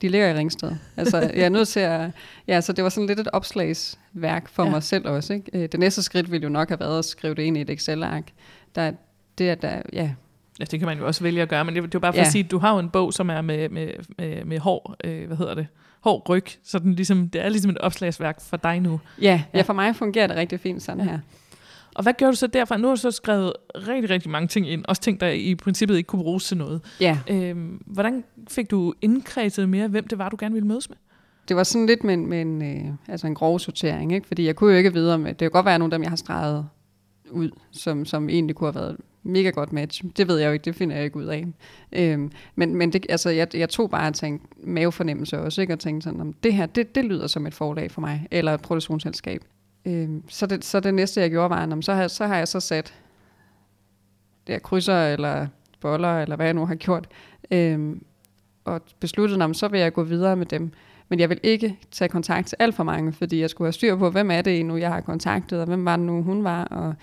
De 0.02 0.08
ligger 0.08 0.28
i 0.28 0.34
Ringsted. 0.34 0.72
Altså, 0.96 1.18
jeg 1.18 1.44
er 1.44 1.48
nødt 1.48 1.68
til 1.68 1.80
at... 1.80 2.10
Ja, 2.48 2.60
så 2.60 2.72
det 2.72 2.84
var 2.84 2.90
sådan 2.90 3.06
lidt 3.06 3.20
et 3.20 3.28
opslagsværk 3.32 4.48
for 4.48 4.64
ja. 4.64 4.70
mig 4.70 4.82
selv 4.82 5.08
også. 5.08 5.32
Ikke? 5.32 5.50
Øh, 5.52 5.68
det 5.72 5.80
næste 5.80 6.02
skridt 6.02 6.32
ville 6.32 6.42
jo 6.42 6.48
nok 6.48 6.68
have 6.68 6.80
været 6.80 6.98
at 6.98 7.04
skrive 7.04 7.34
det 7.34 7.42
ind 7.42 7.56
i 7.56 7.60
et 7.60 7.70
Excel-ark. 7.70 8.24
Der, 8.74 8.92
det 9.38 9.50
er 9.50 9.54
der, 9.54 9.82
ja, 9.92 10.10
Ja, 10.60 10.64
det 10.64 10.78
kan 10.78 10.86
man 10.86 10.98
jo 10.98 11.06
også 11.06 11.22
vælge 11.22 11.42
at 11.42 11.48
gøre, 11.48 11.64
men 11.64 11.74
det, 11.74 11.82
det 11.82 11.94
var 11.94 12.00
bare 12.00 12.12
for 12.12 12.16
ja. 12.16 12.24
at 12.24 12.32
sige, 12.32 12.44
at 12.44 12.50
du 12.50 12.58
har 12.58 12.72
jo 12.72 12.78
en 12.78 12.90
bog, 12.90 13.12
som 13.12 13.30
er 13.30 13.40
med, 13.40 13.68
med, 13.68 13.92
med, 14.18 14.44
med 14.44 14.58
hård, 14.58 14.96
øh, 15.04 15.26
hvad 15.26 15.36
hedder 15.36 15.54
det, 15.54 15.66
hård 16.00 16.28
ryg, 16.28 16.44
så 16.64 16.78
den 16.78 16.94
ligesom, 16.94 17.28
det 17.28 17.44
er 17.44 17.48
ligesom 17.48 17.70
et 17.70 17.78
opslagsværk 17.78 18.40
for 18.40 18.56
dig 18.56 18.80
nu. 18.80 19.00
Ja, 19.22 19.42
ja. 19.52 19.58
ja 19.58 19.62
for 19.62 19.72
mig 19.72 19.96
fungerer 19.96 20.26
det 20.26 20.36
rigtig 20.36 20.60
fint 20.60 20.82
sådan 20.82 21.04
ja. 21.04 21.10
her. 21.10 21.18
Og 22.00 22.04
hvad 22.04 22.12
gør 22.18 22.26
du 22.26 22.36
så 22.36 22.46
derfra? 22.46 22.76
Nu 22.76 22.88
har 22.88 22.94
du 22.94 23.00
så 23.00 23.10
skrevet 23.10 23.52
rigtig, 23.74 24.10
rigtig 24.10 24.30
mange 24.30 24.48
ting 24.48 24.68
ind, 24.68 24.84
også 24.88 25.02
ting, 25.02 25.20
der 25.20 25.28
i 25.28 25.54
princippet 25.54 25.96
ikke 25.96 26.06
kunne 26.06 26.22
bruges 26.22 26.44
til 26.44 26.56
noget. 26.56 26.80
Ja. 27.00 27.18
Øhm, 27.30 27.82
hvordan 27.86 28.24
fik 28.48 28.70
du 28.70 28.94
indkredset 29.02 29.68
mere, 29.68 29.88
hvem 29.88 30.08
det 30.08 30.18
var, 30.18 30.28
du 30.28 30.36
gerne 30.40 30.52
ville 30.52 30.68
mødes 30.68 30.88
med? 30.88 30.96
Det 31.48 31.56
var 31.56 31.62
sådan 31.62 31.86
lidt 31.86 32.04
med, 32.04 32.16
med 32.16 32.40
en, 32.40 32.62
øh, 32.62 32.92
altså 33.08 33.26
en 33.26 33.34
grov 33.34 33.58
sortering, 33.58 34.12
ikke? 34.12 34.26
fordi 34.26 34.46
jeg 34.46 34.56
kunne 34.56 34.72
jo 34.72 34.78
ikke 34.78 34.92
vide 34.92 35.14
om, 35.14 35.24
det 35.24 35.38
kan 35.38 35.50
godt 35.50 35.66
være 35.66 35.78
nogle 35.78 35.94
af 35.94 35.98
dem, 35.98 36.02
jeg 36.02 36.10
har 36.10 36.16
streget 36.16 36.66
ud, 37.30 37.50
som, 37.70 38.04
som 38.04 38.28
egentlig 38.28 38.56
kunne 38.56 38.72
have 38.72 38.80
været 38.80 38.96
mega 39.22 39.50
godt 39.50 39.72
match. 39.72 40.04
Det 40.16 40.28
ved 40.28 40.38
jeg 40.38 40.46
jo 40.46 40.52
ikke, 40.52 40.64
det 40.64 40.74
finder 40.74 40.96
jeg 40.96 41.04
ikke 41.04 41.16
ud 41.16 41.24
af. 41.24 41.46
Øhm, 41.92 42.30
men 42.54 42.76
men 42.76 42.92
det, 42.92 43.06
altså, 43.08 43.30
jeg, 43.30 43.48
jeg 43.54 43.68
tog 43.68 43.90
bare 43.90 44.08
og 44.08 44.14
tænkte 44.14 44.46
mavefornemmelse 44.64 45.38
også, 45.38 45.60
ikke? 45.60 45.72
og 45.72 45.78
tænkte 45.78 46.04
sådan, 46.04 46.20
om 46.20 46.32
det 46.32 46.54
her, 46.54 46.66
det, 46.66 46.94
det 46.94 47.04
lyder 47.04 47.26
som 47.26 47.46
et 47.46 47.54
forlag 47.54 47.90
for 47.90 48.00
mig, 48.00 48.26
eller 48.30 48.54
et 48.54 48.62
produktionsselskab. 48.62 49.44
Øh, 49.84 50.08
så, 50.28 50.46
det, 50.46 50.64
så 50.64 50.80
det 50.80 50.94
næste, 50.94 51.20
jeg 51.20 51.30
gjorde, 51.30 51.50
var, 51.50 51.56
at 51.56 51.84
så, 51.84 51.94
har, 51.94 52.08
så 52.08 52.26
har 52.26 52.36
jeg 52.36 52.48
så 52.48 52.60
sat 52.60 52.94
der 54.46 54.58
krydser, 54.58 55.06
eller 55.06 55.46
boller, 55.80 56.22
eller 56.22 56.36
hvad 56.36 56.46
jeg 56.46 56.54
nu 56.54 56.66
har 56.66 56.74
gjort, 56.74 57.08
øh, 57.50 57.96
og 58.64 58.80
besluttet, 59.00 59.42
at 59.42 59.56
så 59.56 59.68
vil 59.68 59.80
jeg 59.80 59.92
gå 59.92 60.02
videre 60.02 60.36
med 60.36 60.46
dem. 60.46 60.72
Men 61.08 61.20
jeg 61.20 61.28
vil 61.28 61.40
ikke 61.42 61.78
tage 61.90 62.08
kontakt 62.08 62.46
til 62.46 62.56
alt 62.58 62.74
for 62.74 62.84
mange, 62.84 63.12
fordi 63.12 63.40
jeg 63.40 63.50
skulle 63.50 63.66
have 63.66 63.72
styr 63.72 63.96
på, 63.96 64.10
hvem 64.10 64.30
er 64.30 64.42
det 64.42 64.66
nu, 64.66 64.76
jeg 64.76 64.90
har 64.90 65.00
kontaktet, 65.00 65.60
og 65.60 65.66
hvem 65.66 65.84
var 65.84 65.96
det 65.96 66.06
nu, 66.06 66.22
hun 66.22 66.44
var, 66.44 66.64
og 66.64 66.94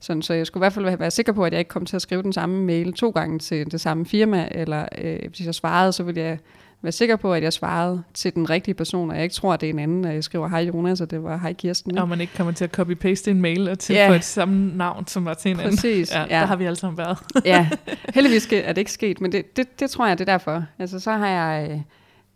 sådan, 0.00 0.22
så 0.22 0.34
jeg 0.34 0.46
skulle 0.46 0.60
i 0.60 0.64
hvert 0.64 0.72
fald 0.72 0.96
være 0.96 1.10
sikker 1.10 1.32
på, 1.32 1.44
at 1.44 1.52
jeg 1.52 1.58
ikke 1.58 1.68
kom 1.68 1.86
til 1.86 1.96
at 1.96 2.02
skrive 2.02 2.22
den 2.22 2.32
samme 2.32 2.64
mail 2.64 2.92
to 2.92 3.10
gange 3.10 3.38
til 3.38 3.72
det 3.72 3.80
samme 3.80 4.06
firma, 4.06 4.48
eller 4.50 4.86
øh, 4.98 5.18
hvis 5.28 5.46
jeg 5.46 5.54
svarede, 5.54 5.92
så 5.92 6.02
ville 6.02 6.20
jeg 6.20 6.38
være 6.84 6.92
sikker 6.92 7.16
på, 7.16 7.34
at 7.34 7.42
jeg 7.42 7.52
svarede 7.52 8.02
til 8.14 8.34
den 8.34 8.50
rigtige 8.50 8.74
person, 8.74 9.10
og 9.10 9.16
jeg 9.16 9.22
ikke 9.22 9.34
tror, 9.34 9.54
at 9.54 9.60
det 9.60 9.68
er 9.68 9.72
en 9.72 9.78
anden, 9.78 10.04
at 10.04 10.14
jeg 10.14 10.24
skriver 10.24 10.48
hej 10.48 10.60
Jonas, 10.60 11.00
og 11.00 11.10
det 11.10 11.22
var 11.22 11.36
hej 11.36 11.52
Kirsten. 11.52 11.98
Og 11.98 12.08
man 12.08 12.20
ikke 12.20 12.32
kommer 12.36 12.52
til 12.52 12.64
at 12.64 12.78
copy-paste 12.78 13.30
en 13.30 13.40
mail 13.40 13.68
og 13.68 13.78
til 13.78 13.94
ja. 13.94 14.12
et 14.12 14.24
samme 14.24 14.76
navn, 14.76 15.06
som 15.06 15.24
var 15.24 15.34
til 15.34 15.50
en 15.50 15.56
Præcis, 15.56 16.12
anden. 16.12 16.30
Ja, 16.30 16.36
ja. 16.36 16.40
Der 16.40 16.46
har 16.46 16.56
vi 16.56 16.64
alle 16.64 16.76
sammen 16.76 16.98
været. 16.98 17.18
ja, 17.44 17.68
heldigvis 18.14 18.48
er 18.52 18.72
det 18.72 18.78
ikke 18.78 18.92
sket, 18.92 19.20
men 19.20 19.32
det, 19.32 19.56
det, 19.56 19.80
det 19.80 19.90
tror 19.90 20.06
jeg, 20.06 20.18
det 20.18 20.28
er 20.28 20.32
derfor. 20.32 20.64
Altså 20.78 21.00
så 21.00 21.12
har 21.12 21.28
jeg, 21.28 21.70
øh, 21.70 21.80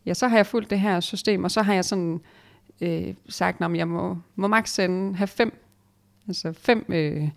ja, 0.06 0.14
så 0.14 0.28
har 0.28 0.36
jeg 0.36 0.46
fulgt 0.46 0.70
det 0.70 0.80
her 0.80 1.00
system, 1.00 1.44
og 1.44 1.50
så 1.50 1.62
har 1.62 1.74
jeg 1.74 1.84
sådan 1.84 2.20
øh, 2.80 3.14
sagt, 3.28 3.62
at 3.62 3.76
jeg 3.76 3.88
må, 3.88 4.18
må 4.36 4.46
maks 4.46 4.70
sende, 4.70 5.16
have 5.16 5.28
fem, 5.28 5.62
altså 6.28 6.52
fem 6.52 6.86
øh, 6.88 7.28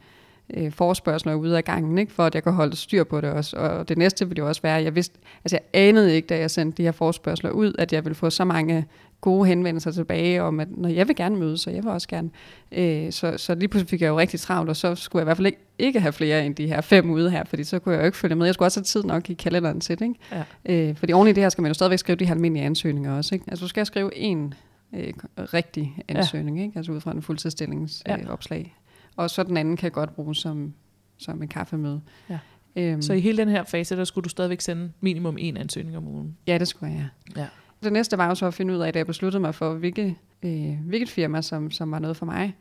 øh, 0.53 0.71
forspørgsler 0.71 1.33
ude 1.33 1.57
af 1.57 1.63
gangen, 1.63 1.97
ikke? 1.97 2.13
for 2.13 2.23
at 2.23 2.35
jeg 2.35 2.43
kan 2.43 2.53
holde 2.53 2.75
styr 2.75 3.03
på 3.03 3.21
det 3.21 3.29
også. 3.29 3.57
Og 3.57 3.89
det 3.89 3.97
næste 3.97 4.27
ville 4.27 4.39
jo 4.39 4.47
også 4.47 4.61
være, 4.61 4.77
at 4.77 4.83
jeg 4.83 4.95
vidste, 4.95 5.19
altså 5.43 5.55
jeg 5.55 5.81
anede 5.81 6.15
ikke, 6.15 6.27
da 6.27 6.37
jeg 6.37 6.51
sendte 6.51 6.77
de 6.77 6.83
her 6.83 6.91
forspørgsler 6.91 7.49
ud, 7.49 7.73
at 7.79 7.93
jeg 7.93 8.05
ville 8.05 8.15
få 8.15 8.29
så 8.29 8.45
mange 8.45 8.85
gode 9.21 9.47
henvendelser 9.47 9.91
tilbage 9.91 10.43
om, 10.43 10.59
at 10.59 10.67
når 10.77 10.89
jeg 10.89 11.07
vil 11.07 11.15
gerne 11.15 11.35
møde, 11.35 11.57
så 11.57 11.69
jeg 11.69 11.83
vil 11.83 11.91
også 11.91 12.07
gerne. 12.07 12.29
Øh, 12.71 13.11
så, 13.11 13.37
så 13.37 13.55
lige 13.55 13.67
pludselig 13.67 13.89
fik 13.89 14.01
jeg 14.01 14.07
jo 14.07 14.19
rigtig 14.19 14.39
travlt, 14.39 14.69
og 14.69 14.75
så 14.75 14.95
skulle 14.95 15.19
jeg 15.19 15.23
i 15.23 15.27
hvert 15.27 15.37
fald 15.37 15.47
ikke, 15.47 15.59
ikke 15.79 15.99
have 15.99 16.13
flere 16.13 16.45
end 16.45 16.55
de 16.55 16.67
her 16.67 16.81
fem 16.81 17.09
ude 17.09 17.31
her, 17.31 17.43
fordi 17.43 17.63
så 17.63 17.79
kunne 17.79 17.95
jeg 17.95 18.01
jo 18.01 18.05
ikke 18.05 18.17
følge 18.17 18.35
med. 18.35 18.45
Jeg 18.45 18.53
skulle 18.53 18.67
også 18.67 18.79
have 18.79 18.85
tid 18.85 19.03
nok 19.03 19.29
i 19.29 19.33
kalenderen 19.33 19.79
til 19.79 19.99
det. 19.99 20.05
Ikke? 20.05 20.45
Ja. 20.65 20.89
Øh, 20.89 20.95
fordi 20.95 21.13
oven 21.13 21.27
i 21.27 21.31
det 21.31 21.43
her 21.43 21.49
skal 21.49 21.61
man 21.61 21.69
jo 21.69 21.73
stadigvæk 21.73 21.99
skrive 21.99 22.15
de 22.15 22.25
her 22.25 22.33
almindelige 22.33 22.65
ansøgninger 22.65 23.17
også. 23.17 23.35
Ikke? 23.35 23.45
Altså 23.47 23.65
du 23.65 23.69
skal 23.69 23.85
skrive 23.85 24.17
en 24.17 24.53
øh, 24.95 25.13
rigtig 25.35 25.97
ansøgning, 26.07 26.57
ja. 26.57 26.63
ikke? 26.63 26.77
altså 26.77 26.91
ud 26.91 27.01
fra 27.01 27.11
en 27.11 27.21
fuldtidsstillingsopslag. 27.21 28.59
Ja. 28.59 28.63
Øh, 28.65 28.80
og 29.15 29.29
så 29.29 29.43
den 29.43 29.57
anden 29.57 29.77
kan 29.77 29.91
godt 29.91 30.15
bruges 30.15 30.37
som, 30.37 30.73
som 31.17 31.41
en 31.41 31.47
kaffemøde. 31.47 32.01
Ja. 32.29 32.39
Øhm, 32.75 33.01
så 33.01 33.13
i 33.13 33.19
hele 33.19 33.37
den 33.37 33.49
her 33.49 33.63
fase, 33.63 33.95
der 33.95 34.03
skulle 34.03 34.23
du 34.23 34.29
stadigvæk 34.29 34.61
sende 34.61 34.91
minimum 35.01 35.37
en 35.39 35.57
ansøgning 35.57 35.97
om 35.97 36.07
ugen? 36.07 36.37
Ja, 36.47 36.57
det 36.57 36.67
skulle 36.67 36.93
jeg. 36.93 37.07
Ja. 37.37 37.47
Det 37.83 37.93
næste 37.93 38.17
var 38.17 38.27
jo 38.27 38.35
så 38.35 38.45
at 38.45 38.53
finde 38.53 38.73
ud 38.73 38.79
af, 38.79 38.93
da 38.93 38.99
jeg 38.99 39.07
besluttede 39.07 39.41
mig 39.41 39.55
for, 39.55 39.73
hvilket, 39.73 40.15
øh, 40.43 40.77
hvilket 40.85 41.09
firma, 41.09 41.41
som, 41.41 41.71
som 41.71 41.91
var 41.91 41.99
noget 41.99 42.17
for 42.17 42.25
mig, 42.25 42.55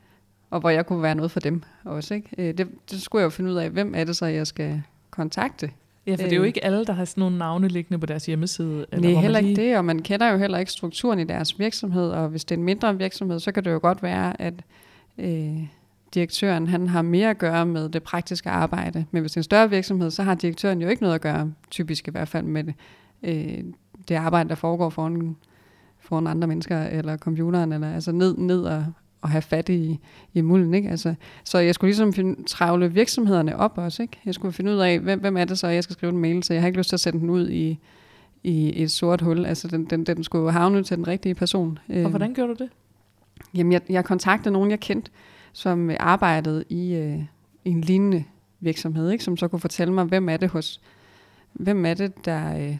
og 0.49 0.59
hvor 0.59 0.69
jeg 0.69 0.85
kunne 0.85 1.01
være 1.01 1.15
noget 1.15 1.31
for 1.31 1.39
dem 1.39 1.63
også. 1.85 2.13
Ikke? 2.13 2.29
Øh, 2.37 2.57
det, 2.57 2.67
det 2.91 3.01
skulle 3.01 3.19
jeg 3.19 3.25
jo 3.25 3.29
finde 3.29 3.51
ud 3.51 3.55
af, 3.55 3.69
hvem 3.69 3.93
er 3.95 4.03
det 4.03 4.15
så, 4.15 4.25
jeg 4.25 4.47
skal 4.47 4.81
kontakte. 5.09 5.71
Ja, 6.07 6.11
for 6.11 6.17
det 6.17 6.31
er 6.31 6.35
jo 6.35 6.41
øh. 6.41 6.47
ikke 6.47 6.65
alle, 6.65 6.85
der 6.85 6.93
har 6.93 7.05
sådan 7.05 7.21
nogle 7.21 7.37
navne 7.37 7.67
liggende 7.67 7.99
på 7.99 8.05
deres 8.05 8.25
hjemmeside. 8.25 8.85
Eller 8.91 9.09
Nej, 9.09 9.21
heller 9.21 9.39
ikke 9.39 9.53
lige... 9.53 9.67
det, 9.69 9.77
og 9.77 9.85
man 9.85 9.99
kender 9.99 10.31
jo 10.31 10.37
heller 10.37 10.57
ikke 10.57 10.71
strukturen 10.71 11.19
i 11.19 11.23
deres 11.23 11.59
virksomhed, 11.59 12.09
og 12.09 12.29
hvis 12.29 12.45
det 12.45 12.55
er 12.55 12.59
en 12.59 12.63
mindre 12.63 12.97
virksomhed, 12.97 13.39
så 13.39 13.51
kan 13.51 13.65
det 13.65 13.71
jo 13.71 13.79
godt 13.81 14.03
være, 14.03 14.41
at 14.41 14.53
øh, 15.17 15.67
direktøren 16.13 16.67
han 16.67 16.87
har 16.87 17.01
mere 17.01 17.29
at 17.29 17.37
gøre 17.37 17.65
med 17.65 17.89
det 17.89 18.03
praktiske 18.03 18.49
arbejde. 18.49 19.05
Men 19.11 19.21
hvis 19.21 19.31
det 19.31 19.37
er 19.37 19.39
en 19.39 19.43
større 19.43 19.69
virksomhed, 19.69 20.11
så 20.11 20.23
har 20.23 20.35
direktøren 20.35 20.81
jo 20.81 20.87
ikke 20.87 21.01
noget 21.01 21.15
at 21.15 21.21
gøre, 21.21 21.53
typisk 21.69 22.07
i 22.07 22.11
hvert 22.11 22.27
fald 22.27 22.45
med 22.45 22.63
det, 22.63 22.73
øh, 23.23 23.63
det 24.07 24.15
arbejde, 24.15 24.49
der 24.49 24.55
foregår 24.55 24.89
foran, 24.89 25.35
foran 25.99 26.27
andre 26.27 26.47
mennesker, 26.47 26.83
eller 26.83 27.17
computeren, 27.17 27.73
eller 27.73 27.93
altså 27.93 28.11
ned, 28.11 28.37
ned 28.37 28.63
og, 28.63 28.85
og 29.21 29.29
have 29.29 29.41
fat 29.41 29.69
i, 29.69 29.99
i 30.33 30.41
mulden. 30.41 30.73
Ikke? 30.73 30.89
Altså, 30.89 31.15
så 31.43 31.57
jeg 31.57 31.75
skulle 31.75 31.89
ligesom 31.89 32.13
finde, 32.13 32.43
travle 32.43 32.93
virksomhederne 32.93 33.57
op 33.57 33.77
også. 33.77 34.01
Ikke? 34.01 34.19
Jeg 34.25 34.33
skulle 34.33 34.53
finde 34.53 34.71
ud 34.71 34.77
af, 34.77 34.99
hvem, 34.99 35.19
hvem 35.19 35.37
er 35.37 35.45
det 35.45 35.59
så, 35.59 35.67
jeg 35.67 35.83
skal 35.83 35.93
skrive 35.93 36.11
en 36.11 36.17
mail 36.17 36.41
til. 36.41 36.53
Jeg 36.53 36.61
har 36.61 36.67
ikke 36.67 36.79
lyst 36.79 36.89
til 36.89 36.95
at 36.95 36.99
sende 36.99 37.19
den 37.19 37.29
ud 37.29 37.49
i, 37.49 37.79
i 38.43 38.83
et 38.83 38.91
sort 38.91 39.21
hul. 39.21 39.45
Altså, 39.45 39.67
den, 39.67 39.85
den, 39.85 40.03
den 40.03 40.23
skulle 40.23 40.51
havne 40.51 40.83
til 40.83 40.97
den 40.97 41.07
rigtige 41.07 41.35
person. 41.35 41.79
Og 41.89 42.09
hvordan 42.09 42.33
gjorde 42.33 42.55
du 42.55 42.63
det? 42.63 42.69
Jamen, 43.53 43.73
jeg, 43.73 43.81
jeg 43.89 44.05
kontaktede 44.05 44.53
nogen, 44.53 44.71
jeg 44.71 44.79
kendte, 44.79 45.11
som 45.53 45.89
arbejdede 45.99 46.63
i, 46.69 46.93
øh, 46.93 47.19
i 47.65 47.69
en 47.69 47.81
lignende 47.81 48.23
virksomhed, 48.59 49.09
ikke? 49.11 49.23
som 49.23 49.37
så 49.37 49.47
kunne 49.47 49.59
fortælle 49.59 49.93
mig, 49.93 50.05
hvem 50.05 50.29
er 50.29 50.37
det 50.37 50.49
hos, 50.49 50.81
hvem 51.53 51.85
er 51.85 51.93
det, 51.93 52.25
der, 52.25 52.57
øh, 52.57 52.77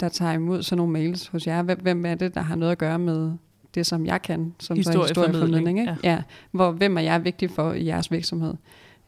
der 0.00 0.08
tager 0.08 0.32
imod 0.32 0.62
sådan 0.62 0.76
nogle 0.76 0.92
mails 0.92 1.26
hos 1.26 1.46
jer? 1.46 1.62
Hvem, 1.62 1.80
hvem 1.80 2.06
er 2.06 2.14
det, 2.14 2.34
der 2.34 2.40
har 2.40 2.56
noget 2.56 2.72
at 2.72 2.78
gøre 2.78 2.98
med 2.98 3.32
det, 3.74 3.86
som 3.86 4.06
jeg 4.06 4.22
kan, 4.22 4.54
som 4.58 4.76
historieformidling? 4.76 5.78
Ikke? 5.78 5.96
Ja. 6.04 6.12
ja. 6.12 6.22
Hvor, 6.50 6.70
hvem 6.70 6.96
er 6.96 7.00
jeg 7.00 7.24
vigtig 7.24 7.50
for 7.50 7.72
i 7.72 7.86
jeres 7.86 8.10
virksomhed? 8.10 8.54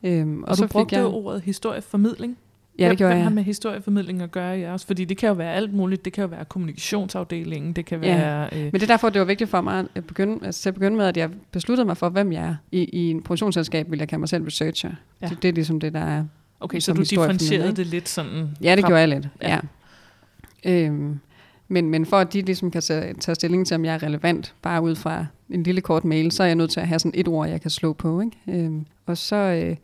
Øhm, 0.02 0.42
og, 0.42 0.48
og 0.48 0.56
så 0.56 0.62
du 0.62 0.68
brugte 0.68 0.96
jeg, 0.96 1.04
ordet 1.04 1.42
historieformidling? 1.42 2.38
Ja, 2.78 2.88
det 2.88 2.98
gjorde 2.98 3.12
Hvem 3.12 3.18
jeg. 3.18 3.24
har 3.24 3.34
med 3.34 3.42
historieformidling 3.42 4.22
at 4.22 4.30
gøre 4.30 4.60
i 4.60 4.64
også? 4.64 4.86
Fordi 4.86 5.04
det 5.04 5.16
kan 5.16 5.28
jo 5.28 5.34
være 5.34 5.54
alt 5.54 5.74
muligt. 5.74 6.04
Det 6.04 6.12
kan 6.12 6.22
jo 6.22 6.28
være 6.28 6.44
kommunikationsafdelingen, 6.44 7.72
det 7.72 7.84
kan 7.84 8.00
være... 8.00 8.48
Ja. 8.52 8.58
Øh... 8.58 8.64
Men 8.64 8.72
det 8.72 8.82
er 8.82 8.86
derfor, 8.86 9.10
det 9.10 9.18
var 9.20 9.24
vigtigt 9.26 9.50
for 9.50 9.60
mig 9.60 9.86
at 9.94 10.04
begynde, 10.04 10.46
altså, 10.46 10.62
til 10.62 10.68
at 10.68 10.74
begynde 10.74 10.96
med, 10.96 11.06
at 11.06 11.16
jeg 11.16 11.30
besluttede 11.52 11.86
mig 11.86 11.96
for, 11.96 12.08
hvem 12.08 12.32
jeg 12.32 12.44
er. 12.44 12.54
I, 12.72 12.84
i 12.84 13.10
en 13.10 13.22
produktionsselskab 13.22 13.90
vil 13.90 13.98
jeg 13.98 14.08
kalde 14.08 14.20
mig 14.20 14.28
selv 14.28 14.44
researcher. 14.44 14.90
Ja. 15.22 15.28
Det, 15.28 15.42
det 15.42 15.48
er 15.48 15.52
ligesom 15.52 15.80
det, 15.80 15.92
der 15.92 16.00
er... 16.00 16.24
Okay, 16.60 16.80
så 16.80 16.92
du 16.92 17.02
differentierede 17.02 17.72
det 17.72 17.86
lidt 17.86 18.08
sådan... 18.08 18.48
Ja, 18.62 18.76
det 18.76 18.84
gjorde 18.84 19.00
jeg 19.00 19.08
lidt, 19.08 19.28
ja. 19.42 19.58
ja. 20.64 20.86
Øhm, 20.86 21.20
men, 21.68 21.90
men 21.90 22.06
for 22.06 22.16
at 22.16 22.32
de 22.32 22.42
ligesom 22.42 22.70
kan 22.70 22.82
tage, 22.82 23.14
tage 23.14 23.34
stilling 23.34 23.66
til, 23.66 23.74
om 23.74 23.84
jeg 23.84 23.94
er 23.94 24.02
relevant, 24.02 24.54
bare 24.62 24.82
ud 24.82 24.94
fra 24.94 25.26
en 25.50 25.62
lille 25.62 25.80
kort 25.80 26.04
mail, 26.04 26.32
så 26.32 26.42
er 26.42 26.46
jeg 26.46 26.56
nødt 26.56 26.70
til 26.70 26.80
at 26.80 26.88
have 26.88 26.98
sådan 26.98 27.20
et 27.20 27.28
ord, 27.28 27.48
jeg 27.48 27.60
kan 27.60 27.70
slå 27.70 27.92
på. 27.92 28.20
Ikke? 28.20 28.64
Øhm, 28.64 28.86
og 29.06 29.16
så... 29.18 29.36
Øh, 29.36 29.76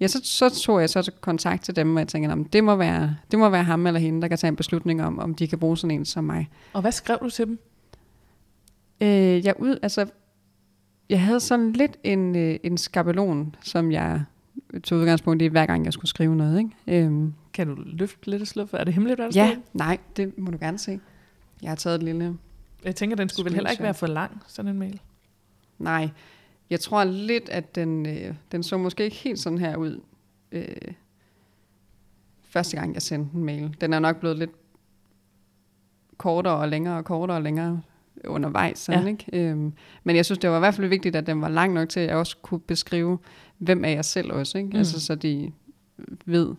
ja, 0.00 0.06
så, 0.06 0.20
så 0.22 0.48
tog 0.48 0.80
jeg 0.80 0.90
så 0.90 1.10
kontakt 1.20 1.62
til 1.64 1.76
dem, 1.76 1.96
og 1.96 2.00
jeg 2.00 2.08
tænkte, 2.08 2.44
det 2.52 2.64
må, 2.64 2.76
være, 2.76 3.16
det 3.30 3.38
må 3.38 3.48
være 3.48 3.64
ham 3.64 3.86
eller 3.86 4.00
hende, 4.00 4.22
der 4.22 4.28
kan 4.28 4.38
tage 4.38 4.48
en 4.48 4.56
beslutning 4.56 5.02
om, 5.02 5.18
om 5.18 5.34
de 5.34 5.48
kan 5.48 5.58
bruge 5.58 5.76
sådan 5.76 5.96
en 5.96 6.04
som 6.04 6.24
mig. 6.24 6.50
Og 6.72 6.80
hvad 6.80 6.92
skrev 6.92 7.18
du 7.22 7.30
til 7.30 7.46
dem? 7.46 7.58
Øh, 9.00 9.44
jeg, 9.46 9.54
ud, 9.58 9.78
altså, 9.82 10.06
jeg 11.08 11.22
havde 11.22 11.40
sådan 11.40 11.72
lidt 11.72 11.96
en, 12.04 12.36
øh, 12.36 12.58
en 12.62 12.78
skabelon, 12.78 13.54
som 13.62 13.92
jeg 13.92 14.22
tog 14.84 14.98
udgangspunkt 14.98 15.42
i, 15.42 15.46
hver 15.46 15.66
gang 15.66 15.84
jeg 15.84 15.92
skulle 15.92 16.08
skrive 16.08 16.36
noget. 16.36 16.58
Ikke? 16.58 17.04
Øhm, 17.04 17.34
kan 17.52 17.66
du 17.66 17.74
løfte 17.86 18.30
lidt 18.30 18.42
af 18.42 18.48
sløf? 18.48 18.74
Er 18.74 18.84
det 18.84 18.94
hemmeligt, 18.94 19.18
hvad 19.20 19.32
der 19.32 19.44
Ja, 19.44 19.56
nej, 19.72 19.98
det 20.16 20.38
må 20.38 20.50
du 20.50 20.58
gerne 20.60 20.78
se. 20.78 21.00
Jeg 21.62 21.70
har 21.70 21.76
taget 21.76 21.96
et 21.96 22.02
lille... 22.02 22.38
Jeg 22.84 22.96
tænker, 22.96 23.16
den 23.16 23.28
skulle 23.28 23.44
vel 23.44 23.54
heller 23.54 23.70
ikke 23.70 23.82
være 23.82 23.94
for 23.94 24.06
lang, 24.06 24.42
sådan 24.46 24.70
en 24.70 24.78
mail? 24.78 25.00
Nej, 25.78 26.08
jeg 26.70 26.80
tror 26.80 27.04
lidt, 27.04 27.48
at 27.48 27.74
den, 27.74 28.06
øh, 28.06 28.34
den 28.52 28.62
så 28.62 28.78
måske 28.78 29.04
ikke 29.04 29.16
helt 29.16 29.38
sådan 29.38 29.58
her 29.58 29.76
ud, 29.76 30.00
øh, 30.52 30.64
første 32.42 32.76
gang 32.76 32.94
jeg 32.94 33.02
sendte 33.02 33.36
en 33.36 33.44
mail. 33.44 33.76
Den 33.80 33.92
er 33.92 33.98
nok 33.98 34.16
blevet 34.16 34.38
lidt 34.38 34.50
kortere 36.16 36.56
og 36.56 36.68
længere 36.68 36.98
og 36.98 37.04
kortere 37.04 37.36
og 37.36 37.42
længere 37.42 37.82
undervejs. 38.24 38.78
Sådan, 38.78 39.02
ja. 39.02 39.08
ikke? 39.08 39.24
Øhm, 39.32 39.72
men 40.04 40.16
jeg 40.16 40.24
synes, 40.24 40.38
det 40.38 40.50
var 40.50 40.56
i 40.56 40.58
hvert 40.58 40.74
fald 40.74 40.86
vigtigt, 40.86 41.16
at 41.16 41.26
den 41.26 41.40
var 41.40 41.48
lang 41.48 41.72
nok 41.72 41.88
til, 41.88 42.00
at 42.00 42.08
jeg 42.08 42.16
også 42.16 42.36
kunne 42.42 42.60
beskrive, 42.60 43.18
hvem 43.58 43.84
er 43.84 43.88
jeg 43.88 44.04
selv 44.04 44.32
også. 44.32 44.58
Ikke? 44.58 44.70
Mm. 44.70 44.76
Altså, 44.76 45.00
så 45.00 45.14
de 45.14 45.52
ved, 46.26 46.54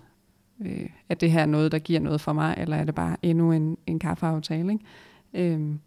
øh, 0.66 0.90
at 1.10 1.22
det 1.22 1.32
her 1.32 1.42
er 1.42 1.46
noget, 1.46 1.72
der 1.72 1.80
giver 1.80 2.00
noget 2.00 2.22
for 2.22 2.34
mig, 2.34 2.56
eller 2.58 2.78
er 2.78 2.84
det 2.84 2.96
bare 2.96 3.18
endnu 3.22 3.52
en, 3.52 3.78
en 3.88 4.00
kaffeaftale. 4.00 4.72
Ikke? 4.72 5.54
Øhm, 5.54 5.80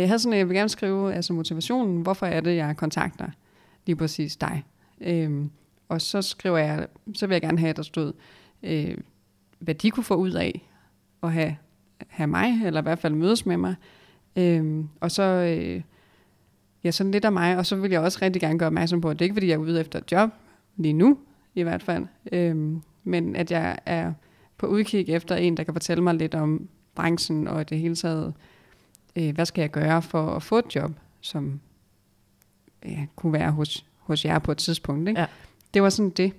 jeg 0.00 0.08
havde 0.08 0.18
sådan, 0.18 0.38
jeg 0.38 0.48
vil 0.48 0.56
gerne 0.56 0.68
skrive 0.68 1.14
altså 1.14 1.32
motivationen, 1.32 2.02
hvorfor 2.02 2.26
er 2.26 2.40
det, 2.40 2.56
jeg 2.56 2.76
kontakter 2.76 3.28
lige 3.86 3.96
præcis 3.96 4.36
dig. 4.36 4.64
Øhm, 5.00 5.50
og 5.88 6.00
så 6.00 6.22
skriver 6.22 6.58
jeg, 6.58 6.86
så 7.14 7.26
vil 7.26 7.34
jeg 7.34 7.42
gerne 7.42 7.58
have, 7.58 7.70
at 7.70 7.76
der 7.76 7.82
stod, 7.82 8.12
øh, 8.62 8.96
hvad 9.58 9.74
de 9.74 9.90
kunne 9.90 10.04
få 10.04 10.14
ud 10.14 10.32
af 10.32 10.68
at 11.22 11.32
have, 11.32 11.56
have 12.08 12.26
mig, 12.26 12.66
eller 12.66 12.80
i 12.80 12.82
hvert 12.82 12.98
fald 12.98 13.14
mødes 13.14 13.46
med 13.46 13.56
mig. 13.56 13.74
Øhm, 14.36 14.88
og 15.00 15.10
så, 15.10 15.22
øh, 15.22 15.82
ja, 16.84 16.90
sådan 16.90 17.10
lidt 17.10 17.24
af 17.24 17.32
mig, 17.32 17.56
og 17.56 17.66
så 17.66 17.76
vil 17.76 17.90
jeg 17.90 18.00
også 18.00 18.18
rigtig 18.22 18.42
gerne 18.42 18.58
gøre 18.58 18.66
opmærksom 18.66 19.00
på, 19.00 19.10
at 19.10 19.18
det 19.18 19.24
ikke 19.24 19.32
er, 19.32 19.34
fordi 19.34 19.46
jeg 19.46 19.54
er 19.54 19.58
ude 19.58 19.80
efter 19.80 19.98
et 19.98 20.12
job, 20.12 20.30
lige 20.76 20.92
nu 20.92 21.18
i 21.54 21.62
hvert 21.62 21.82
fald, 21.82 22.06
øhm, 22.32 22.82
men 23.04 23.36
at 23.36 23.50
jeg 23.50 23.78
er 23.86 24.12
på 24.58 24.66
udkig 24.66 25.08
efter 25.08 25.36
en, 25.36 25.56
der 25.56 25.64
kan 25.64 25.74
fortælle 25.74 26.02
mig 26.02 26.14
lidt 26.14 26.34
om 26.34 26.68
branchen, 26.94 27.48
og 27.48 27.70
det 27.70 27.78
hele 27.78 27.96
taget, 27.96 28.26
øh, 28.26 28.53
hvad 29.14 29.46
skal 29.46 29.62
jeg 29.62 29.70
gøre 29.70 30.02
for 30.02 30.30
at 30.36 30.42
få 30.42 30.58
et 30.58 30.74
job, 30.74 30.92
som 31.20 31.60
ja, 32.84 33.06
kunne 33.16 33.32
være 33.32 33.50
hos, 33.50 33.84
hos 33.98 34.24
jer 34.24 34.38
på 34.38 34.52
et 34.52 34.58
tidspunkt. 34.58 35.08
Ikke? 35.08 35.20
Ja. 35.20 35.26
Det 35.74 35.82
var 35.82 35.88
sådan 35.88 36.10
det. 36.10 36.32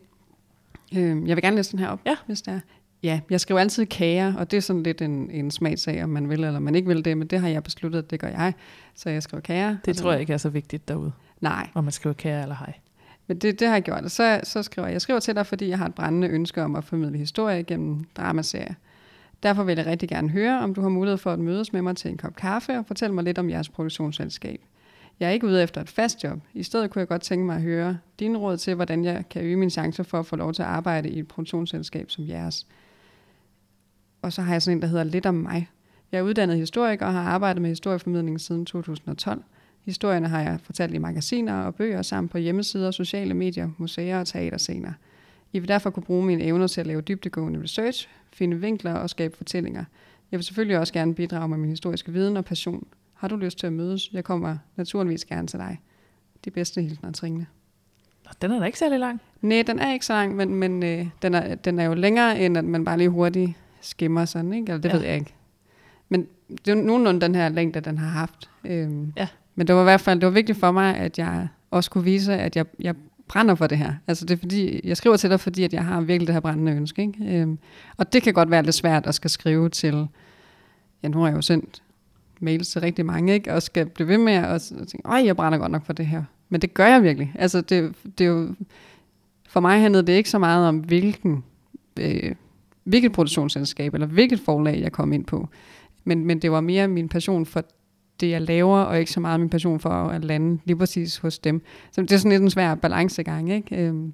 Øh, 0.97 1.27
jeg 1.27 1.35
vil 1.35 1.41
gerne 1.41 1.55
læse 1.55 1.71
den 1.71 1.79
her 1.79 1.87
op, 1.87 1.99
Ja. 2.05 2.15
hvis 2.25 2.41
det 2.41 2.53
er. 2.53 2.59
Ja, 3.03 3.19
jeg 3.29 3.41
skriver 3.41 3.59
altid 3.59 3.85
kager, 3.85 4.33
og 4.35 4.51
det 4.51 4.57
er 4.57 4.61
sådan 4.61 4.83
lidt 4.83 5.01
en, 5.01 5.31
en 5.31 5.51
smagsag, 5.51 6.03
om 6.03 6.09
man 6.09 6.29
vil 6.29 6.43
eller 6.43 6.59
man 6.59 6.75
ikke 6.75 6.87
vil 6.87 7.05
det, 7.05 7.17
men 7.17 7.27
det 7.27 7.39
har 7.39 7.47
jeg 7.47 7.63
besluttet, 7.63 7.99
at 7.99 8.09
det 8.11 8.19
gør 8.19 8.27
jeg. 8.27 8.53
Så 8.95 9.09
jeg 9.09 9.23
skriver 9.23 9.41
kager. 9.41 9.77
Det 9.85 9.97
tror 9.97 10.11
jeg 10.11 10.21
ikke 10.21 10.33
er 10.33 10.37
så 10.37 10.49
vigtigt 10.49 10.87
derude, 10.87 11.11
Nej, 11.41 11.67
om 11.73 11.83
man 11.83 11.91
skriver 11.91 12.13
kære 12.13 12.41
eller 12.41 12.55
hej. 12.55 12.73
men 13.27 13.37
det, 13.37 13.59
det 13.59 13.67
har 13.67 13.75
jeg 13.75 13.83
gjort. 13.83 14.03
Og 14.03 14.11
så, 14.11 14.39
så 14.43 14.63
skriver 14.63 14.87
jeg, 14.87 14.93
jeg 14.93 15.01
skriver 15.01 15.19
til 15.19 15.35
dig, 15.35 15.45
fordi 15.45 15.67
jeg 15.69 15.77
har 15.77 15.85
et 15.85 15.95
brændende 15.95 16.27
ønske 16.27 16.63
om 16.63 16.75
at 16.75 16.83
formidle 16.83 17.17
historie 17.17 17.63
gennem 17.63 18.03
dramaserier. 18.17 18.73
Derfor 19.45 19.63
vil 19.63 19.77
jeg 19.77 19.85
rigtig 19.85 20.09
gerne 20.09 20.29
høre, 20.29 20.59
om 20.59 20.73
du 20.73 20.81
har 20.81 20.89
mulighed 20.89 21.17
for 21.17 21.33
at 21.33 21.39
mødes 21.39 21.73
med 21.73 21.81
mig 21.81 21.95
til 21.95 22.11
en 22.11 22.17
kop 22.17 22.35
kaffe 22.35 22.77
og 22.77 22.85
fortælle 22.85 23.15
mig 23.15 23.23
lidt 23.23 23.37
om 23.37 23.49
jeres 23.49 23.69
produktionsselskab. 23.69 24.61
Jeg 25.19 25.27
er 25.27 25.31
ikke 25.31 25.47
ude 25.47 25.63
efter 25.63 25.81
et 25.81 25.89
fast 25.89 26.23
job. 26.23 26.39
I 26.53 26.63
stedet 26.63 26.91
kunne 26.91 26.99
jeg 26.99 27.07
godt 27.07 27.21
tænke 27.21 27.45
mig 27.45 27.55
at 27.55 27.61
høre 27.61 27.97
dine 28.19 28.37
råd 28.37 28.57
til, 28.57 28.75
hvordan 28.75 29.05
jeg 29.05 29.29
kan 29.29 29.41
øge 29.43 29.55
mine 29.55 29.71
chancer 29.71 30.03
for 30.03 30.19
at 30.19 30.25
få 30.25 30.35
lov 30.35 30.53
til 30.53 30.61
at 30.61 30.67
arbejde 30.67 31.09
i 31.09 31.19
et 31.19 31.27
produktionsselskab 31.27 32.11
som 32.11 32.27
jeres. 32.27 32.67
Og 34.21 34.33
så 34.33 34.41
har 34.41 34.53
jeg 34.53 34.61
sådan 34.61 34.77
en, 34.77 34.81
der 34.81 34.87
hedder 34.87 35.03
Lidt 35.03 35.25
om 35.25 35.35
mig. 35.35 35.69
Jeg 36.11 36.17
er 36.17 36.23
uddannet 36.23 36.57
historiker 36.57 37.05
og 37.05 37.13
har 37.13 37.23
arbejdet 37.23 37.61
med 37.61 37.69
historieformidling 37.69 38.41
siden 38.41 38.65
2012. 38.65 39.43
Historierne 39.85 40.27
har 40.27 40.41
jeg 40.41 40.59
fortalt 40.63 40.93
i 40.93 40.97
magasiner 40.97 41.53
og 41.53 41.75
bøger 41.75 42.01
samt 42.01 42.31
på 42.31 42.37
hjemmesider, 42.37 42.91
sociale 42.91 43.33
medier, 43.33 43.69
museer 43.77 44.19
og 44.19 44.27
teaterscener. 44.27 44.93
I 45.53 45.59
vil 45.59 45.67
derfor 45.67 45.89
kunne 45.89 46.03
bruge 46.03 46.25
mine 46.25 46.43
evner 46.43 46.67
til 46.67 46.81
at 46.81 46.87
lave 46.87 47.01
dybdegående 47.01 47.61
research, 47.63 48.09
finde 48.33 48.57
vinkler 48.57 48.93
og 48.93 49.09
skabe 49.09 49.37
fortællinger. 49.37 49.83
Jeg 50.31 50.37
vil 50.37 50.43
selvfølgelig 50.43 50.79
også 50.79 50.93
gerne 50.93 51.15
bidrage 51.15 51.47
med 51.47 51.57
min 51.57 51.69
historiske 51.69 52.11
viden 52.11 52.37
og 52.37 52.45
passion. 52.45 52.87
Har 53.13 53.27
du 53.27 53.35
lyst 53.35 53.59
til 53.59 53.67
at 53.67 53.73
mødes? 53.73 54.09
Jeg 54.13 54.23
kommer 54.23 54.57
naturligvis 54.75 55.25
gerne 55.25 55.47
til 55.47 55.59
dig. 55.59 55.81
De 56.45 56.51
bedste 56.51 56.81
hilsner, 56.81 57.11
Trine. 57.11 57.45
Den 58.41 58.51
er 58.51 58.59
da 58.59 58.65
ikke 58.65 58.79
særlig 58.79 58.99
lang. 58.99 59.21
Nej, 59.41 59.63
den 59.67 59.79
er 59.79 59.93
ikke 59.93 60.05
så 60.05 60.13
lang, 60.13 60.35
men, 60.35 60.55
men 60.55 60.83
øh, 60.83 61.07
den, 61.21 61.33
er, 61.33 61.55
den 61.55 61.79
er 61.79 61.83
jo 61.83 61.93
længere, 61.93 62.39
end 62.39 62.57
at 62.57 62.65
man 62.65 62.85
bare 62.85 62.97
lige 62.97 63.09
hurtigt 63.09 63.51
skimmer 63.81 64.25
sådan, 64.25 64.53
ikke? 64.53 64.71
Eller 64.71 64.81
det 64.81 64.89
ja. 64.89 64.95
ved 64.95 65.03
jeg 65.05 65.15
ikke. 65.15 65.33
Men 66.09 66.27
det 66.49 66.67
er 66.67 66.75
jo 66.75 66.81
nogenlunde 66.81 67.21
den 67.21 67.35
her 67.35 67.49
længde, 67.49 67.79
den 67.79 67.97
har 67.97 68.07
haft. 68.07 68.49
Øhm, 68.65 69.13
Ja. 69.17 69.27
Men 69.55 69.67
det 69.67 69.75
var 69.75 69.81
i 69.81 69.83
hvert 69.83 70.01
fald 70.01 70.19
det 70.19 70.25
var 70.25 70.33
vigtigt 70.33 70.59
for 70.59 70.71
mig, 70.71 70.95
at 70.97 71.19
jeg 71.19 71.47
også 71.71 71.91
kunne 71.91 72.03
vise, 72.03 72.33
at 72.33 72.55
jeg, 72.55 72.65
jeg 72.79 72.95
brænder 73.27 73.55
for 73.55 73.67
det 73.67 73.77
her. 73.77 73.93
Altså 74.07 74.25
det 74.25 74.33
er 74.33 74.39
fordi, 74.39 74.81
jeg 74.83 74.97
skriver 74.97 75.17
til 75.17 75.29
dig, 75.29 75.39
fordi 75.39 75.63
at 75.63 75.73
jeg 75.73 75.85
har 75.85 76.01
virkelig 76.01 76.27
det 76.27 76.35
her 76.35 76.39
brændende 76.39 76.71
ønske. 76.71 77.01
Ikke? 77.01 77.41
Øhm, 77.41 77.59
og 77.97 78.13
det 78.13 78.23
kan 78.23 78.33
godt 78.33 78.51
være 78.51 78.63
lidt 78.63 78.75
svært 78.75 79.07
at 79.07 79.15
skal 79.15 79.29
skrive 79.29 79.69
til, 79.69 80.07
ja 81.03 81.07
nu 81.07 81.19
har 81.19 81.27
jeg 81.27 81.35
jo 81.35 81.41
sendt 81.41 81.81
mails 82.39 82.69
til 82.69 82.81
rigtig 82.81 83.05
mange, 83.05 83.33
ikke? 83.33 83.53
og 83.53 83.63
skal 83.63 83.85
blive 83.85 84.07
ved 84.07 84.17
med 84.17 84.33
at 84.33 84.71
og 84.79 84.87
tænke, 84.87 85.01
ej, 85.05 85.21
jeg 85.25 85.35
brænder 85.35 85.57
godt 85.57 85.71
nok 85.71 85.85
for 85.85 85.93
det 85.93 86.05
her. 86.05 86.23
Men 86.49 86.61
det 86.61 86.73
gør 86.73 86.87
jeg 86.87 87.03
virkelig. 87.03 87.33
Altså 87.35 87.61
det, 87.61 87.95
det 88.17 88.25
er 88.25 88.29
jo, 88.29 88.55
for 89.49 89.59
mig 89.59 89.81
handlede 89.81 90.07
det 90.07 90.13
ikke 90.13 90.29
så 90.29 90.39
meget 90.39 90.67
om, 90.67 90.77
hvilken, 90.77 91.43
øh, 91.99 92.35
hvilket 92.83 93.11
produktionsselskab 93.11 93.93
eller 93.93 94.07
hvilket 94.07 94.39
forlag 94.39 94.81
jeg 94.81 94.91
kom 94.91 95.13
ind 95.13 95.25
på. 95.25 95.49
Men, 96.03 96.25
men 96.25 96.39
det 96.39 96.51
var 96.51 96.61
mere 96.61 96.87
min 96.87 97.09
passion 97.09 97.45
for 97.45 97.63
det, 98.19 98.29
jeg 98.29 98.41
laver, 98.41 98.79
og 98.79 98.99
ikke 98.99 99.11
så 99.11 99.19
meget 99.19 99.39
min 99.39 99.49
passion 99.49 99.79
for 99.79 99.89
at 99.89 100.25
lande 100.25 100.59
lige 100.65 100.77
præcis 100.77 101.17
hos 101.17 101.39
dem. 101.39 101.61
Så 101.91 102.01
det 102.01 102.11
er 102.11 102.17
sådan 102.17 102.31
lidt 102.31 102.41
en 102.43 102.49
svær 102.49 102.75
balancegang, 102.75 103.51
ikke? 103.51 103.75
Øhm, 103.75 104.13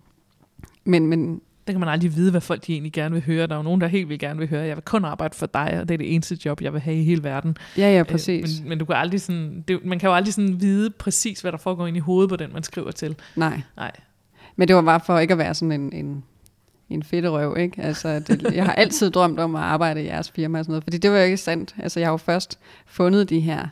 men, 0.85 1.07
men 1.07 1.41
Det 1.67 1.73
kan 1.73 1.79
man 1.79 1.89
aldrig 1.89 2.15
vide, 2.15 2.31
hvad 2.31 2.41
folk 2.41 2.67
de 2.67 2.73
egentlig 2.73 2.93
gerne 2.93 3.13
vil 3.13 3.23
høre. 3.25 3.47
Der 3.47 3.53
er 3.53 3.57
jo 3.57 3.63
nogen, 3.63 3.81
der 3.81 3.87
helt 3.87 4.09
vil 4.09 4.19
gerne 4.19 4.39
vil 4.39 4.49
høre, 4.49 4.65
jeg 4.65 4.75
vil 4.75 4.83
kun 4.83 5.05
arbejde 5.05 5.35
for 5.37 5.45
dig, 5.45 5.77
og 5.81 5.87
det 5.89 5.93
er 5.93 5.97
det 5.97 6.13
eneste 6.15 6.37
job, 6.45 6.61
jeg 6.61 6.73
vil 6.73 6.81
have 6.81 6.97
i 6.97 7.03
hele 7.03 7.23
verden. 7.23 7.57
ja, 7.77 7.91
ja, 7.93 7.99
Øh, 7.99 8.05
præcis. 8.05 8.59
men, 8.59 8.69
men 8.69 8.77
du 8.79 8.85
kan 8.85 8.95
aldrig 8.95 9.21
sådan, 9.21 9.63
det, 9.67 9.85
man 9.85 9.99
kan 9.99 10.09
jo 10.09 10.15
aldrig 10.15 10.33
sådan 10.33 10.61
vide 10.61 10.89
præcis, 10.89 11.41
hvad 11.41 11.51
der 11.51 11.57
foregår 11.57 11.87
ind 11.87 11.97
i 11.97 11.99
hovedet 11.99 12.29
på 12.29 12.35
den, 12.35 12.53
man 12.53 12.63
skriver 12.63 12.91
til. 12.91 13.15
Nej. 13.35 13.61
Nej. 13.77 13.91
Men 14.55 14.67
det 14.67 14.75
var 14.75 14.81
bare 14.81 14.99
for 15.05 15.19
ikke 15.19 15.31
at 15.31 15.37
være 15.37 15.53
sådan 15.53 15.81
en, 15.81 15.93
en, 15.93 16.23
en 16.89 17.03
fedterøv, 17.03 17.57
ikke? 17.59 17.81
Altså, 17.81 18.19
det, 18.19 18.41
jeg 18.55 18.65
har 18.65 18.73
altid 18.73 19.11
drømt 19.11 19.39
om 19.39 19.55
at 19.55 19.61
arbejde 19.61 20.03
i 20.03 20.05
jeres 20.05 20.31
firma 20.31 20.59
og 20.59 20.65
sådan 20.65 20.71
noget, 20.71 20.83
fordi 20.83 20.97
det 20.97 21.11
var 21.11 21.17
jo 21.17 21.23
ikke 21.23 21.37
sandt. 21.37 21.75
Altså, 21.79 21.99
jeg 21.99 22.07
har 22.07 22.13
jo 22.13 22.17
først 22.17 22.59
fundet 22.85 23.29
de 23.29 23.39
her 23.39 23.67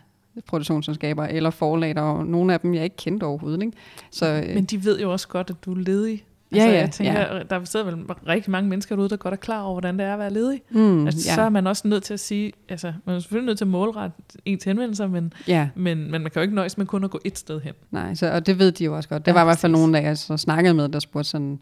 produktionsselskaber 0.47 1.23
eller 1.25 1.49
forlag, 1.49 1.95
der 1.95 2.01
var 2.01 2.23
nogle 2.23 2.53
af 2.53 2.59
dem, 2.59 2.73
jeg 2.73 2.83
ikke 2.83 2.95
kendte 2.95 3.23
overhovedet, 3.23 3.61
ikke? 3.61 3.77
Så, 4.11 4.43
øh, 4.47 4.55
Men 4.55 4.65
de 4.65 4.85
ved 4.85 4.99
jo 4.99 5.11
også 5.11 5.27
godt, 5.27 5.49
at 5.49 5.55
du 5.65 5.71
er 5.73 5.77
ledig. 5.79 6.25
Ja, 6.51 6.63
altså, 6.65 7.03
ja, 7.03 7.13
jeg 7.13 7.23
tænker, 7.23 7.43
der 7.43 7.63
sidder 7.65 7.85
vel 7.85 7.95
rigtig 8.27 8.51
mange 8.51 8.69
mennesker 8.69 8.95
derude, 8.95 9.09
der 9.09 9.15
godt 9.17 9.31
er 9.33 9.37
klar 9.37 9.61
over, 9.61 9.73
hvordan 9.73 9.99
det 9.99 10.05
er 10.05 10.13
at 10.13 10.19
være 10.19 10.33
ledig. 10.33 10.61
mm, 10.69 11.05
Altså, 11.05 11.29
ja, 11.29 11.35
Så 11.35 11.41
er 11.41 11.49
man 11.49 11.67
også 11.67 11.87
nødt 11.87 12.03
til 12.03 12.13
at 12.13 12.19
sige, 12.19 12.51
altså 12.69 12.93
man 13.05 13.15
er 13.15 13.19
selvfølgelig 13.19 13.45
nødt 13.45 13.57
til 13.57 13.65
at 13.65 13.69
målrette 13.69 14.17
ens 14.45 14.63
henvendelser, 14.63 15.07
men, 15.07 15.33
ja, 15.47 15.69
men, 15.75 15.97
men 15.97 16.11
man 16.11 16.23
kan 16.23 16.31
jo 16.35 16.41
ikke 16.41 16.55
nøjes 16.55 16.77
med 16.77 16.85
kun 16.85 17.03
at 17.03 17.11
gå 17.11 17.19
et 17.25 17.37
sted 17.37 17.61
hen. 17.61 17.73
nej, 17.91 18.15
så, 18.15 18.31
og 18.31 18.45
det 18.45 18.59
ved 18.59 18.71
de 18.71 18.85
jo 18.85 18.95
også 18.95 19.09
godt. 19.09 19.25
Det 19.25 19.31
Ja, 19.31 19.33
var 19.33 19.41
i 19.41 19.45
hvert 19.45 19.57
fald 19.57 19.71
nogen, 19.71 19.93
der 19.93 19.99
jeg 19.99 20.17
så 20.17 20.37
snakkede 20.37 20.73
med, 20.73 20.89
der 20.89 20.99
spurgte 20.99 21.29
sådan, 21.29 21.59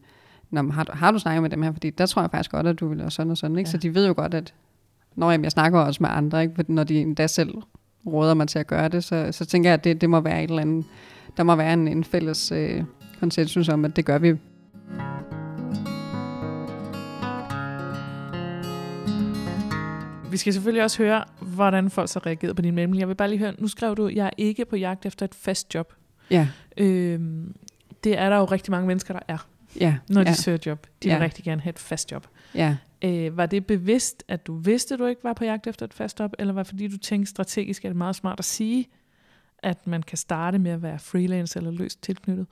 Nå, 0.51 0.71
har, 0.71 0.83
du, 0.83 0.91
har 0.95 1.11
du 1.11 1.19
snakket 1.19 1.41
med 1.41 1.49
dem 1.49 1.61
her? 1.61 1.71
Fordi 1.71 1.89
der 1.89 2.05
tror 2.05 2.21
jeg 2.21 2.31
faktisk 2.31 2.51
godt, 2.51 2.67
at 2.67 2.79
du 2.79 2.87
vil 2.87 3.01
og 3.01 3.11
sådan 3.11 3.31
og 3.31 3.37
sådan, 3.37 3.57
ikke? 3.57 3.67
Ja. 3.67 3.71
Så 3.71 3.77
de 3.77 3.95
ved 3.95 4.07
jo 4.07 4.13
godt, 4.17 4.33
at 4.33 4.53
når 5.15 5.31
jeg 5.31 5.51
snakker 5.51 5.79
også 5.79 5.97
med 6.03 6.09
andre, 6.13 6.41
ikke? 6.43 6.63
Når 6.73 6.83
de 6.83 7.01
endda 7.01 7.27
selv 7.27 7.53
råder 8.05 8.33
mig 8.33 8.47
til 8.47 8.59
at 8.59 8.67
gøre 8.67 8.87
det, 8.89 9.03
så, 9.03 9.27
så 9.31 9.45
tænker 9.45 9.69
jeg, 9.69 9.73
at 9.73 9.83
det, 9.83 10.01
det 10.01 10.09
må 10.09 10.19
være 10.19 10.43
et 10.43 10.49
eller 10.49 10.61
andet, 10.61 10.85
der 11.37 11.43
må 11.43 11.55
være 11.55 11.73
en, 11.73 11.87
en 11.87 12.03
fælles 12.03 12.51
øh, 12.51 12.83
konsensus 13.19 13.69
om, 13.69 13.85
at 13.85 13.95
det 13.95 14.05
gør 14.05 14.17
vi. 14.17 14.35
Vi 20.31 20.37
skal 20.37 20.53
selvfølgelig 20.53 20.83
også 20.83 21.03
høre, 21.03 21.23
hvordan 21.39 21.89
folk 21.89 22.09
så 22.09 22.19
reagerede 22.19 22.53
på 22.55 22.61
din 22.61 22.75
melding. 22.75 22.99
Jeg 22.99 23.07
vil 23.07 23.15
bare 23.15 23.29
lige 23.29 23.39
høre, 23.39 23.53
nu 23.59 23.67
skrev 23.67 23.95
du, 23.95 24.07
jeg 24.07 24.25
er 24.25 24.29
ikke 24.37 24.65
på 24.65 24.75
jagt 24.75 25.05
efter 25.05 25.25
et 25.25 25.35
fast 25.35 25.75
job. 25.75 25.93
Ja, 26.31 26.47
Øhm, 26.77 27.55
det 28.03 28.19
er 28.19 28.29
der 28.29 28.37
jo 28.37 28.45
rigtig 28.45 28.71
mange 28.71 28.87
mennesker, 28.87 29.13
der 29.13 29.19
er, 29.27 29.47
ja, 29.79 29.95
når 30.09 30.23
de 30.23 30.29
ja, 30.29 30.33
søger 30.35 30.57
job. 30.65 30.87
De 31.03 31.09
vil 31.09 31.15
Ja. 31.17 31.23
rigtig 31.23 31.43
gerne 31.45 31.61
have 31.61 31.69
et 31.69 31.79
fast 31.79 32.11
job. 32.11 32.27
ja. 32.55 32.75
Øh, 33.01 33.37
var 33.37 33.45
det 33.45 33.65
bevidst, 33.65 34.23
at 34.27 34.47
du 34.47 34.55
vidste, 34.55 34.97
du 34.97 35.05
ikke 35.05 35.23
var 35.23 35.33
på 35.33 35.43
jagt 35.43 35.67
efter 35.67 35.85
et 35.85 35.93
fast 35.93 36.19
job, 36.19 36.33
eller 36.39 36.53
var 36.53 36.63
det 36.63 36.69
fordi, 36.69 36.87
du 36.87 36.97
tænkte 36.97 37.29
strategisk, 37.29 37.85
at 37.85 37.89
det 37.89 37.95
er 37.95 37.97
meget 37.97 38.15
smart 38.15 38.39
at 38.39 38.45
sige, 38.45 38.87
at 39.63 39.87
man 39.87 40.03
kan 40.03 40.17
starte 40.17 40.59
med 40.59 40.71
at 40.71 40.81
være 40.81 40.99
freelance 40.99 41.59
eller 41.59 41.71
løst 41.71 42.03
tilknyttet? 42.03 42.47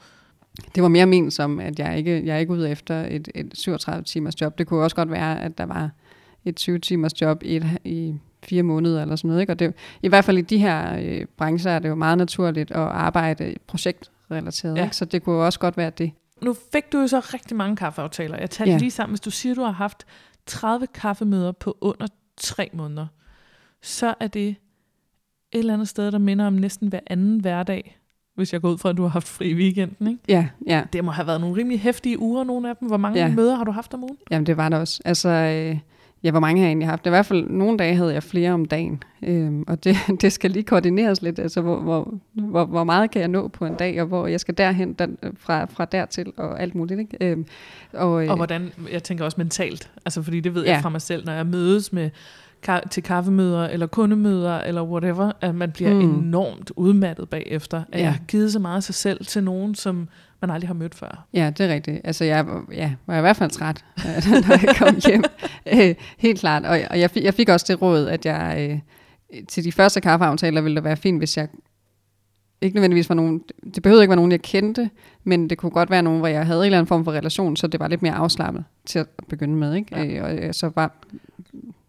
Det 0.76 0.84
var 0.84 0.90
mere 0.90 1.06
ment 1.06 1.34
som, 1.34 1.60
at 1.60 1.80
jeg 1.80 1.98
ikke 1.98 2.26
jeg 2.26 2.36
er 2.36 2.40
ikke 2.40 2.54
ude 2.54 2.70
efter 2.70 3.06
et, 3.10 3.30
et 3.36 3.52
37 3.54 4.04
timers 4.04 4.42
job. 4.42 4.58
Det 4.58 4.68
kunne 4.68 4.84
også 4.84 4.96
godt 4.96 5.12
være, 5.12 5.42
at 5.42 5.58
der 5.58 5.66
var 5.66 5.90
et 6.46 6.56
20 6.56 6.80
timers 6.80 7.22
job 7.22 7.44
i, 7.44 7.56
et, 7.56 7.66
i 7.84 8.16
fire 8.44 8.64
måneder 8.64 9.02
eller 9.02 9.16
sådan 9.16 9.28
noget. 9.28 9.42
Ikke? 9.42 9.54
Og 9.54 9.60
det, 9.60 9.74
I 10.02 10.08
hvert 10.08 10.26
fald 10.26 10.38
i 10.38 10.42
de 10.42 10.58
her 10.58 10.98
øh, 11.00 11.26
brancher 11.38 11.72
er 11.72 11.80
det 11.80 11.90
jo 11.90 11.96
meget 11.96 12.18
naturligt 12.18 12.72
at 12.72 12.78
arbejde 12.78 13.56
projektrelateret. 13.68 14.78
Ja. 14.78 14.84
Ikke? 14.84 14.96
Så 14.96 15.06
det 15.06 15.24
kunne 15.24 15.36
også 15.36 15.60
godt 15.60 15.78
være 15.78 15.90
det. 15.90 16.12
Nu 16.42 16.56
fik 16.74 16.92
du 16.92 17.00
jo 17.00 17.08
så 17.08 17.20
rigtig 17.20 17.58
mange 17.58 17.76
kaffeaftaler. 17.76 18.38
Jeg 18.38 18.50
talte 18.50 18.72
Ja. 18.72 18.78
lige 18.78 18.92
sammen, 18.92 19.12
hvis 19.12 19.22
du 19.22 19.32
siger, 19.32 19.56
du 19.56 19.62
har 19.62 19.72
haft 19.72 20.06
30 20.48 20.88
kaffemøder 20.88 21.52
på 21.52 21.78
under 21.82 22.08
tre 22.38 22.70
måneder, 22.74 23.08
så 23.82 24.14
er 24.20 24.28
det 24.28 24.48
et 24.50 24.56
eller 25.60 25.74
andet 25.74 25.88
sted, 25.88 26.12
der 26.12 26.18
minder 26.18 26.48
om 26.48 26.54
næsten 26.54 26.88
hver 26.88 27.00
anden 27.08 27.40
hverdag, 27.40 28.00
hvis 28.36 28.54
jeg 28.54 28.62
går 28.62 28.70
ud 28.70 28.78
fra, 28.78 28.90
at 28.90 28.98
du 28.98 29.02
har 29.02 29.10
haft 29.10 29.28
fri 29.28 29.50
i 29.50 29.54
weekenden. 29.56 30.08
Ikke? 30.08 30.20
Ja, 30.28 30.48
ja. 30.68 30.84
Det 30.94 31.04
må 31.04 31.12
have 31.12 31.28
været 31.28 31.42
nogle 31.42 31.56
rimelig 31.56 31.80
hæftige 31.82 32.20
uger, 32.20 32.44
nogle 32.44 32.70
af 32.70 32.76
dem. 32.78 32.88
Hvor 32.88 32.98
mange 32.98 33.20
Ja. 33.20 33.28
møder 33.36 33.56
har 33.56 33.64
du 33.64 33.72
haft 33.72 33.94
om 33.94 34.04
ugen? 34.04 34.18
Jamen 34.32 34.46
det 34.46 34.58
var 34.58 34.70
der 34.70 34.78
også. 34.80 35.02
Altså, 35.06 35.30
øh, 35.30 35.80
ja, 36.26 36.32
hvor 36.32 36.40
mange 36.40 36.60
har 36.60 36.66
jeg 36.66 36.70
egentlig 36.70 36.88
haft? 36.88 37.06
I 37.06 37.10
hvert 37.10 37.26
fald 37.26 37.50
nogle 37.50 37.78
dage 37.78 37.96
havde 37.96 38.14
jeg 38.14 38.24
flere 38.24 38.52
om 38.52 38.66
dagen. 38.66 39.04
Øhm, 39.24 39.64
og 39.68 39.84
det, 39.84 39.96
det 40.22 40.32
skal 40.32 40.52
lige 40.52 40.64
koordineres 40.64 41.22
lidt. 41.22 41.40
Altså, 41.40 41.62
hvor, 41.62 41.80
hvor, 41.80 42.14
hvor, 42.34 42.66
hvor 42.66 42.84
meget 42.84 43.12
kan 43.12 43.20
jeg 43.22 43.28
nå 43.30 43.48
på 43.48 43.66
en 43.66 43.76
dag, 43.76 44.02
og 44.02 44.08
hvor 44.08 44.28
jeg 44.28 44.40
skal 44.40 44.58
derhen 44.58 44.94
den, 44.94 45.18
fra, 45.38 45.66
fra 45.66 45.86
dertil 45.86 46.34
og 46.38 46.62
alt 46.62 46.76
muligt. 46.76 47.00
Ikke? 47.00 47.18
Øhm, 47.22 47.46
og, 47.94 48.24
øh, 48.24 48.30
Og 48.30 48.36
hvordan, 48.36 48.72
jeg 48.92 49.04
tænker 49.04 49.26
også 49.26 49.36
mentalt, 49.38 49.92
altså 50.06 50.22
fordi 50.22 50.40
det 50.40 50.56
ved 50.56 50.66
Ja. 50.66 50.72
jeg 50.74 50.82
fra 50.82 50.90
mig 50.90 51.02
selv, 51.02 51.26
når 51.26 51.34
jeg 51.34 51.46
mødes 51.46 51.94
med 51.94 52.10
ka- 52.70 52.88
til 52.90 53.04
kaffemøder, 53.04 53.68
eller 53.68 53.88
kundemøder, 53.88 54.58
eller 54.60 54.84
whatever, 54.84 55.32
at 55.42 55.56
man 55.56 55.72
bliver 55.72 55.94
mm. 55.94 56.00
Enormt 56.02 56.72
udmattet 56.76 57.30
bagefter, 57.30 57.84
at 57.92 58.00
Ja. 58.00 58.04
jeg 58.04 58.12
har 58.14 58.20
givet 58.28 58.52
så 58.52 58.60
meget 58.60 58.78
af 58.78 58.84
sig 58.84 58.96
selv 58.96 59.26
til 59.26 59.44
nogen, 59.44 59.76
som 59.76 60.08
man 60.42 60.50
aldrig 60.50 60.70
har 60.70 60.74
mødt 60.74 60.96
før. 60.96 61.26
Ja, 61.34 61.52
det 61.58 61.70
er 61.70 61.74
rigtigt. 61.74 62.02
Altså, 62.04 62.24
jeg 62.26 62.46
ja, 62.74 62.94
var 63.08 63.18
i 63.18 63.22
hvert 63.22 63.36
fald 63.38 63.50
træt, 63.52 63.86
øh, 63.98 64.32
når 64.32 64.66
jeg 64.68 64.76
kom 64.78 64.96
hjem. 65.08 65.24
Øh, 65.74 65.96
Helt 66.18 66.40
klart. 66.40 66.66
Og, 66.66 66.80
og 66.90 67.00
jeg, 67.00 67.12
fik, 67.12 67.24
jeg 67.24 67.34
fik 67.34 67.50
også 67.50 67.66
det 67.70 67.82
råd, 67.82 68.08
at 68.08 68.26
jeg 68.26 68.70
øh, 69.34 69.42
til 69.48 69.64
de 69.64 69.72
første 69.72 70.02
kaffeaftaler 70.02 70.62
ville 70.62 70.76
det 70.76 70.84
være 70.84 70.98
fint, 70.98 71.18
hvis 71.20 71.38
jeg 71.38 71.48
ikke 72.62 72.76
nødvendigvis 72.76 73.10
var 73.10 73.16
nogen, 73.16 73.42
det 73.76 73.84
behøvede 73.84 74.04
ikke 74.04 74.10
være 74.10 74.16
nogen, 74.16 74.32
jeg 74.32 74.42
kendte, 74.42 74.90
men 75.24 75.50
det 75.50 75.58
kunne 75.58 75.70
godt 75.70 75.90
være 75.90 76.02
nogen, 76.04 76.20
hvor 76.20 76.28
jeg 76.28 76.46
havde 76.46 76.60
en 76.60 76.66
eller 76.66 76.78
anden 76.78 76.88
form 76.88 77.04
for 77.06 77.12
relation, 77.12 77.56
så 77.56 77.68
det 77.68 77.80
var 77.80 77.88
lidt 77.88 78.02
mere 78.02 78.14
afslappet 78.14 78.64
til 78.86 79.00
at 79.00 79.06
begynde 79.30 79.56
med. 79.56 79.74
Ikke? 79.76 79.96
Ja. 80.00 80.06
Øh, 80.06 80.24
og 80.24 80.36
jeg 80.46 80.56
så 80.56 80.72
var, 80.76 80.96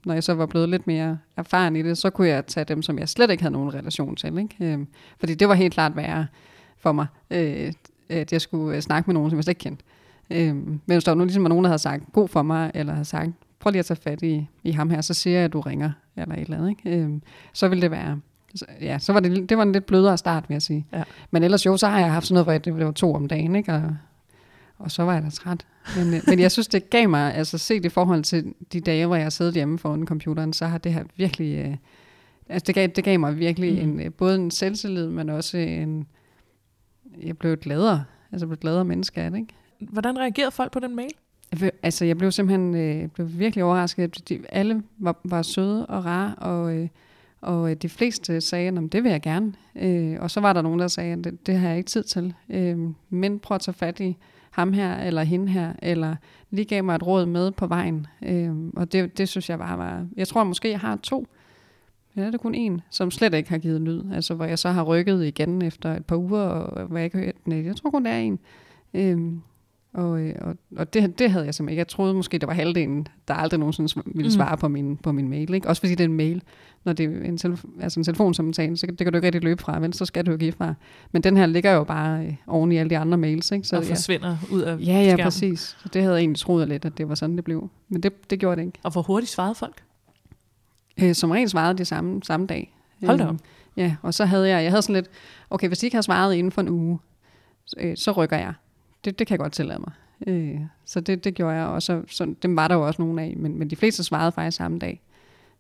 når 0.06 0.14
jeg 0.14 0.24
så 0.24 0.34
var 0.34 0.46
blevet 0.46 0.68
lidt 0.68 0.86
mere 0.86 1.18
erfaren 1.36 1.76
i 1.76 1.82
det, 1.82 1.98
så 1.98 2.10
kunne 2.10 2.28
jeg 2.28 2.46
tage 2.46 2.64
dem, 2.64 2.82
som 2.82 2.98
jeg 2.98 3.08
slet 3.08 3.30
ikke 3.30 3.42
havde 3.42 3.52
nogen 3.52 3.74
relation 3.74 4.16
til. 4.16 4.38
Ikke? 4.38 4.56
Øh, 4.60 4.78
fordi 5.18 5.34
det 5.34 5.48
var 5.48 5.54
helt 5.54 5.74
klart 5.74 5.96
værre 5.96 6.26
for 6.78 6.92
mig, 6.92 7.06
øh, 7.30 7.72
at 8.08 8.32
jeg 8.32 8.40
skulle 8.40 8.76
øh, 8.76 8.82
snakke 8.82 9.06
med 9.08 9.14
nogen, 9.14 9.30
som 9.30 9.36
jeg 9.36 9.44
slet 9.44 9.50
ikke 9.50 9.58
kendte. 9.58 9.84
Øh, 10.30 10.56
men 10.56 10.80
hvis 10.86 11.04
der 11.04 11.10
var 11.10 11.16
nogen, 11.16 11.26
ligesom 11.26 11.42
var 11.42 11.48
nogen, 11.48 11.64
der 11.64 11.68
havde 11.68 11.78
sagt 11.78 12.12
god 12.12 12.28
for 12.28 12.42
mig, 12.42 12.70
eller 12.74 12.92
havde 12.92 13.04
sagt, 13.04 13.30
prøv 13.60 13.70
lige 13.70 13.78
at 13.78 13.86
tage 13.86 14.00
fat 14.02 14.22
i, 14.22 14.48
i 14.64 14.70
ham 14.70 14.90
her, 14.90 15.00
så 15.00 15.14
siger 15.14 15.36
jeg, 15.36 15.44
at 15.44 15.52
du 15.52 15.60
ringer, 15.60 15.90
eller 16.16 16.34
et 16.34 16.40
eller 16.40 16.56
andet. 16.56 16.70
Ikke? 16.70 16.98
Øh, 16.98 17.10
så 17.52 17.68
ville 17.68 17.82
det 17.82 17.90
være 17.90 18.20
ja, 18.80 18.98
så 18.98 19.12
var 19.12 19.20
det, 19.20 19.48
det 19.48 19.56
var 19.56 19.62
en 19.62 19.72
lidt 19.72 19.86
blødere 19.86 20.18
start, 20.18 20.44
vil 20.48 20.54
jeg 20.54 20.62
sige. 20.62 20.86
Ja. 20.92 21.02
Men 21.30 21.42
ellers 21.42 21.66
jo, 21.66 21.76
så 21.76 21.86
har 21.86 21.98
jeg 21.98 22.12
haft 22.12 22.26
sådan 22.26 22.44
noget, 22.44 22.62
hvor 22.62 22.72
det 22.72 22.86
var 22.86 22.92
to 22.92 23.14
om 23.14 23.28
dagen, 23.28 23.56
ikke? 23.56 23.72
Og, 23.72 23.96
og 24.78 24.90
så 24.90 25.02
var 25.02 25.14
jeg 25.14 25.22
da 25.22 25.30
træt. 25.30 25.66
Men, 25.96 26.14
øh, 26.14 26.20
men 26.26 26.38
jeg 26.38 26.52
synes, 26.52 26.68
det 26.68 26.90
gav 26.90 27.08
mig, 27.08 27.34
altså 27.34 27.58
set 27.58 27.84
i 27.84 27.88
forhold 27.88 28.22
til 28.22 28.54
de 28.72 28.80
dage, 28.80 29.06
hvor 29.06 29.16
jeg 29.16 29.32
sad 29.32 29.52
hjemme 29.52 29.78
foran 29.78 30.06
computeren, 30.06 30.52
så 30.52 30.66
har 30.66 30.78
det 30.78 30.92
her 30.92 31.04
virkelig, 31.16 31.66
øh, 31.66 31.76
altså 32.48 32.64
det 32.66 32.74
gav, 32.74 32.88
det 32.88 33.04
gav 33.04 33.20
mig 33.20 33.38
virkelig 33.38 33.86
mm. 33.86 33.90
en, 33.90 34.00
øh, 34.00 34.12
både 34.12 34.34
en 34.34 34.50
selvtillid, 34.50 35.08
men 35.08 35.30
også 35.30 35.58
en, 35.58 36.06
jeg 37.22 37.38
blev 37.38 37.56
gladere, 37.56 38.04
altså 38.32 38.46
blev 38.46 38.58
gladere 38.58 38.84
menneske 38.84 39.20
af 39.20 39.30
det, 39.30 39.38
ikke? 39.38 39.54
Hvordan 39.80 40.18
reagerede 40.18 40.50
folk 40.50 40.72
på 40.72 40.80
den 40.80 40.96
mail? 40.96 41.10
Altså, 41.82 42.04
jeg 42.04 42.18
blev 42.18 42.32
simpelthen 42.32 42.74
øh, 42.74 43.08
blev 43.08 43.28
virkelig 43.38 43.64
overrasket. 43.64 44.28
De, 44.28 44.40
alle 44.48 44.82
var, 44.98 45.20
var 45.24 45.42
søde 45.42 45.86
og 45.86 46.04
rare, 46.04 46.34
og 46.34 46.74
øh, 46.74 46.88
og 47.40 47.82
de 47.82 47.88
fleste 47.88 48.40
sagde, 48.40 48.68
at 48.68 48.92
det 48.92 49.04
vil 49.04 49.10
jeg 49.10 49.22
gerne. 49.22 49.52
Øh, 49.76 50.16
og 50.20 50.30
så 50.30 50.40
var 50.40 50.52
der 50.52 50.62
nogen, 50.62 50.80
der 50.80 50.88
sagde, 50.88 51.12
at 51.12 51.24
det, 51.24 51.46
det 51.46 51.58
har 51.58 51.68
jeg 51.68 51.78
ikke 51.78 51.90
tid 51.90 52.02
til. 52.02 52.34
Øh, 52.48 52.78
men 53.10 53.38
prøv 53.38 53.54
at 53.54 53.60
tage 53.60 53.74
fat 53.74 54.00
i 54.00 54.16
ham 54.56 54.72
her, 54.72 54.96
eller 54.96 55.22
hende 55.22 55.48
her, 55.48 55.72
eller 55.82 56.16
lige 56.50 56.64
gav 56.64 56.84
mig 56.84 56.94
et 56.94 57.06
råd 57.06 57.26
med 57.26 57.52
på 57.52 57.66
vejen. 57.66 58.06
Øh, 58.22 58.54
og 58.76 58.92
det, 58.92 59.18
det 59.18 59.28
synes 59.28 59.50
jeg 59.50 59.58
bare 59.58 59.78
var... 59.78 60.06
Jeg 60.16 60.28
tror 60.28 60.44
måske, 60.44 60.70
jeg 60.70 60.80
har 60.80 60.96
to. 60.96 61.26
Ja, 62.16 62.30
det 62.30 62.40
kun 62.40 62.54
en, 62.54 62.80
som 62.90 63.10
slet 63.10 63.34
ikke 63.34 63.50
har 63.50 63.58
givet 63.58 63.80
lyd. 63.80 64.02
Altså, 64.12 64.34
hvor 64.34 64.44
jeg 64.44 64.58
så 64.58 64.68
har 64.68 64.82
rykket 64.82 65.24
igen 65.24 65.62
efter 65.62 65.96
et 65.96 66.06
par 66.06 66.16
uger, 66.16 66.40
og 66.40 66.86
hvad 66.86 67.00
jeg 67.00 67.04
ikke 67.04 67.18
hørt. 67.18 67.34
Nej, 67.46 67.64
jeg 67.64 67.76
tror 67.76 67.90
kun, 67.90 68.04
det 68.04 68.12
er 68.12 68.18
en. 68.18 68.38
Øh, 68.94 69.32
og, 69.96 70.20
øh, 70.20 70.34
og, 70.40 70.56
og 70.76 70.94
det, 70.94 71.18
det 71.18 71.30
havde 71.30 71.44
jeg 71.44 71.54
simpelthen 71.54 71.72
ikke. 71.72 71.80
Jeg 71.80 71.88
troede 71.88 72.14
måske, 72.14 72.38
det 72.38 72.46
var 72.46 72.54
halvdelen, 72.54 73.06
der 73.28 73.34
aldrig 73.34 73.60
nogensinde 73.60 74.02
ville 74.06 74.28
mm. 74.28 74.30
svare 74.30 74.54
mm. 74.54 74.60
på, 74.60 74.68
min, 74.68 74.96
på 74.96 75.12
min 75.12 75.28
mail. 75.28 75.54
Ikke? 75.54 75.68
Også 75.68 75.82
fordi 75.82 75.94
det 75.94 76.00
er 76.00 76.08
en 76.08 76.14
mail. 76.14 76.42
Når 76.84 76.92
det 76.92 77.06
er 77.06 77.28
en, 77.28 77.38
telefon, 77.38 77.70
altså 77.80 78.00
en 78.00 78.04
telefonsamtale, 78.04 78.76
så 78.76 78.86
det 78.86 78.98
kan 78.98 79.12
du 79.12 79.16
ikke 79.16 79.26
rigtig 79.26 79.42
løbe 79.42 79.62
fra, 79.62 79.80
vel? 79.80 79.94
så 79.94 80.04
skal 80.04 80.26
du 80.26 80.30
jo 80.30 80.36
give 80.36 80.52
fra. 80.52 80.74
Men 81.12 81.22
den 81.22 81.36
her 81.36 81.46
ligger 81.46 81.72
jo 81.72 81.84
bare 81.84 82.26
øh, 82.26 82.34
oven 82.46 82.72
i 82.72 82.76
alle 82.76 82.90
de 82.90 82.98
andre 82.98 83.18
mails. 83.18 83.50
Ikke? 83.50 83.68
Så, 83.68 83.76
og 83.76 83.84
forsvinder 83.84 84.28
ja. 84.28 84.54
ud 84.54 84.62
af 84.62 84.78
Ja, 84.78 84.84
ja, 84.84 85.04
skærmen. 85.04 85.24
præcis. 85.24 85.76
Så 85.82 85.88
det 85.92 86.02
havde 86.02 86.14
jeg 86.14 86.20
egentlig 86.20 86.40
troet 86.40 86.68
lidt, 86.68 86.84
at 86.84 86.98
det 86.98 87.08
var 87.08 87.14
sådan, 87.14 87.36
det 87.36 87.44
blev. 87.44 87.70
Men 87.88 88.02
det, 88.02 88.30
det 88.30 88.38
gjorde 88.38 88.60
det 88.60 88.66
ikke. 88.66 88.78
Og 88.82 88.92
hvor 88.92 89.02
hurtigt 89.02 89.32
svarede 89.32 89.54
folk? 89.54 89.82
Øh, 91.02 91.14
som 91.14 91.30
regel 91.30 91.48
svarede 91.48 91.78
de 91.78 91.84
samme, 91.84 92.22
samme 92.22 92.46
dag. 92.46 92.74
Hold 93.06 93.18
da 93.18 93.24
øh, 93.24 93.30
op. 93.30 93.36
Ja, 93.76 93.96
og 94.02 94.14
så 94.14 94.24
havde 94.24 94.48
jeg, 94.48 94.62
jeg 94.62 94.72
havde 94.72 94.82
sådan 94.82 94.94
lidt, 94.94 95.08
okay, 95.50 95.68
hvis 95.68 95.78
de 95.78 95.86
ikke 95.86 95.96
har 95.96 96.02
svaret 96.02 96.34
inden 96.34 96.52
for 96.52 96.60
en 96.60 96.68
uge, 96.68 96.98
øh, 97.78 97.96
så 97.96 98.12
rykker 98.12 98.36
jeg. 98.36 98.52
Det, 99.06 99.18
det 99.18 99.26
kan 99.26 99.34
jeg 99.34 99.38
godt 99.38 99.52
tillade 99.52 99.78
mig. 99.78 99.92
Øh, 100.26 100.60
så 100.84 101.00
det, 101.00 101.24
det 101.24 101.34
gjorde 101.34 101.54
jeg, 101.56 101.66
og 101.66 101.82
så, 101.82 102.02
så, 102.06 102.34
dem 102.42 102.56
var 102.56 102.68
der 102.68 102.74
jo 102.74 102.86
også 102.86 103.02
nogle 103.02 103.22
af, 103.22 103.34
men, 103.36 103.58
men 103.58 103.70
de 103.70 103.76
fleste 103.76 104.04
svarede 104.04 104.32
faktisk 104.32 104.56
samme 104.56 104.78
dag. 104.78 105.02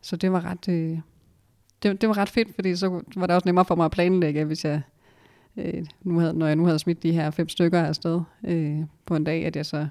Så 0.00 0.16
det 0.16 0.32
var 0.32 0.44
ret, 0.44 0.68
øh, 0.68 0.98
det, 1.82 2.00
det 2.00 2.08
var 2.08 2.16
ret 2.16 2.28
fedt, 2.28 2.54
fordi 2.54 2.76
så 2.76 3.02
var 3.16 3.26
det 3.26 3.36
også 3.36 3.48
nemmere 3.48 3.64
for 3.64 3.74
mig 3.74 3.84
at 3.84 3.90
planlægge, 3.90 4.44
hvis 4.44 4.64
jeg, 4.64 4.82
øh, 5.56 5.86
nu 6.02 6.18
havde, 6.18 6.34
når 6.34 6.46
jeg 6.46 6.56
nu 6.56 6.64
havde 6.64 6.78
smidt 6.78 7.02
de 7.02 7.12
her 7.12 7.30
fem 7.30 7.48
stykker 7.48 7.82
afsted 7.82 8.20
øh, 8.44 8.78
på 9.06 9.16
en 9.16 9.24
dag, 9.24 9.46
at 9.46 9.56
jeg 9.56 9.66
så 9.66 9.88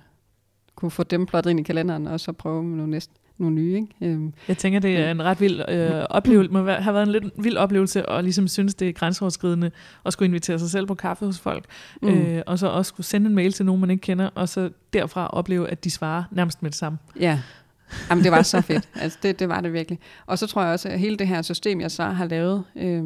kunne 0.76 0.91
få 0.91 1.04
dem 1.04 1.26
plottet 1.26 1.50
ind 1.52 1.60
i 1.60 1.63
kalenderen, 1.63 2.08
og 2.08 2.20
så 2.20 2.32
prøve 2.32 2.63
med 2.63 2.78
nogle 2.78 2.91
næste, 2.91 3.13
nogle 3.38 3.56
nye. 3.56 3.76
Ikke? 3.76 3.88
Øhm, 4.02 4.34
jeg 4.48 4.58
tænker, 4.58 4.80
det 4.80 4.98
er 4.98 5.12
en 5.12 5.24
ret 5.24 5.41
vild 5.41 5.62
øh, 5.69 6.06
oplevelse, 6.10 6.52
må 6.52 6.65
have 6.65 6.93
været 6.93 7.06
en 7.06 7.12
lidt 7.12 7.24
vild 7.38 7.58
oplevelse, 7.58 8.10
og 8.10 8.24
ligesom 8.24 8.48
synes, 8.48 8.76
det 8.76 8.89
er 8.89 8.93
grænseoverskridende 8.93 9.71
at 10.06 10.13
skulle 10.13 10.28
invitere 10.28 10.60
sig 10.60 10.69
selv 10.69 10.88
på 10.88 10.95
kaffe 10.95 11.26
hos 11.26 11.39
folk, 11.39 11.65
mm. 12.02 12.08
øh, 12.08 12.41
og 12.48 12.60
så 12.60 12.67
også 12.67 12.89
skulle 12.89 13.08
sende 13.08 13.28
en 13.28 13.36
mail 13.36 13.54
til 13.54 13.65
nogen, 13.65 13.82
man 13.82 13.89
ikke 13.89 14.02
kender, 14.02 14.30
og 14.36 14.50
så 14.50 14.69
derfra 14.93 15.28
opleve, 15.28 15.69
at 15.69 15.84
de 15.84 15.91
svarer 15.91 16.24
nærmest 16.32 16.63
med 16.63 16.71
det 16.71 16.78
samme. 16.78 16.98
Ja, 17.19 17.39
Jamen, 18.10 18.24
det 18.24 18.32
var 18.32 18.41
så 18.41 18.62
fedt. 18.62 18.89
Altså, 19.02 19.19
det, 19.24 19.39
det 19.39 19.50
var 19.50 19.62
det 19.62 19.74
virkelig. 19.74 20.00
Og 20.26 20.39
så 20.39 20.48
tror 20.48 20.63
jeg 20.63 20.71
også, 20.71 20.89
at 20.89 21.00
hele 21.00 21.17
det 21.17 21.28
her 21.28 21.41
system, 21.41 21.82
jeg 21.82 21.91
så 21.91 22.04
har 22.04 22.26
lavet, 22.26 22.63
øh, 22.76 23.04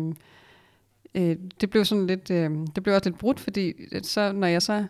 øh, 1.15 1.35
det 1.61 1.69
blev 1.69 1.85
sådan 1.85 2.07
lidt, 2.07 2.31
øh, 2.31 2.51
det 2.75 2.83
blev 2.83 2.95
også 2.95 3.09
lidt 3.09 3.19
brudt, 3.19 3.39
fordi 3.39 3.73
så, 4.03 4.31
når 4.31 4.47
jeg 4.47 4.61
så, 4.61 4.85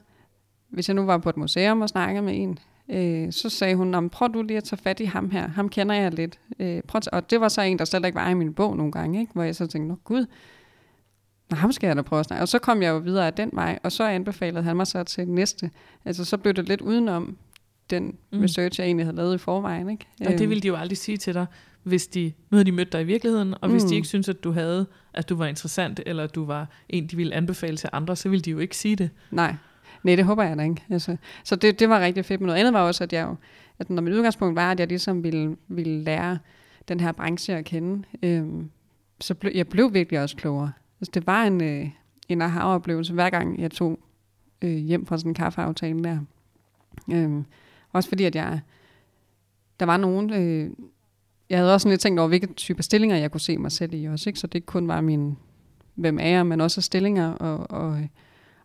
hvis 0.69 0.89
jeg 0.89 0.95
nu 0.95 1.05
var 1.05 1.17
på 1.17 1.29
et 1.29 1.37
museum 1.37 1.81
og 1.81 1.89
snakkede 1.89 2.21
med 2.21 2.33
en, 2.35 2.59
øh, 2.89 3.31
så 3.31 3.49
sagde 3.49 3.75
hun, 3.75 4.09
prøv 4.09 4.33
du 4.33 4.41
lige 4.41 4.57
at 4.57 4.63
tage 4.63 4.81
fat 4.83 4.99
i 4.99 5.05
ham 5.05 5.29
her, 5.29 5.47
ham 5.47 5.69
kender 5.69 5.95
jeg 5.95 6.13
lidt. 6.13 6.39
Øh, 6.59 6.81
prøv 6.81 7.01
og 7.11 7.29
det 7.29 7.41
var 7.41 7.47
så 7.47 7.61
en, 7.61 7.79
der 7.79 7.85
slet 7.85 8.05
ikke 8.05 8.15
var 8.15 8.29
i 8.29 8.33
min 8.33 8.53
bog 8.53 8.77
nogle 8.77 8.91
gange, 8.91 9.19
ikke? 9.19 9.33
hvor 9.33 9.43
jeg 9.43 9.55
så 9.55 9.67
tænkte, 9.67 9.87
nå 9.87 9.95
gud, 10.03 10.25
Nå, 11.49 11.55
ham 11.55 11.71
skal 11.71 11.87
jeg 11.87 11.95
da 11.95 12.01
prøve 12.01 12.19
at 12.19 12.25
snakke. 12.25 12.43
Og 12.43 12.47
så 12.47 12.59
kom 12.59 12.81
jeg 12.81 12.89
jo 12.89 12.97
videre 12.97 13.27
af 13.27 13.33
den 13.33 13.49
vej, 13.53 13.79
og 13.83 13.91
så 13.91 14.03
anbefalede 14.03 14.63
han 14.63 14.75
mig 14.75 14.87
så 14.87 15.03
til 15.03 15.27
næste. 15.27 15.71
Altså 16.05 16.25
så 16.25 16.37
blev 16.37 16.53
det 16.53 16.67
lidt 16.67 16.81
udenom 16.81 17.37
den 17.89 18.15
mm. 18.31 18.39
research, 18.39 18.79
jeg 18.79 18.85
egentlig 18.85 19.05
havde 19.05 19.17
lavet 19.17 19.35
i 19.35 19.37
forvejen. 19.37 19.89
Ikke? 19.89 20.05
Og 20.19 20.31
det 20.31 20.41
øhm. 20.41 20.49
ville 20.49 20.61
de 20.61 20.67
jo 20.67 20.75
aldrig 20.75 20.97
sige 20.97 21.17
til 21.17 21.33
dig, 21.33 21.45
hvis 21.83 22.07
de, 22.07 22.33
nu 22.49 22.55
havde 22.55 22.65
de 22.65 22.71
mødt 22.71 22.91
dig 22.91 23.01
i 23.01 23.03
virkeligheden, 23.03 23.55
og 23.61 23.69
hvis 23.69 23.83
mm. 23.83 23.89
de 23.89 23.95
ikke 23.95 24.07
synes 24.07 24.29
at 24.29 24.43
du 24.43 24.51
havde, 24.51 24.85
at 25.13 25.29
du 25.29 25.35
var 25.35 25.45
interessant, 25.45 25.99
eller 26.05 26.23
at 26.23 26.35
du 26.35 26.45
var 26.45 26.69
en, 26.89 27.07
de 27.07 27.15
ville 27.15 27.33
anbefale 27.33 27.77
til 27.77 27.89
andre, 27.93 28.15
så 28.15 28.29
ville 28.29 28.41
de 28.41 28.51
jo 28.51 28.59
ikke 28.59 28.77
sige 28.77 28.95
det. 28.95 29.09
Nej, 29.31 29.55
Nej, 30.03 30.15
det 30.15 30.25
håber 30.25 30.43
jeg 30.43 30.57
da 30.57 30.63
ikke. 30.63 30.83
Altså, 30.89 31.17
så 31.43 31.55
det, 31.55 31.79
det 31.79 31.89
var 31.89 31.99
rigtig 31.99 32.25
fedt. 32.25 32.41
Men 32.41 32.45
noget 32.45 32.59
andet 32.59 32.73
var 32.73 32.81
også, 32.81 33.03
at 33.03 33.13
jeg 33.13 33.27
jo, 33.27 33.35
at 33.79 33.89
når 33.89 34.01
mit 34.01 34.13
udgangspunkt 34.13 34.55
var, 34.55 34.71
at 34.71 34.79
jeg 34.79 34.87
ligesom 34.87 35.23
ville, 35.23 35.55
ville 35.67 36.03
lære 36.03 36.37
den 36.87 36.99
her 36.99 37.11
branche 37.11 37.55
at 37.55 37.65
kende, 37.65 38.03
øhm, 38.23 38.69
så 39.21 39.33
blev, 39.33 39.51
jeg 39.55 39.67
blev 39.67 39.93
virkelig 39.93 40.21
også 40.21 40.35
klogere. 40.35 40.71
Altså, 41.01 41.11
det 41.13 41.27
var 41.27 41.43
en, 41.43 41.63
øh, 41.63 41.89
en 42.29 42.41
aha-oplevelse, 42.41 43.13
hver 43.13 43.29
gang 43.29 43.61
jeg 43.61 43.71
tog 43.71 43.99
øh, 44.61 44.77
hjem 44.77 45.05
fra 45.05 45.17
sådan 45.17 45.31
en 45.31 45.35
kaffeaftale 45.35 46.03
der. 46.03 46.19
Øhm, 47.11 47.45
også 47.93 48.09
fordi, 48.09 48.23
at 48.23 48.35
jeg, 48.35 48.59
der 49.79 49.85
var 49.85 49.97
nogen, 49.97 50.33
øh, 50.33 50.69
jeg 51.49 51.57
havde 51.57 51.73
også 51.73 51.83
sådan 51.83 51.91
lidt 51.91 52.01
tænkt 52.01 52.19
over, 52.19 52.27
hvilke 52.27 52.47
typer 52.53 52.83
stillinger, 52.83 53.17
jeg 53.17 53.31
kunne 53.31 53.41
se 53.41 53.57
mig 53.57 53.71
selv 53.71 53.93
i 53.93 54.05
også, 54.05 54.29
ikke? 54.29 54.39
så 54.39 54.47
det 54.47 54.55
ikke 54.55 54.65
kun 54.65 54.87
var 54.87 55.01
min, 55.01 55.37
hvem 55.95 56.19
er 56.19 56.27
jeg, 56.27 56.45
men 56.45 56.61
også 56.61 56.81
stillinger, 56.81 57.31
og, 57.31 57.71
og 57.71 58.07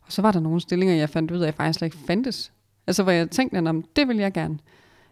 og 0.06 0.12
så 0.12 0.22
var 0.22 0.32
der 0.32 0.40
nogle 0.40 0.60
stillinger, 0.60 0.94
jeg 0.94 1.10
fandt 1.10 1.30
ud 1.30 1.36
af, 1.36 1.42
at 1.42 1.46
jeg 1.46 1.54
faktisk 1.54 1.78
slet 1.78 1.86
ikke 1.86 2.06
fandtes. 2.06 2.52
Altså, 2.86 3.02
hvor 3.02 3.12
jeg 3.12 3.30
tænkte, 3.30 3.58
at 3.58 3.74
det 3.96 4.08
vil 4.08 4.16
jeg 4.16 4.32
gerne. 4.32 4.58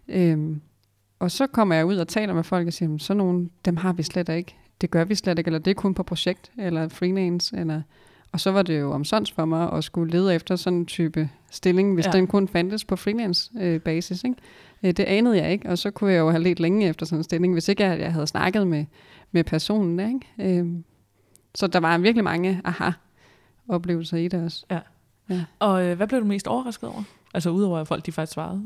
Øhm, 0.09 0.61
og 1.18 1.31
så 1.31 1.46
kommer 1.46 1.74
jeg 1.74 1.87
ud 1.87 1.96
og 1.96 2.09
taler 2.09 2.35
med 2.35 2.44
folk 2.44 2.66
og 2.66 2.72
siger, 2.72 2.98
så 2.98 3.14
nogle, 3.14 3.48
dem 3.64 3.76
har 3.76 3.92
vi 3.92 4.02
slet 4.02 4.28
ikke. 4.28 4.57
Det 4.81 4.90
gør 4.90 5.05
vi 5.05 5.14
slet 5.14 5.38
ikke, 5.38 5.48
eller 5.48 5.59
det 5.59 5.70
er 5.70 5.74
kun 5.74 5.94
på 5.94 6.02
projekt, 6.02 6.52
eller 6.59 6.88
freelance, 6.88 7.57
eller... 7.57 7.83
Og 8.33 8.40
så 8.40 8.50
var 8.50 8.62
det 8.62 8.81
jo 8.81 8.92
omsonst 8.92 9.35
for 9.35 9.44
mig 9.44 9.72
at 9.72 9.85
skulle 9.85 10.12
lede 10.12 10.35
efter 10.35 10.57
sådan 10.57 10.78
en 10.78 10.87
type 10.87 11.28
stilling, 11.50 11.94
hvis 11.94 12.07
ja. 12.07 12.11
den 12.11 12.26
kun 12.26 12.48
fandtes 12.48 12.85
på 12.85 12.96
freelance-basis. 12.96 14.24
Øh, 14.24 14.31
ikke? 14.31 14.42
Øh, 14.83 14.92
det 14.92 15.05
anede 15.05 15.37
jeg 15.37 15.52
ikke, 15.52 15.68
og 15.68 15.78
så 15.78 15.90
kunne 15.90 16.12
jeg 16.12 16.18
jo 16.18 16.31
have 16.31 16.42
let 16.42 16.61
længe 16.61 16.88
efter 16.88 17.07
sådan 17.07 17.20
en 17.20 17.24
stilling, 17.24 17.52
hvis 17.52 17.68
ikke 17.68 17.83
jeg, 17.85 18.00
jeg 18.00 18.12
havde 18.12 18.26
snakket 18.26 18.66
med, 18.66 18.85
med 19.33 19.44
personen. 19.44 20.00
Ikke? 20.00 20.59
Øh, 20.61 20.66
så 21.55 21.66
der 21.66 21.81
var 21.81 21.98
virkelig 21.98 22.24
mange 22.24 22.61
aha 22.64 22.90
oplevelser 23.68 24.16
i 24.16 24.29
det 24.29 24.44
også. 24.44 24.66
Ja. 24.70 24.81
ja. 25.31 25.44
Og 25.59 25.87
øh, 25.87 25.96
hvad 25.96 26.07
blev 26.07 26.20
du 26.20 26.27
mest 26.27 26.46
overrasket 26.46 26.88
over? 26.88 27.03
Altså 27.35 27.51
udover 27.51 27.79
at 27.79 27.88
folk 27.88 28.07
de 28.07 28.12
faktisk 28.12 28.33
svarede. 28.33 28.62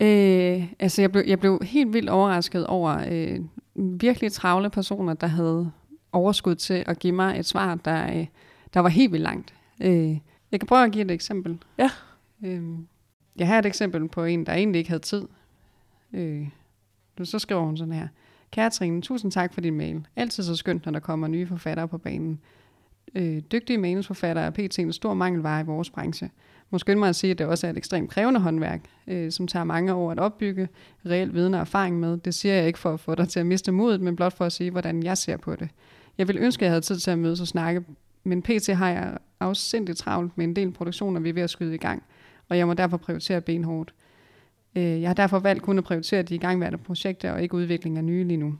øh, 0.06 0.72
altså 0.78 1.02
jeg 1.02 1.12
blev, 1.12 1.24
jeg 1.26 1.40
blev 1.40 1.60
helt 1.62 1.92
vildt 1.92 2.10
overrasket 2.10 2.66
over 2.66 3.04
øh, 3.10 3.40
virkelig 4.00 4.32
travle 4.32 4.70
personer, 4.70 5.14
der 5.14 5.26
havde 5.26 5.70
overskud 6.12 6.54
til 6.54 6.84
at 6.86 6.98
give 6.98 7.12
mig 7.12 7.38
et 7.38 7.46
svar, 7.46 7.74
der, 7.74 8.18
øh, 8.18 8.26
der 8.74 8.80
var 8.80 8.88
helt 8.88 9.12
vildt 9.12 9.22
langt. 9.22 9.54
Øh, 9.80 10.18
jeg 10.52 10.60
kan 10.60 10.66
prøve 10.66 10.84
at 10.84 10.92
give 10.92 11.04
et 11.04 11.10
eksempel. 11.10 11.58
Ja. 11.78 11.90
Øh, 12.44 12.62
jeg 13.36 13.46
har 13.46 13.58
et 13.58 13.66
eksempel 13.66 14.08
på 14.08 14.24
en, 14.24 14.46
der 14.46 14.52
egentlig 14.52 14.78
ikke 14.78 14.90
havde 14.90 15.02
tid. 15.02 15.24
Øh, 16.12 16.48
så 17.24 17.38
skriver 17.38 17.62
hun 17.62 17.76
sådan 17.76 17.94
her. 17.94 18.08
Kære 18.50 18.70
Trine, 18.70 19.02
tusind 19.02 19.32
tak 19.32 19.54
for 19.54 19.60
din 19.60 19.76
mail. 19.76 20.06
Altid 20.16 20.42
så 20.42 20.56
skønt, 20.56 20.84
når 20.84 20.92
der 20.92 21.00
kommer 21.00 21.28
nye 21.28 21.46
forfattere 21.46 21.88
på 21.88 21.98
banen. 21.98 22.40
Øh, 23.14 23.40
dygtige 23.52 23.78
manusforfattere 23.78 24.44
er 24.44 24.50
pt. 24.50 24.78
en 24.78 24.92
stor 24.92 25.14
mangelvare 25.14 25.60
i 25.60 25.64
vores 25.64 25.90
branche. 25.90 26.30
Måske 26.70 26.96
mig 26.96 27.08
at 27.08 27.16
sige, 27.16 27.30
at 27.30 27.38
det 27.38 27.46
også 27.46 27.66
er 27.66 27.70
et 27.70 27.76
ekstremt 27.76 28.10
krævende 28.10 28.40
håndværk, 28.40 28.80
øh, 29.06 29.32
som 29.32 29.46
tager 29.46 29.64
mange 29.64 29.94
år 29.94 30.12
at 30.12 30.18
opbygge 30.18 30.68
reel 31.06 31.34
viden 31.34 31.54
og 31.54 31.60
erfaring 31.60 32.00
med. 32.00 32.16
Det 32.16 32.34
siger 32.34 32.54
jeg 32.54 32.66
ikke 32.66 32.78
for 32.78 32.92
at 32.92 33.00
få 33.00 33.14
dig 33.14 33.28
til 33.28 33.40
at 33.40 33.46
miste 33.46 33.72
modet, 33.72 34.00
men 34.00 34.16
blot 34.16 34.32
for 34.32 34.44
at 34.44 34.52
sige, 34.52 34.70
hvordan 34.70 35.02
jeg 35.02 35.18
ser 35.18 35.36
på 35.36 35.56
det. 35.56 35.68
Jeg 36.18 36.28
vil 36.28 36.38
ønske, 36.38 36.62
at 36.62 36.64
jeg 36.64 36.70
havde 36.70 36.80
tid 36.80 36.96
til 36.96 37.10
at 37.10 37.18
mødes 37.18 37.40
og 37.40 37.48
snakke, 37.48 37.84
men 38.24 38.42
pt. 38.42 38.68
har 38.68 38.88
jeg 38.88 39.18
afsindigt 39.40 39.98
travlt 39.98 40.38
med 40.38 40.44
en 40.44 40.56
del 40.56 40.70
produktioner, 40.70 41.20
vi 41.20 41.28
er 41.28 41.32
ved 41.32 41.42
at 41.42 41.50
skyde 41.50 41.74
i 41.74 41.78
gang, 41.78 42.02
og 42.48 42.58
jeg 42.58 42.66
må 42.66 42.74
derfor 42.74 42.96
prioritere 42.96 43.40
benhårdt. 43.40 43.94
Øh, 44.76 45.00
jeg 45.00 45.08
har 45.08 45.14
derfor 45.14 45.38
valgt 45.38 45.62
kun 45.62 45.78
at 45.78 45.84
prioritere 45.84 46.22
de 46.22 46.34
igangværende 46.34 46.78
projekter 46.78 47.32
og 47.32 47.42
ikke 47.42 47.54
udvikling 47.54 47.96
af 47.96 48.04
nye 48.04 48.24
lige 48.24 48.36
nu. 48.36 48.54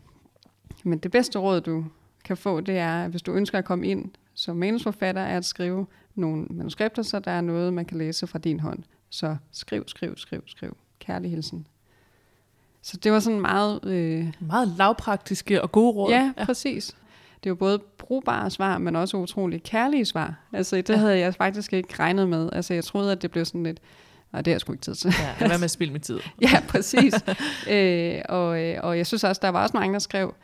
Men 0.85 0.99
det 0.99 1.11
bedste 1.11 1.39
råd, 1.39 1.61
du 1.61 1.85
kan 2.25 2.37
få, 2.37 2.61
det 2.61 2.79
er, 2.79 3.05
at 3.05 3.11
hvis 3.11 3.23
du 3.23 3.33
ønsker 3.33 3.59
at 3.59 3.65
komme 3.65 3.87
ind 3.87 4.11
som 4.39 4.57
manusforfatter 4.57 5.23
er 5.23 5.37
at 5.37 5.45
skrive 5.45 5.87
nogle 6.15 6.47
manuskripter, 6.51 7.03
så 7.03 7.19
der 7.19 7.31
er 7.31 7.41
noget, 7.41 7.73
man 7.75 7.85
kan 7.85 7.99
læse 7.99 8.27
fra 8.27 8.39
din 8.39 8.61
hånd. 8.61 8.79
Så 9.11 9.37
skriv, 9.53 9.85
skriv, 9.87 10.17
skriv, 10.17 10.43
skriv. 10.47 10.77
Kærlig 10.99 11.31
hilsen. 11.31 11.67
Så 12.83 12.97
det 12.97 13.13
var 13.13 13.21
sådan 13.21 13.41
meget... 13.41 13.85
Øh, 13.85 14.33
meget 14.41 14.69
lavpraktiske 14.69 15.63
og 15.63 15.73
gode 15.73 15.93
råd. 15.93 16.11
Ja, 16.11 16.33
ja, 16.39 16.45
præcis. 16.45 16.97
Det 17.45 17.51
var 17.51 17.57
både 17.57 17.79
brugbare 17.79 18.51
svar, 18.51 18.79
men 18.79 18.97
også 18.97 19.17
utrolig 19.17 19.63
kærlige 19.63 20.05
svar. 20.05 20.35
Altså, 20.53 20.77
det 20.77 20.91
ja. 20.91 20.97
havde 20.97 21.19
jeg 21.19 21.35
faktisk 21.35 21.73
ikke 21.73 21.95
regnet 21.99 22.29
med. 22.29 22.51
Altså, 22.53 22.75
jeg 22.75 22.85
troede, 22.85 23.13
at 23.13 23.23
det 23.23 23.31
blev 23.31 23.45
sådan 23.45 23.63
lidt... 23.63 23.81
Og 24.33 24.45
det 24.45 24.51
er 24.51 24.55
jeg 24.55 24.61
sgu 24.61 24.73
ikke 24.73 24.83
tid 24.83 24.95
til. 24.95 25.15
Ja, 25.21 25.47
hvad 25.47 25.59
med 25.59 25.65
at 25.65 25.71
spille 25.71 25.93
med 25.93 26.01
tid? 26.01 26.21
ja, 26.53 26.63
præcis. 26.69 27.15
øh, 27.71 28.21
og, 28.29 28.63
øh, 28.63 28.79
og 28.83 28.99
jeg 28.99 29.07
synes 29.07 29.25
også, 29.25 29.41
der 29.43 29.49
var 29.49 29.63
også 29.63 29.77
mange, 29.77 29.93
der 29.93 29.99
skrev, 29.99 30.35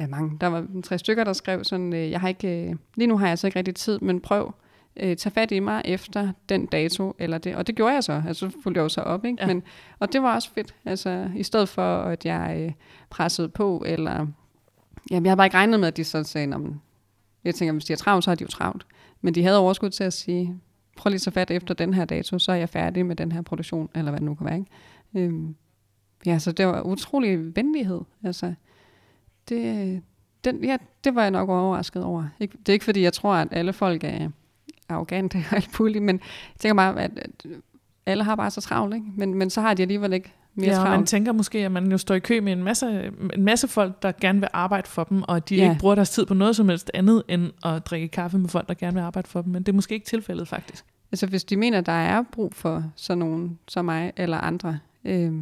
ja, 0.00 0.06
mange, 0.06 0.36
der 0.40 0.46
var 0.46 0.66
tre 0.84 0.98
stykker, 0.98 1.24
der 1.24 1.32
skrev 1.32 1.64
sådan, 1.64 1.92
øh, 1.92 2.10
jeg 2.10 2.20
har 2.20 2.28
ikke, 2.28 2.68
øh, 2.68 2.76
lige 2.96 3.06
nu 3.06 3.18
har 3.18 3.26
jeg 3.26 3.30
altså 3.30 3.46
ikke 3.46 3.58
rigtig 3.58 3.74
tid, 3.74 3.98
men 3.98 4.20
prøv, 4.20 4.54
øh, 4.96 5.16
tage 5.16 5.32
fat 5.32 5.50
i 5.50 5.60
mig 5.60 5.82
efter 5.84 6.32
den 6.48 6.66
dato, 6.66 7.14
eller 7.18 7.38
det, 7.38 7.54
og 7.56 7.66
det 7.66 7.76
gjorde 7.76 7.94
jeg 7.94 8.04
så, 8.04 8.22
altså 8.28 8.50
fulgte 8.62 8.78
jeg 8.78 8.82
jo 8.82 8.88
så 8.88 9.00
op, 9.00 9.24
ikke? 9.24 9.36
Ja. 9.40 9.46
Men, 9.46 9.62
og 9.98 10.12
det 10.12 10.22
var 10.22 10.34
også 10.34 10.50
fedt, 10.54 10.74
altså 10.84 11.30
i 11.36 11.42
stedet 11.42 11.68
for, 11.68 12.00
at 12.02 12.26
jeg 12.26 12.56
øh, 12.60 12.72
pressede 13.10 13.48
på, 13.48 13.82
eller, 13.86 14.26
jamen 15.10 15.24
jeg 15.24 15.30
havde 15.30 15.36
bare 15.36 15.46
ikke 15.46 15.56
regnet 15.56 15.80
med, 15.80 15.88
at 15.88 15.96
de 15.96 16.04
så 16.04 16.24
sagde, 16.24 16.54
om, 16.54 16.80
jeg 17.44 17.54
tænker, 17.54 17.72
hvis 17.72 17.84
de 17.84 17.92
er 17.92 17.96
travlt, 17.96 18.24
så 18.24 18.30
er 18.30 18.34
de 18.34 18.42
jo 18.42 18.48
travlt, 18.48 18.86
men 19.20 19.34
de 19.34 19.42
havde 19.42 19.58
overskud 19.58 19.90
til 19.90 20.04
at 20.04 20.12
sige, 20.12 20.56
prøv 20.96 21.10
lige 21.10 21.18
så 21.20 21.30
fat 21.30 21.50
efter 21.50 21.74
den 21.74 21.94
her 21.94 22.04
dato, 22.04 22.38
så 22.38 22.52
er 22.52 22.56
jeg 22.56 22.68
færdig 22.68 23.06
med 23.06 23.16
den 23.16 23.32
her 23.32 23.42
produktion, 23.42 23.88
eller 23.94 24.10
hvad 24.10 24.20
det 24.20 24.26
nu 24.26 24.34
kan 24.34 24.46
være, 24.46 24.58
ikke? 24.58 25.26
Øhm, 25.28 25.56
ja, 26.26 26.38
så 26.38 26.52
det 26.52 26.66
var 26.66 26.82
utrolig 26.82 27.56
venlighed, 27.56 28.00
altså, 28.24 28.54
det, 29.48 30.02
den, 30.44 30.64
ja, 30.64 30.76
det 31.04 31.14
var 31.14 31.22
jeg 31.22 31.30
nok 31.30 31.48
overrasket 31.48 32.04
over. 32.04 32.24
Ikke, 32.40 32.58
det 32.58 32.68
er 32.68 32.72
ikke 32.72 32.84
fordi, 32.84 33.02
jeg 33.02 33.12
tror, 33.12 33.34
at 33.34 33.48
alle 33.50 33.72
folk 33.72 34.04
er 34.04 34.28
arrogante 34.88 35.44
og 35.50 35.56
alt 35.56 35.80
muligt, 35.80 36.04
men 36.04 36.16
jeg 36.54 36.58
tænker 36.58 36.74
bare, 36.74 37.02
at, 37.02 37.10
at 37.18 37.46
alle 38.06 38.24
har 38.24 38.36
bare 38.36 38.50
så 38.50 38.60
travlt, 38.60 38.94
ikke? 38.94 39.06
Men, 39.16 39.34
men 39.34 39.50
så 39.50 39.60
har 39.60 39.74
de 39.74 39.82
alligevel 39.82 40.12
ikke 40.12 40.32
mere 40.54 40.70
ja, 40.70 40.74
travlt. 40.74 40.90
man 40.90 41.06
tænker 41.06 41.32
måske, 41.32 41.58
at 41.58 41.72
man 41.72 41.90
jo 41.90 41.98
står 41.98 42.14
i 42.14 42.18
kø 42.18 42.40
med 42.40 42.52
en 42.52 42.62
masse, 42.62 43.12
en 43.34 43.44
masse 43.44 43.68
folk, 43.68 44.02
der 44.02 44.12
gerne 44.20 44.40
vil 44.40 44.48
arbejde 44.52 44.88
for 44.88 45.04
dem, 45.04 45.22
og 45.22 45.48
de 45.48 45.56
ja. 45.56 45.62
ikke 45.62 45.80
bruger 45.80 45.94
deres 45.94 46.10
tid 46.10 46.26
på 46.26 46.34
noget 46.34 46.56
som 46.56 46.68
helst 46.68 46.90
andet, 46.94 47.22
end 47.28 47.50
at 47.64 47.86
drikke 47.86 48.08
kaffe 48.08 48.38
med 48.38 48.48
folk, 48.48 48.68
der 48.68 48.74
gerne 48.74 48.94
vil 48.94 49.00
arbejde 49.00 49.28
for 49.28 49.42
dem. 49.42 49.52
Men 49.52 49.62
det 49.62 49.72
er 49.72 49.76
måske 49.76 49.94
ikke 49.94 50.06
tilfældet, 50.06 50.48
faktisk. 50.48 50.84
Altså 51.12 51.26
hvis 51.26 51.44
de 51.44 51.56
mener, 51.56 51.80
der 51.80 51.92
er 51.92 52.22
brug 52.32 52.54
for 52.54 52.84
sådan 52.96 53.18
nogen 53.18 53.58
som 53.68 53.84
mig 53.84 54.12
eller 54.16 54.38
andre, 54.38 54.78
øh, 55.04 55.32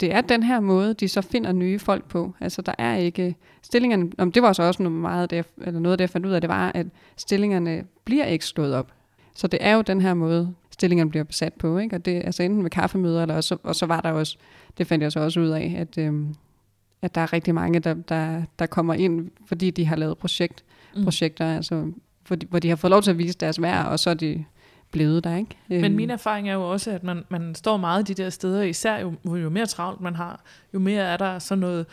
det 0.00 0.14
er 0.14 0.20
den 0.20 0.42
her 0.42 0.60
måde, 0.60 0.94
de 0.94 1.08
så 1.08 1.20
finder 1.20 1.52
nye 1.52 1.78
folk 1.78 2.04
på. 2.08 2.34
Altså 2.40 2.62
der 2.62 2.74
er 2.78 2.96
ikke 2.96 3.36
stillingerne, 3.62 4.10
om 4.18 4.32
det 4.32 4.42
var 4.42 4.52
så 4.52 4.62
også 4.62 4.82
noget, 4.82 4.98
meget 4.98 5.30
det, 5.30 5.46
eller 5.62 5.80
noget, 5.80 5.98
det 5.98 6.02
jeg 6.02 6.10
fandt 6.10 6.26
ud 6.26 6.32
af, 6.32 6.40
det 6.40 6.50
var, 6.50 6.72
at 6.74 6.86
stillingerne 7.16 7.84
bliver 8.04 8.24
ikke 8.24 8.44
slået 8.44 8.74
op. 8.74 8.92
Så 9.34 9.46
det 9.46 9.58
er 9.62 9.74
jo 9.74 9.82
den 9.82 10.00
her 10.00 10.14
måde, 10.14 10.54
stillingerne 10.70 11.10
bliver 11.10 11.24
besat 11.24 11.52
på. 11.52 11.78
Ikke? 11.78 11.96
Og 11.96 12.04
det 12.04 12.16
er 12.16 12.22
altså 12.22 12.42
enten 12.42 12.62
ved 12.62 12.70
kaffemøder, 12.70 13.22
eller 13.22 13.34
også, 13.34 13.56
og 13.62 13.76
så 13.76 13.86
var 13.86 14.00
der 14.00 14.12
også, 14.12 14.36
det 14.78 14.86
fandt 14.86 15.02
jeg 15.02 15.12
så 15.12 15.20
også 15.20 15.40
ud 15.40 15.48
af, 15.48 15.74
at, 15.78 15.98
øhm, 15.98 16.34
at 17.02 17.14
der 17.14 17.20
er 17.20 17.32
rigtig 17.32 17.54
mange, 17.54 17.80
der, 17.80 17.94
der, 17.94 18.42
der 18.58 18.66
kommer 18.66 18.94
ind, 18.94 19.30
fordi 19.46 19.70
de 19.70 19.86
har 19.86 19.96
lavet 19.96 20.18
projekt, 20.18 20.64
mm. 20.96 21.04
projekter, 21.04 21.56
altså, 21.56 21.92
hvor, 22.26 22.36
de, 22.36 22.46
hvor 22.46 22.58
de 22.58 22.68
har 22.68 22.76
fået 22.76 22.90
lov 22.90 23.02
til 23.02 23.10
at 23.10 23.18
vise 23.18 23.38
deres 23.38 23.62
værd, 23.62 23.86
og 23.86 23.98
så 23.98 24.10
er 24.10 24.14
de 24.14 24.44
blevet 24.92 25.24
der. 25.24 25.36
Ikke? 25.36 25.56
Men 25.68 25.84
øhm. 25.84 25.94
min 25.94 26.10
erfaring 26.10 26.48
er 26.48 26.54
jo 26.54 26.70
også, 26.70 26.90
at 26.90 27.04
man, 27.04 27.24
man 27.28 27.54
står 27.54 27.76
meget 27.76 28.08
de 28.08 28.14
der 28.14 28.30
steder, 28.30 28.62
især 28.62 28.98
jo, 28.98 29.14
jo 29.36 29.50
mere 29.50 29.66
travlt 29.66 30.00
man 30.00 30.16
har, 30.16 30.42
jo 30.74 30.78
mere 30.78 31.02
er 31.02 31.16
der 31.16 31.38
sådan 31.38 31.60
noget, 31.60 31.86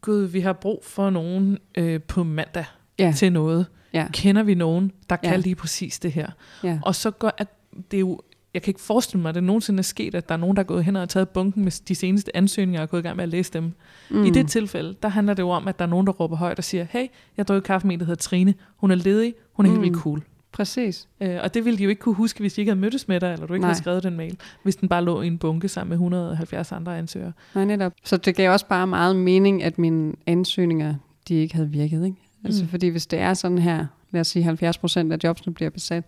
gud, 0.00 0.22
vi 0.22 0.40
har 0.40 0.52
brug 0.52 0.84
for 0.84 1.10
nogen 1.10 1.58
øh, 1.74 2.00
på 2.02 2.24
mandag 2.24 2.64
ja. 2.98 3.12
til 3.16 3.32
noget. 3.32 3.66
Ja. 3.92 4.06
Kender 4.12 4.42
vi 4.42 4.54
nogen, 4.54 4.92
der 5.10 5.16
kan 5.16 5.30
ja. 5.30 5.36
lige 5.36 5.54
præcis 5.54 5.98
det 5.98 6.12
her? 6.12 6.30
Ja. 6.64 6.78
Og 6.82 6.94
så 6.94 7.10
går, 7.10 7.32
at 7.38 7.48
det 7.90 7.96
er 7.96 8.00
jo, 8.00 8.20
jeg 8.54 8.62
kan 8.62 8.70
ikke 8.70 8.80
forestille 8.80 9.22
mig, 9.22 9.28
at 9.28 9.34
det 9.34 9.44
nogensinde 9.44 9.78
er 9.78 9.82
sket, 9.82 10.14
at 10.14 10.28
der 10.28 10.34
er 10.34 10.38
nogen, 10.38 10.56
der 10.56 10.62
er 10.62 10.66
gået 10.66 10.84
hen 10.84 10.96
og 10.96 11.08
taget 11.08 11.28
bunken 11.28 11.64
med 11.64 11.84
de 11.88 11.94
seneste 11.94 12.36
ansøgninger 12.36 12.82
og 12.82 12.88
gået 12.88 13.00
i 13.00 13.02
gang 13.02 13.16
med 13.16 13.22
at 13.22 13.28
læse 13.28 13.52
dem. 13.52 13.72
Mm. 14.10 14.24
I 14.24 14.30
det 14.30 14.48
tilfælde, 14.48 14.94
der 15.02 15.08
handler 15.08 15.34
det 15.34 15.42
jo 15.42 15.50
om, 15.50 15.68
at 15.68 15.78
der 15.78 15.84
er 15.84 15.88
nogen, 15.88 16.06
der 16.06 16.12
råber 16.12 16.36
højt 16.36 16.58
og 16.58 16.64
siger, 16.64 16.86
hey, 16.90 17.06
jeg 17.36 17.48
drikker 17.48 17.66
kaffe 17.66 17.86
med 17.86 17.94
en, 17.94 18.00
der 18.00 18.06
hedder 18.06 18.20
Trine. 18.20 18.54
Hun 18.76 18.90
er 18.90 18.94
ledig, 18.94 19.34
hun 19.52 19.66
er 19.66 19.70
mm. 19.70 19.76
helt 19.76 19.82
vildt 19.82 20.02
cool. 20.02 20.22
Præcis. 20.54 21.08
Øh, 21.20 21.38
og 21.42 21.54
det 21.54 21.64
ville 21.64 21.78
de 21.78 21.82
jo 21.82 21.88
ikke 21.88 22.00
kunne 22.00 22.14
huske, 22.14 22.40
hvis 22.40 22.54
de 22.54 22.60
ikke 22.60 22.70
havde 22.70 22.80
mødtes 22.80 23.08
med 23.08 23.20
dig, 23.20 23.32
eller 23.32 23.46
du 23.46 23.54
ikke 23.54 23.60
Nej. 23.60 23.68
havde 23.68 23.78
skrevet 23.78 24.02
den 24.02 24.16
mail, 24.16 24.38
hvis 24.62 24.76
den 24.76 24.88
bare 24.88 25.04
lå 25.04 25.22
i 25.22 25.26
en 25.26 25.38
bunke 25.38 25.68
sammen 25.68 25.88
med 25.88 25.96
170 25.96 26.72
andre 26.72 26.98
ansøgere. 26.98 27.32
Nej, 27.54 27.64
netop. 27.64 27.92
Så 28.04 28.16
det 28.16 28.36
gav 28.36 28.52
også 28.52 28.66
bare 28.66 28.86
meget 28.86 29.16
mening, 29.16 29.62
at 29.62 29.78
mine 29.78 30.12
ansøgninger, 30.26 30.94
de 31.28 31.34
ikke 31.34 31.54
havde 31.54 31.70
virket. 31.70 32.04
Ikke? 32.04 32.16
Altså, 32.44 32.62
mm. 32.62 32.68
Fordi 32.68 32.88
hvis 32.88 33.06
det 33.06 33.18
er 33.18 33.34
sådan 33.34 33.58
her, 33.58 33.86
lad 34.10 34.20
os 34.20 34.26
sige 34.26 34.42
70 34.42 34.78
procent 34.78 35.12
af 35.12 35.18
jobsene 35.24 35.54
bliver 35.54 35.70
besat, 35.70 36.04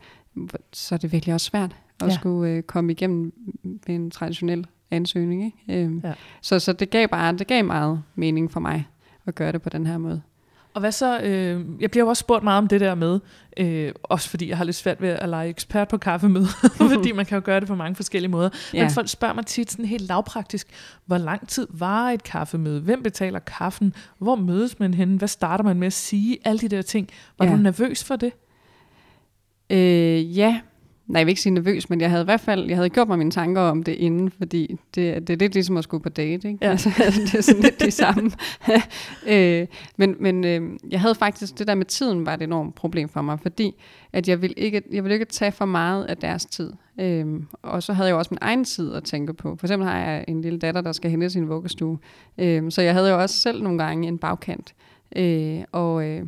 så 0.73 0.95
er 0.95 0.99
det 0.99 1.13
virkelig 1.13 1.35
også 1.35 1.47
svært 1.47 1.77
at 2.01 2.09
ja. 2.09 2.15
skulle 2.15 2.51
øh, 2.51 2.63
komme 2.63 2.93
igennem 2.93 3.33
med 3.63 3.95
en 3.95 4.11
traditionel 4.11 4.67
ansøgning. 4.91 5.45
Ikke? 5.45 5.85
Øhm, 5.85 6.01
ja. 6.05 6.13
så, 6.41 6.59
så 6.59 6.73
det 6.73 6.91
gav 6.91 7.09
bare 7.09 7.33
det 7.33 7.47
gav 7.47 7.65
meget 7.65 8.03
mening 8.15 8.53
for 8.53 8.61
mig 8.61 8.89
at 9.27 9.35
gøre 9.35 9.53
det 9.53 9.63
på 9.63 9.69
den 9.69 9.87
her 9.87 9.99
måde. 9.99 10.23
Og 10.77 10.81
hvad 10.81 10.93
så, 10.93 11.21
øh, 11.21 11.65
jeg 11.81 11.91
bliver 11.91 12.05
jo 12.05 12.09
også 12.09 12.21
spurgt 12.21 12.45
meget 12.45 12.59
om 12.59 12.69
det 12.69 12.81
der 12.81 12.95
med, 12.95 13.21
øh, 13.57 13.93
også 14.03 14.29
fordi 14.29 14.49
jeg 14.49 14.57
har 14.57 14.65
lidt 14.65 14.77
svært 14.77 15.03
ved 15.03 15.09
at 15.09 15.29
lege 15.29 15.49
ekspert 15.49 15.89
på 15.89 15.99
kaffemøde, 15.99 16.47
fordi 16.95 17.13
man 17.13 17.27
kan 17.27 17.37
jo 17.37 17.43
gøre 17.45 17.61
det 17.61 17.69
på 17.69 17.75
mange 17.75 17.97
forskellige 17.97 18.31
måder. 18.31 18.49
Ja. 18.75 18.83
Men 18.83 18.91
folk 18.91 19.09
spørger 19.09 19.35
mig 19.35 19.47
tit 19.47 19.71
sådan 19.71 19.85
helt 19.85 20.09
lavpraktisk, 20.09 20.67
hvor 21.07 21.19
lang 21.19 21.49
tid 21.49 21.67
var 21.71 22.11
et 22.11 22.23
kaffemøde? 22.23 22.81
Hvem 22.81 23.03
betaler 23.03 23.39
kaffen? 23.39 23.95
Hvor 24.19 24.37
mødes 24.37 24.79
man 24.79 24.95
henne? 24.95 25.19
Hvad 25.19 25.29
starter 25.29 25.65
man 25.65 25.79
med 25.79 25.87
at 25.87 25.93
sige? 25.93 26.39
Alle 26.45 26.59
de 26.59 26.69
der 26.69 26.83
ting. 26.83 27.09
Var 27.39 27.47
ja. 27.47 27.53
du 27.53 27.57
nervøs 27.57 28.05
for 28.05 28.17
det? 28.17 28.33
Øh, 29.71 30.39
ja, 30.39 30.61
Nej, 31.07 31.19
jeg 31.19 31.27
vil 31.27 31.31
ikke 31.31 31.41
sige 31.41 31.55
nervøs, 31.55 31.91
men 31.91 32.01
jeg 32.01 32.11
havde 32.11 32.23
i 32.23 32.25
hvert 32.25 32.41
fald 32.41 32.67
jeg 32.67 32.77
havde 32.77 32.91
gjort 32.91 33.09
mig 33.09 33.19
mine 33.19 33.31
tanker 33.31 33.61
om 33.61 33.83
det 33.83 33.93
inden, 33.93 34.31
fordi 34.31 34.77
det, 34.95 35.29
det 35.29 35.31
er 35.31 35.37
lidt 35.37 35.55
ligesom 35.55 35.77
at 35.77 35.85
skulle 35.85 36.03
på 36.03 36.09
date. 36.09 36.49
Ikke? 36.49 36.59
Ja. 36.63 36.71
Altså, 36.71 36.89
det 37.27 37.35
er 37.35 37.41
sådan 37.41 37.63
lidt 37.63 37.81
det 37.81 37.93
samme. 37.93 38.31
øh, 39.33 39.67
men 39.97 40.17
men 40.21 40.45
øh, 40.45 40.71
jeg 40.91 41.01
havde 41.01 41.15
faktisk, 41.15 41.59
det 41.59 41.67
der 41.67 41.75
med 41.75 41.85
tiden 41.85 42.27
var 42.27 42.35
et 42.35 42.43
enormt 42.43 42.75
problem 42.75 43.09
for 43.09 43.23
mig, 43.23 43.41
fordi 43.41 43.75
at 44.13 44.29
jeg 44.29 44.43
ville 44.43 44.55
ikke, 44.55 44.83
jeg 44.93 45.05
ville 45.05 45.15
ikke 45.15 45.25
tage 45.25 45.53
for 45.53 45.65
meget 45.65 46.05
af 46.05 46.17
deres 46.17 46.47
tid. 46.47 46.73
Øh, 47.01 47.27
og 47.63 47.83
så 47.83 47.93
havde 47.93 48.09
jeg 48.09 48.17
også 48.17 48.29
min 48.31 48.39
egen 48.41 48.65
tid 48.65 48.95
at 48.95 49.05
tænke 49.05 49.35
på. 49.35 49.57
For 49.57 49.67
eksempel 49.67 49.89
har 49.89 49.99
jeg 49.99 50.25
en 50.29 50.41
lille 50.41 50.59
datter, 50.59 50.81
der 50.81 50.93
skal 50.93 51.11
hente 51.11 51.31
sin 51.31 51.49
vuggestue. 51.49 51.99
Øh, 52.39 52.71
så 52.71 52.83
jeg 52.83 52.95
havde 52.95 53.11
jo 53.11 53.21
også 53.21 53.37
selv 53.37 53.63
nogle 53.63 53.79
gange 53.79 54.09
en 54.09 54.19
bagkant. 54.19 54.75
Øh, 55.17 55.61
og... 55.73 56.05
Øh, 56.09 56.27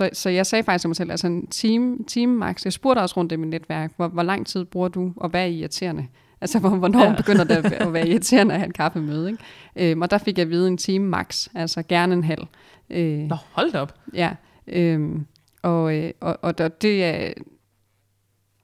så, 0.00 0.10
så 0.12 0.30
jeg 0.30 0.46
sagde 0.46 0.62
faktisk 0.62 0.82
til 0.82 0.88
mig 0.88 0.96
selv, 0.96 1.10
altså 1.10 1.26
en 1.26 1.46
time, 1.46 1.98
time 2.06 2.36
max. 2.36 2.64
Jeg 2.64 2.72
spurgte 2.72 3.00
også 3.00 3.16
rundt 3.16 3.32
i 3.32 3.36
mit 3.36 3.48
netværk, 3.48 3.92
hvor, 3.96 4.08
hvor 4.08 4.22
lang 4.22 4.46
tid 4.46 4.64
bruger 4.64 4.88
du, 4.88 5.12
og 5.16 5.28
hvad 5.28 5.42
er 5.42 5.46
irriterende? 5.46 6.06
Altså, 6.42 6.58
hvor, 6.58 6.68
hvornår 6.68 7.04
ja. 7.04 7.14
begynder 7.16 7.44
det 7.44 7.72
at 7.72 7.92
være 7.92 8.08
irriterende 8.08 8.54
at 8.54 8.60
have 8.60 8.66
en 8.66 8.72
kaffemøde, 8.72 9.30
ikke? 9.30 9.90
Øhm, 9.92 10.02
og 10.02 10.10
der 10.10 10.18
fik 10.18 10.38
jeg 10.38 10.42
at 10.42 10.50
vide 10.50 10.68
en 10.68 10.76
time 10.76 11.08
max, 11.08 11.48
altså 11.54 11.82
gerne 11.82 12.14
en 12.14 12.24
halv. 12.24 12.46
Øh, 12.90 13.18
Nå, 13.18 13.36
hold 13.52 13.74
op. 13.74 13.94
Ja, 14.14 14.30
øhm, 14.66 15.26
og, 15.62 15.96
øh, 15.96 16.10
og, 16.20 16.38
og 16.42 16.82
det 16.82 17.04
er... 17.04 17.32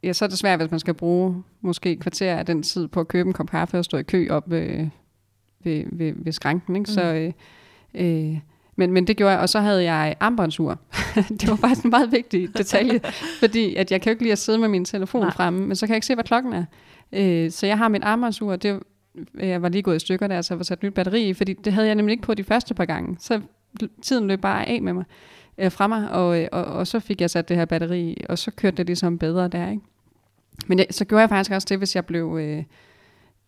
Ja, 0.03 0.13
så 0.13 0.25
er 0.25 0.29
det 0.29 0.39
svært, 0.39 0.59
hvis 0.59 0.71
man 0.71 0.81
skal 0.81 0.95
bruge 0.95 1.43
måske 1.61 1.93
et 1.93 2.01
kvarter 2.01 2.37
af 2.37 2.47
den 2.47 2.63
tid 2.63 2.89
på 2.89 3.01
at 3.01 3.09
købe 3.09 3.27
en 3.27 3.33
kop 3.33 3.51
kaffe 3.51 3.79
og 3.79 3.85
stå 3.85 3.97
i 3.97 4.03
kø 4.03 4.29
op 4.31 4.51
ved, 4.51 4.89
ved, 5.65 5.85
ved, 5.93 6.13
ved 6.17 6.33
skranken, 6.33 6.77
ikke? 6.77 6.91
Mm. 6.91 6.95
Så... 6.95 7.15
Øh, 7.15 7.33
øh, 7.95 8.39
men, 8.77 8.93
men 8.93 9.07
det 9.07 9.17
gjorde 9.17 9.33
jeg, 9.33 9.41
og 9.41 9.49
så 9.49 9.61
havde 9.61 9.85
jeg 9.85 10.17
armbåndsur. 10.21 10.79
det 11.41 11.49
var 11.49 11.57
faktisk 11.57 11.85
en 11.85 11.91
meget 11.91 12.13
vigtig 12.13 12.59
detalje, 12.59 13.01
fordi 13.41 13.75
at 13.75 13.93
jeg 13.93 14.01
kan 14.01 14.11
jo 14.11 14.13
ikke 14.13 14.23
lide 14.23 14.33
at 14.33 14.39
sidde 14.39 14.59
med 14.59 14.69
min 14.69 14.85
telefon 14.85 15.21
Nej. 15.21 15.31
fremme, 15.31 15.67
men 15.67 15.77
så 15.77 15.87
kan 15.87 15.93
jeg 15.93 15.97
ikke 15.97 16.07
se, 16.07 16.15
hvad 16.15 16.25
klokken 16.25 16.53
er. 16.53 16.65
Øh, 17.13 17.51
så 17.51 17.67
jeg 17.67 17.79
har 17.79 17.89
mit 17.89 18.05
armbåndsur, 18.05 18.57
det 18.57 18.81
jeg 19.39 19.63
var 19.63 19.69
lige 19.69 19.83
gået 19.83 19.97
i 19.97 19.99
stykker 19.99 20.27
der, 20.27 20.43
så 20.43 20.55
jeg 20.55 20.59
var 20.59 20.65
sat 20.65 20.83
nyt 20.83 20.95
batteri 20.95 21.29
i, 21.29 21.35
fordi 21.35 21.53
det 21.53 21.73
havde 21.73 21.87
jeg 21.87 21.95
nemlig 21.95 22.13
ikke 22.13 22.23
på 22.23 22.35
de 22.35 22.45
første 22.45 22.75
par 22.75 22.85
gange. 22.85 23.17
Så 23.21 23.41
tiden 24.03 24.29
løb 24.29 24.41
bare 24.41 24.69
af 24.69 24.83
med 24.83 24.93
mig, 24.93 25.05
øh, 25.59 25.73
fra 25.73 25.87
mig, 25.87 26.11
og, 26.11 26.41
øh, 26.43 26.49
og, 26.53 26.65
og 26.65 26.87
så 26.87 27.01
fik 27.01 27.21
jeg 27.21 27.31
sat 27.31 27.49
det 27.49 27.57
her 27.57 27.65
batteri 27.65 28.11
i, 28.11 28.25
og 28.29 28.39
så 28.39 28.51
kørte 28.51 28.77
det 28.77 28.87
ligesom 28.87 29.19
bedre 29.19 29.49
der, 29.49 29.71
ikke? 29.71 29.83
Men 30.67 30.79
jeg, 30.79 30.87
så 30.91 31.05
gjorde 31.05 31.21
jeg 31.21 31.29
faktisk 31.29 31.51
også 31.51 31.67
det, 31.71 31.79
hvis 31.79 31.97
jeg 31.97 32.07
blev... 32.07 32.39
Øh, 32.41 32.65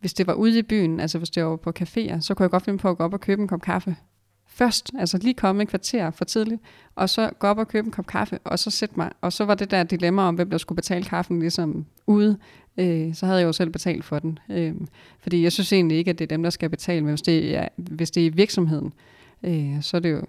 hvis 0.00 0.14
det 0.14 0.26
var 0.26 0.32
ude 0.32 0.58
i 0.58 0.62
byen, 0.62 1.00
altså 1.00 1.18
hvis 1.18 1.30
det 1.30 1.44
var 1.44 1.56
på 1.56 1.72
caféer, 1.80 2.20
så 2.20 2.34
kunne 2.34 2.44
jeg 2.44 2.50
godt 2.50 2.62
finde 2.62 2.78
på 2.78 2.90
at 2.90 2.96
gå 2.96 3.04
op 3.04 3.12
og 3.12 3.20
købe 3.20 3.42
en 3.42 3.48
kop 3.48 3.62
kaffe 3.62 3.96
først, 4.58 4.90
altså 4.98 5.18
lige 5.18 5.34
komme 5.34 5.62
et 5.62 5.68
kvarter 5.68 6.10
for 6.10 6.24
tidligt, 6.24 6.60
og 6.94 7.08
så 7.10 7.30
gå 7.38 7.46
op 7.46 7.58
og 7.58 7.68
købe 7.68 7.86
en 7.86 7.90
kop 7.90 8.06
kaffe, 8.06 8.38
og 8.44 8.58
så 8.58 8.70
sætte 8.70 8.94
mig, 8.96 9.10
og 9.20 9.32
så 9.32 9.44
var 9.44 9.54
det 9.54 9.70
der 9.70 9.82
dilemma 9.82 10.22
om, 10.22 10.34
hvem 10.34 10.50
der 10.50 10.58
skulle 10.58 10.76
betale 10.76 11.04
kaffen 11.04 11.40
ligesom 11.40 11.86
ude, 12.06 12.38
øh, 12.78 13.14
så 13.14 13.26
havde 13.26 13.38
jeg 13.38 13.46
jo 13.46 13.52
selv 13.52 13.70
betalt 13.70 14.04
for 14.04 14.18
den. 14.18 14.38
Øh, 14.50 14.74
fordi 15.20 15.42
jeg 15.42 15.52
synes 15.52 15.72
egentlig 15.72 15.98
ikke, 15.98 16.10
at 16.10 16.18
det 16.18 16.24
er 16.24 16.36
dem, 16.36 16.42
der 16.42 16.50
skal 16.50 16.70
betale, 16.70 17.00
men 17.00 17.08
hvis 17.08 17.22
det 17.22 17.56
er, 17.56 17.68
hvis 17.76 18.10
det 18.10 18.26
er 18.26 18.30
virksomheden, 18.30 18.92
øh, 19.42 19.82
så 19.82 19.96
er 19.96 20.00
det 20.00 20.10
jo 20.10 20.22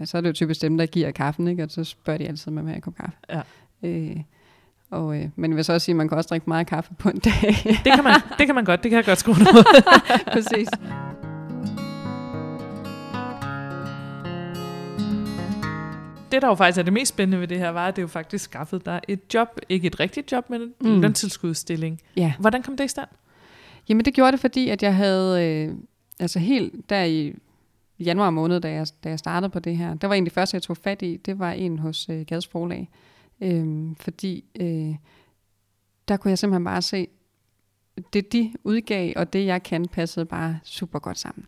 ja, 0.00 0.04
så 0.04 0.16
er 0.16 0.20
det 0.20 0.28
jo 0.28 0.32
typisk 0.32 0.62
dem, 0.62 0.78
der 0.78 0.86
giver 0.86 1.10
kaffen, 1.10 1.48
ikke? 1.48 1.62
og 1.62 1.70
så 1.70 1.84
spørger 1.84 2.18
de 2.18 2.28
altid, 2.28 2.48
om 2.48 2.56
jeg 2.56 2.74
vil 2.74 2.82
kop 2.82 2.94
kaffe. 2.94 3.18
Ja. 3.30 3.40
Øh, 3.82 4.16
og, 4.90 5.16
øh, 5.16 5.28
men 5.36 5.50
jeg 5.50 5.56
vil 5.56 5.64
så 5.64 5.72
også 5.72 5.84
sige, 5.84 5.92
at 5.92 5.96
man 5.96 6.08
kan 6.08 6.18
også 6.18 6.28
drikke 6.28 6.44
meget 6.46 6.66
kaffe 6.66 6.94
på 6.98 7.08
en 7.08 7.18
dag. 7.18 7.56
det, 7.84 7.92
kan 7.94 8.04
man, 8.04 8.14
det 8.38 8.46
kan 8.46 8.54
man 8.54 8.64
godt, 8.64 8.82
det 8.82 8.90
kan 8.90 8.96
jeg 8.96 9.04
godt 9.04 9.18
skrue 9.18 9.36
noget. 9.38 9.66
Præcis. 10.32 10.68
Det, 16.34 16.42
der 16.42 16.48
jo 16.48 16.54
faktisk 16.54 16.78
er 16.78 16.82
det 16.82 16.92
mest 16.92 17.08
spændende 17.08 17.40
ved 17.40 17.48
det 17.48 17.58
her, 17.58 17.68
var, 17.68 17.88
at 17.88 17.96
det 17.96 18.02
jo 18.02 18.06
faktisk 18.06 18.44
skaffede 18.44 18.82
dig 18.84 19.00
et 19.08 19.20
job. 19.34 19.48
Ikke 19.68 19.86
et 19.86 20.00
rigtigt 20.00 20.32
job, 20.32 20.50
men 20.50 20.60
en 20.62 20.72
Mm. 20.80 21.00
løntilskudsstilling. 21.00 22.00
Ja. 22.16 22.32
Hvordan 22.40 22.62
kom 22.62 22.76
det 22.76 22.84
i 22.84 22.88
stand? 22.88 23.08
Jamen 23.88 24.04
det 24.04 24.14
gjorde 24.14 24.32
det, 24.32 24.40
fordi 24.40 24.68
at 24.68 24.82
jeg 24.82 24.96
havde, 24.96 25.44
øh, 25.48 25.74
altså 26.20 26.38
helt 26.38 26.90
der 26.90 27.04
i 27.04 27.34
januar 28.00 28.30
måned, 28.30 28.60
da 28.60 28.70
jeg, 28.72 28.86
da 29.04 29.08
jeg 29.08 29.18
startede 29.18 29.50
på 29.50 29.58
det 29.58 29.76
her, 29.76 29.94
der 29.94 30.08
var 30.08 30.14
en 30.14 30.24
af 30.24 30.30
de 30.30 30.34
første, 30.34 30.54
jeg 30.54 30.62
tog 30.62 30.76
fat 30.76 31.02
i, 31.02 31.16
det 31.16 31.38
var 31.38 31.52
en 31.52 31.78
hos 31.78 32.08
øh, 32.08 32.26
Gads 32.26 32.46
Forlag. 32.46 32.88
Øhm, 33.40 33.94
fordi 33.94 34.44
øh, 34.60 34.94
der 36.08 36.16
kunne 36.16 36.28
jeg 36.30 36.38
simpelthen 36.38 36.64
bare 36.64 36.82
se, 36.82 37.08
det 38.12 38.32
de 38.32 38.52
udgav, 38.64 39.12
og 39.16 39.32
det 39.32 39.46
jeg 39.46 39.62
kan, 39.62 39.88
passede 39.88 40.26
bare 40.26 40.58
super 40.64 40.98
godt 40.98 41.18
sammen. 41.18 41.46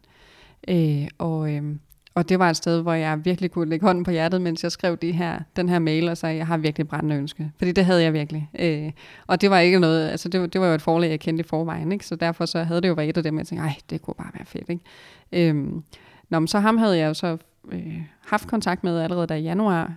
Øh, 0.68 1.08
og, 1.18 1.54
øh, 1.54 1.76
og 2.16 2.28
det 2.28 2.38
var 2.38 2.50
et 2.50 2.56
sted, 2.56 2.82
hvor 2.82 2.92
jeg 2.92 3.24
virkelig 3.24 3.50
kunne 3.50 3.70
lægge 3.70 3.86
hånden 3.86 4.04
på 4.04 4.10
hjertet, 4.10 4.40
mens 4.40 4.62
jeg 4.62 4.72
skrev 4.72 4.96
de 4.96 5.12
her, 5.12 5.38
den 5.56 5.68
her 5.68 5.78
mail, 5.78 6.08
og 6.08 6.16
sagde, 6.16 6.36
jeg 6.36 6.46
har 6.46 6.56
virkelig 6.56 6.88
brændende 6.88 7.16
ønske. 7.16 7.50
Fordi 7.58 7.72
det 7.72 7.84
havde 7.84 8.02
jeg 8.02 8.12
virkelig. 8.12 8.50
Øh, 8.58 8.92
og 9.26 9.40
det 9.40 9.50
var 9.50 9.58
ikke 9.58 9.78
noget, 9.80 10.08
altså 10.08 10.28
det, 10.28 10.40
var- 10.40 10.46
det 10.46 10.60
var 10.60 10.66
jo 10.66 10.74
et 10.74 10.82
forlag, 10.82 11.10
jeg 11.10 11.20
kendte 11.20 11.40
i 11.40 11.46
forvejen, 11.46 11.92
ikke? 11.92 12.06
så 12.06 12.16
derfor 12.16 12.46
så 12.46 12.62
havde 12.62 12.80
det 12.80 12.88
jo 12.88 12.92
været 12.92 13.08
et 13.08 13.16
af 13.16 13.22
dem, 13.22 13.38
jeg 13.38 13.46
tænkte, 13.46 13.66
ej, 13.66 13.74
det 13.90 14.02
kunne 14.02 14.14
bare 14.18 14.30
være 14.34 14.44
fedt. 14.46 14.68
Ikke? 14.70 15.48
Øhm, 15.50 15.82
nå, 16.30 16.38
men 16.38 16.48
så 16.48 16.58
ham 16.58 16.76
havde 16.78 16.98
jeg 16.98 17.08
jo 17.08 17.14
så 17.14 17.36
øh, 17.72 18.00
haft 18.26 18.48
kontakt 18.48 18.84
med 18.84 18.98
allerede 19.00 19.26
der 19.26 19.34
i 19.34 19.42
januar. 19.42 19.92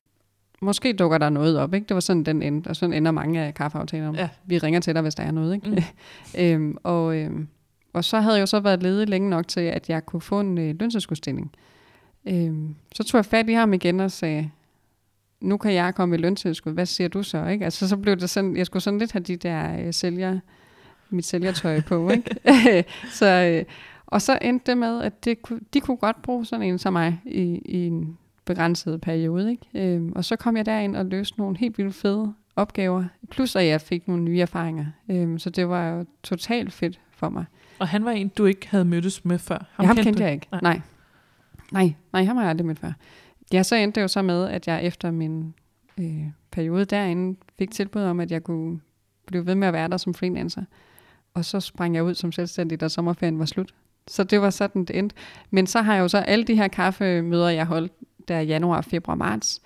Måske 0.61 0.93
dukker 0.93 1.17
der 1.17 1.29
noget 1.29 1.57
op, 1.59 1.73
ikke? 1.73 1.85
Det 1.87 1.93
var 1.93 1.99
sådan, 2.01 2.23
den 2.23 2.41
endte, 2.43 2.67
og 2.67 2.75
sådan 2.75 2.93
ender 2.93 3.11
mange 3.11 3.41
af 3.41 3.53
kaffeaftalerne. 3.53 4.17
Ja. 4.17 4.29
Vi 4.45 4.57
ringer 4.57 4.79
til 4.79 4.93
dig, 4.93 5.01
hvis 5.01 5.15
der 5.15 5.23
er 5.23 5.31
noget, 5.31 5.55
ikke? 5.55 5.69
Mm. 5.69 5.77
øhm, 6.41 6.77
og, 6.83 7.15
øhm, 7.17 7.47
og 7.93 8.03
så 8.03 8.19
havde 8.19 8.35
jeg 8.35 8.41
jo 8.41 8.45
så 8.45 8.59
været 8.59 8.83
ledig 8.83 9.09
længe 9.09 9.29
nok 9.29 9.47
til, 9.47 9.61
at 9.61 9.89
jeg 9.89 10.05
kunne 10.05 10.21
få 10.21 10.39
en 10.39 10.57
øh, 10.57 10.75
løntilskudsstilling. 10.79 11.51
Øhm, 12.25 12.75
så 12.95 13.03
tog 13.03 13.17
jeg 13.17 13.25
fat 13.25 13.49
i 13.49 13.53
ham 13.53 13.73
igen 13.73 13.99
og 13.99 14.11
sagde, 14.11 14.49
nu 15.41 15.57
kan 15.57 15.73
jeg 15.73 15.95
komme 15.95 16.15
i 16.15 16.19
løntilskud, 16.19 16.73
hvad 16.73 16.85
siger 16.85 17.07
du 17.07 17.23
så? 17.23 17.45
Ikke? 17.45 17.65
Altså 17.65 17.87
så 17.87 17.97
blev 17.97 18.15
det 18.15 18.29
sådan, 18.29 18.57
jeg 18.57 18.65
skulle 18.65 18.83
sådan 18.83 18.99
lidt 18.99 19.11
have 19.11 19.23
de 19.23 19.35
der 19.35 19.79
øh, 19.79 19.93
sælger, 19.93 20.39
mit 21.09 21.25
sælgertøj 21.25 21.81
på. 21.81 22.09
Ikke? 22.13 22.85
så, 23.19 23.25
øh, 23.25 23.65
og 24.05 24.21
så 24.21 24.39
endte 24.41 24.71
det 24.71 24.77
med, 24.77 25.01
at 25.01 25.25
det, 25.25 25.37
de 25.73 25.79
kunne 25.79 25.97
godt 25.97 26.21
bruge 26.21 26.45
sådan 26.45 26.65
en 26.65 26.77
som 26.77 26.93
mig 26.93 27.21
i, 27.25 27.61
i 27.65 27.87
en 27.87 28.17
begrænset 28.45 29.01
periode. 29.01 29.51
Ikke? 29.51 29.95
Øhm, 29.95 30.11
og 30.15 30.25
så 30.25 30.35
kom 30.35 30.57
jeg 30.57 30.65
derind 30.65 30.95
og 30.95 31.05
løste 31.05 31.39
nogle 31.39 31.57
helt 31.57 31.77
vildt 31.77 31.95
fede 31.95 32.33
opgaver, 32.55 33.03
plus 33.31 33.55
at 33.55 33.65
jeg 33.65 33.81
fik 33.81 34.07
nogle 34.07 34.23
nye 34.23 34.41
erfaringer. 34.41 34.85
Øhm, 35.11 35.39
så 35.39 35.49
det 35.49 35.69
var 35.69 35.89
jo 35.89 36.05
totalt 36.23 36.73
fedt 36.73 36.99
for 37.11 37.29
mig. 37.29 37.45
Og 37.79 37.87
han 37.87 38.05
var 38.05 38.11
en, 38.11 38.27
du 38.27 38.45
ikke 38.45 38.69
havde 38.69 38.85
mødtes 38.85 39.25
med 39.25 39.39
før. 39.39 39.65
Ham, 39.71 39.85
ham 39.85 39.95
kendte 39.95 40.19
du 40.19 40.23
jeg 40.23 40.33
ikke. 40.33 40.47
Nej. 40.51 40.61
Nej 40.61 40.81
nej. 41.71 41.93
Nej, 42.13 42.23
ham 42.23 42.35
har 42.35 42.43
jeg 42.43 42.49
aldrig 42.49 42.65
mødt 42.65 42.79
før. 42.79 42.91
Ja, 43.53 43.63
så 43.63 43.75
endte 43.75 43.95
det 43.95 44.01
jo 44.01 44.07
så 44.07 44.21
med, 44.21 44.47
at 44.47 44.67
jeg 44.67 44.83
efter 44.83 45.11
min 45.11 45.53
øh, 45.99 46.23
periode 46.51 46.85
derinde 46.85 47.39
fik 47.57 47.71
tilbud 47.71 48.01
om, 48.01 48.19
at 48.19 48.31
jeg 48.31 48.43
kunne 48.43 48.79
blive 49.25 49.45
ved 49.45 49.55
med 49.55 49.67
at 49.67 49.73
være 49.73 49.87
der 49.87 49.97
som 49.97 50.13
freelancer. 50.13 50.63
Og 51.33 51.45
så 51.45 51.59
sprang 51.59 51.95
jeg 51.95 52.03
ud 52.03 52.13
som 52.13 52.31
selvstændig, 52.31 52.81
da 52.81 52.87
sommerferien 52.87 53.39
var 53.39 53.45
slut. 53.45 53.73
Så 54.07 54.23
det 54.23 54.41
var 54.41 54.49
sådan, 54.49 54.85
det 54.85 54.97
endte. 54.97 55.15
Men 55.51 55.67
så 55.67 55.81
har 55.81 55.93
jeg 55.93 56.01
jo 56.01 56.07
så 56.07 56.17
alle 56.17 56.45
de 56.45 56.55
her 56.55 56.67
kaffemøder, 56.67 57.49
jeg 57.49 57.65
holdt 57.65 57.91
der 58.27 58.39
i 58.39 58.45
januar, 58.45 58.81
februar, 58.81 59.15
marts. 59.15 59.61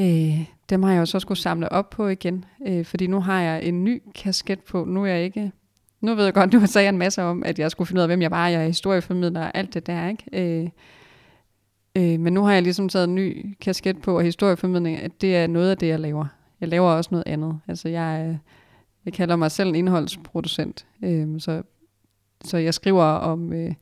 Øh, 0.00 0.44
dem 0.70 0.82
har 0.82 0.92
jeg 0.92 1.00
jo 1.00 1.06
så 1.06 1.20
skulle 1.20 1.38
samle 1.38 1.72
op 1.72 1.90
på 1.90 2.08
igen, 2.08 2.44
øh, 2.66 2.84
fordi 2.84 3.06
nu 3.06 3.20
har 3.20 3.40
jeg 3.40 3.64
en 3.64 3.84
ny 3.84 4.02
kasket 4.14 4.60
på. 4.60 4.84
Nu 4.84 5.02
er 5.02 5.06
jeg 5.06 5.24
ikke... 5.24 5.52
Nu 6.00 6.14
ved 6.14 6.24
jeg 6.24 6.34
godt, 6.34 6.52
nu 6.52 6.66
sagde 6.66 6.84
jeg 6.84 6.92
en 6.92 6.98
masse 6.98 7.22
om, 7.22 7.42
at 7.46 7.58
jeg 7.58 7.70
skulle 7.70 7.88
finde 7.88 7.98
ud 7.98 8.02
af, 8.02 8.08
hvem 8.08 8.22
jeg 8.22 8.30
var. 8.30 8.48
Jeg 8.48 8.62
er 8.62 8.66
historieformidler 8.66 9.40
og 9.40 9.50
alt 9.54 9.74
det 9.74 9.86
der, 9.86 10.08
ikke? 10.08 10.62
Øh, 10.62 10.68
øh, 11.96 12.20
men 12.20 12.32
nu 12.32 12.42
har 12.42 12.52
jeg 12.52 12.62
ligesom 12.62 12.88
taget 12.88 13.08
en 13.08 13.14
ny 13.14 13.56
kasket 13.60 14.02
på, 14.02 14.16
og 14.16 14.22
historieformidling, 14.24 14.98
at 14.98 15.20
det 15.20 15.36
er 15.36 15.46
noget 15.46 15.70
af 15.70 15.78
det, 15.78 15.88
jeg 15.88 16.00
laver. 16.00 16.26
Jeg 16.60 16.68
laver 16.68 16.90
også 16.90 17.08
noget 17.10 17.24
andet. 17.26 17.60
Altså, 17.68 17.88
jeg, 17.88 18.26
øh, 18.28 18.36
jeg 19.04 19.12
kalder 19.12 19.36
mig 19.36 19.50
selv 19.50 19.68
en 19.68 19.74
indholdsproducent. 19.74 20.86
Øh, 21.04 21.40
så, 21.40 21.62
så 22.44 22.58
jeg 22.58 22.74
skriver 22.74 23.04
om, 23.04 23.52
øh, 23.52 23.74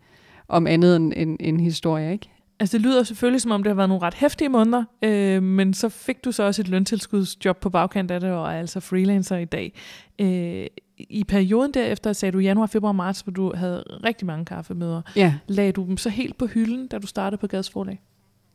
om 0.48 0.66
andet 0.66 0.96
end, 0.96 1.12
end, 1.16 1.36
end 1.40 1.60
historie, 1.60 2.12
ikke? 2.12 2.28
Altså 2.62 2.78
det 2.78 2.86
lyder 2.86 3.02
selvfølgelig, 3.02 3.40
som 3.40 3.50
om 3.50 3.62
det 3.62 3.70
har 3.70 3.74
været 3.74 3.88
nogle 3.88 4.02
ret 4.02 4.14
hæftige 4.14 4.48
måneder, 4.48 4.84
øh, 5.04 5.42
men 5.42 5.74
så 5.74 5.88
fik 5.88 6.24
du 6.24 6.32
så 6.32 6.42
også 6.42 6.62
et 6.62 6.68
løntilskudsjob 6.68 7.60
på 7.60 7.70
bagkant 7.70 8.10
af 8.10 8.20
det, 8.20 8.30
og 8.30 8.52
er 8.52 8.58
altså 8.58 8.80
freelancer 8.80 9.36
i 9.36 9.44
dag. 9.44 9.72
Øh, 10.18 10.66
I 10.98 11.24
perioden 11.24 11.74
derefter, 11.74 12.12
sagde 12.12 12.32
du 12.32 12.38
januar, 12.38 12.66
februar, 12.66 12.92
marts, 12.92 13.20
hvor 13.20 13.32
du 13.32 13.52
havde 13.54 13.84
rigtig 14.04 14.26
mange 14.26 14.44
kaffemøder. 14.44 15.02
Ja. 15.16 15.34
Lagde 15.46 15.72
du 15.72 15.84
dem 15.84 15.96
så 15.96 16.08
helt 16.08 16.38
på 16.38 16.46
hylden, 16.46 16.86
da 16.86 16.98
du 16.98 17.06
startede 17.06 17.40
på 17.40 17.46
Gads 17.46 17.70
Forlag? 17.70 18.00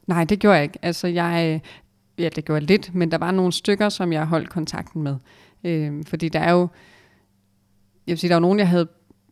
Nej, 0.07 0.23
det 0.23 0.39
gjorde 0.39 0.55
jeg 0.55 0.63
ikke. 0.63 0.79
Altså, 0.81 1.07
jeg, 1.07 1.53
øh, 1.53 1.59
ja, 2.23 2.29
det 2.29 2.45
gjorde 2.45 2.61
jeg 2.61 2.67
lidt, 2.69 2.95
men 2.95 3.11
der 3.11 3.17
var 3.17 3.31
nogle 3.31 3.51
stykker, 3.51 3.89
som 3.89 4.13
jeg 4.13 4.25
holdt 4.25 4.49
kontakten 4.49 5.03
med. 5.03 5.15
Øh, 5.63 6.03
fordi 6.05 6.29
der 6.29 6.39
er 6.39 6.51
jo, 6.51 6.67
jeg 8.07 8.11
vil 8.13 8.17
sige, 8.17 8.29
der 8.29 8.35
var 8.35 8.41
nogen, 8.41 8.59
jeg 8.59 8.69
havde 8.69 8.87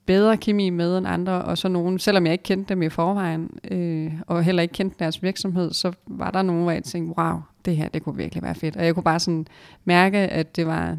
bedre 0.06 0.38
kemi 0.38 0.70
med 0.70 0.98
end 0.98 1.08
andre, 1.08 1.42
og 1.42 1.58
så 1.58 1.68
nogen, 1.68 2.00
selvom 2.00 2.26
jeg 2.26 2.32
ikke 2.32 2.44
kendte 2.44 2.74
dem 2.74 2.82
i 2.82 2.90
forvejen, 2.90 3.50
øh, 3.72 4.14
og 4.28 4.44
heller 4.44 4.62
ikke 4.62 4.74
kendte 4.74 4.96
deres 5.00 5.24
virksomhed, 5.24 5.74
så 5.74 5.92
var 6.08 6.32
der 6.32 6.42
nogen, 6.42 6.64
hvor 6.64 6.72
jeg 6.72 6.84
tænkte, 6.84 7.18
wow, 7.18 7.40
det 7.66 7.78
her, 7.78 7.88
det 7.88 8.04
kunne 8.04 8.18
virkelig 8.18 8.44
være 8.44 8.56
fedt. 8.56 8.76
Og 8.76 8.86
jeg 8.86 8.94
kunne 8.94 9.04
bare 9.04 9.20
sådan 9.20 9.48
mærke, 9.86 10.18
at 10.18 10.56
det 10.56 10.68
var, 10.68 10.98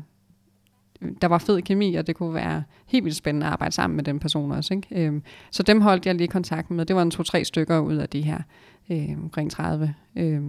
der 1.20 1.28
var 1.28 1.38
fed 1.38 1.62
kemi, 1.62 1.94
og 1.94 2.06
det 2.06 2.16
kunne 2.16 2.34
være 2.34 2.62
helt 2.86 3.04
vildt 3.04 3.16
spændende 3.16 3.46
at 3.46 3.52
arbejde 3.52 3.74
sammen 3.74 3.96
med 3.96 4.04
den 4.04 4.18
person 4.18 4.52
også. 4.52 4.74
Ikke? 4.74 5.06
Øh, 5.06 5.20
så 5.50 5.62
dem 5.62 5.80
holdt 5.80 6.06
jeg 6.06 6.14
lige 6.14 6.28
kontakt 6.28 6.70
med. 6.70 6.86
Det 6.86 6.96
var 6.96 7.02
en 7.02 7.10
to-tre 7.10 7.44
stykker 7.44 7.78
ud 7.78 7.96
af 7.96 8.08
de 8.08 8.22
her 8.22 8.38
øh, 8.90 9.10
omkring 9.22 9.50
30. 9.50 9.94
Øh, 10.16 10.42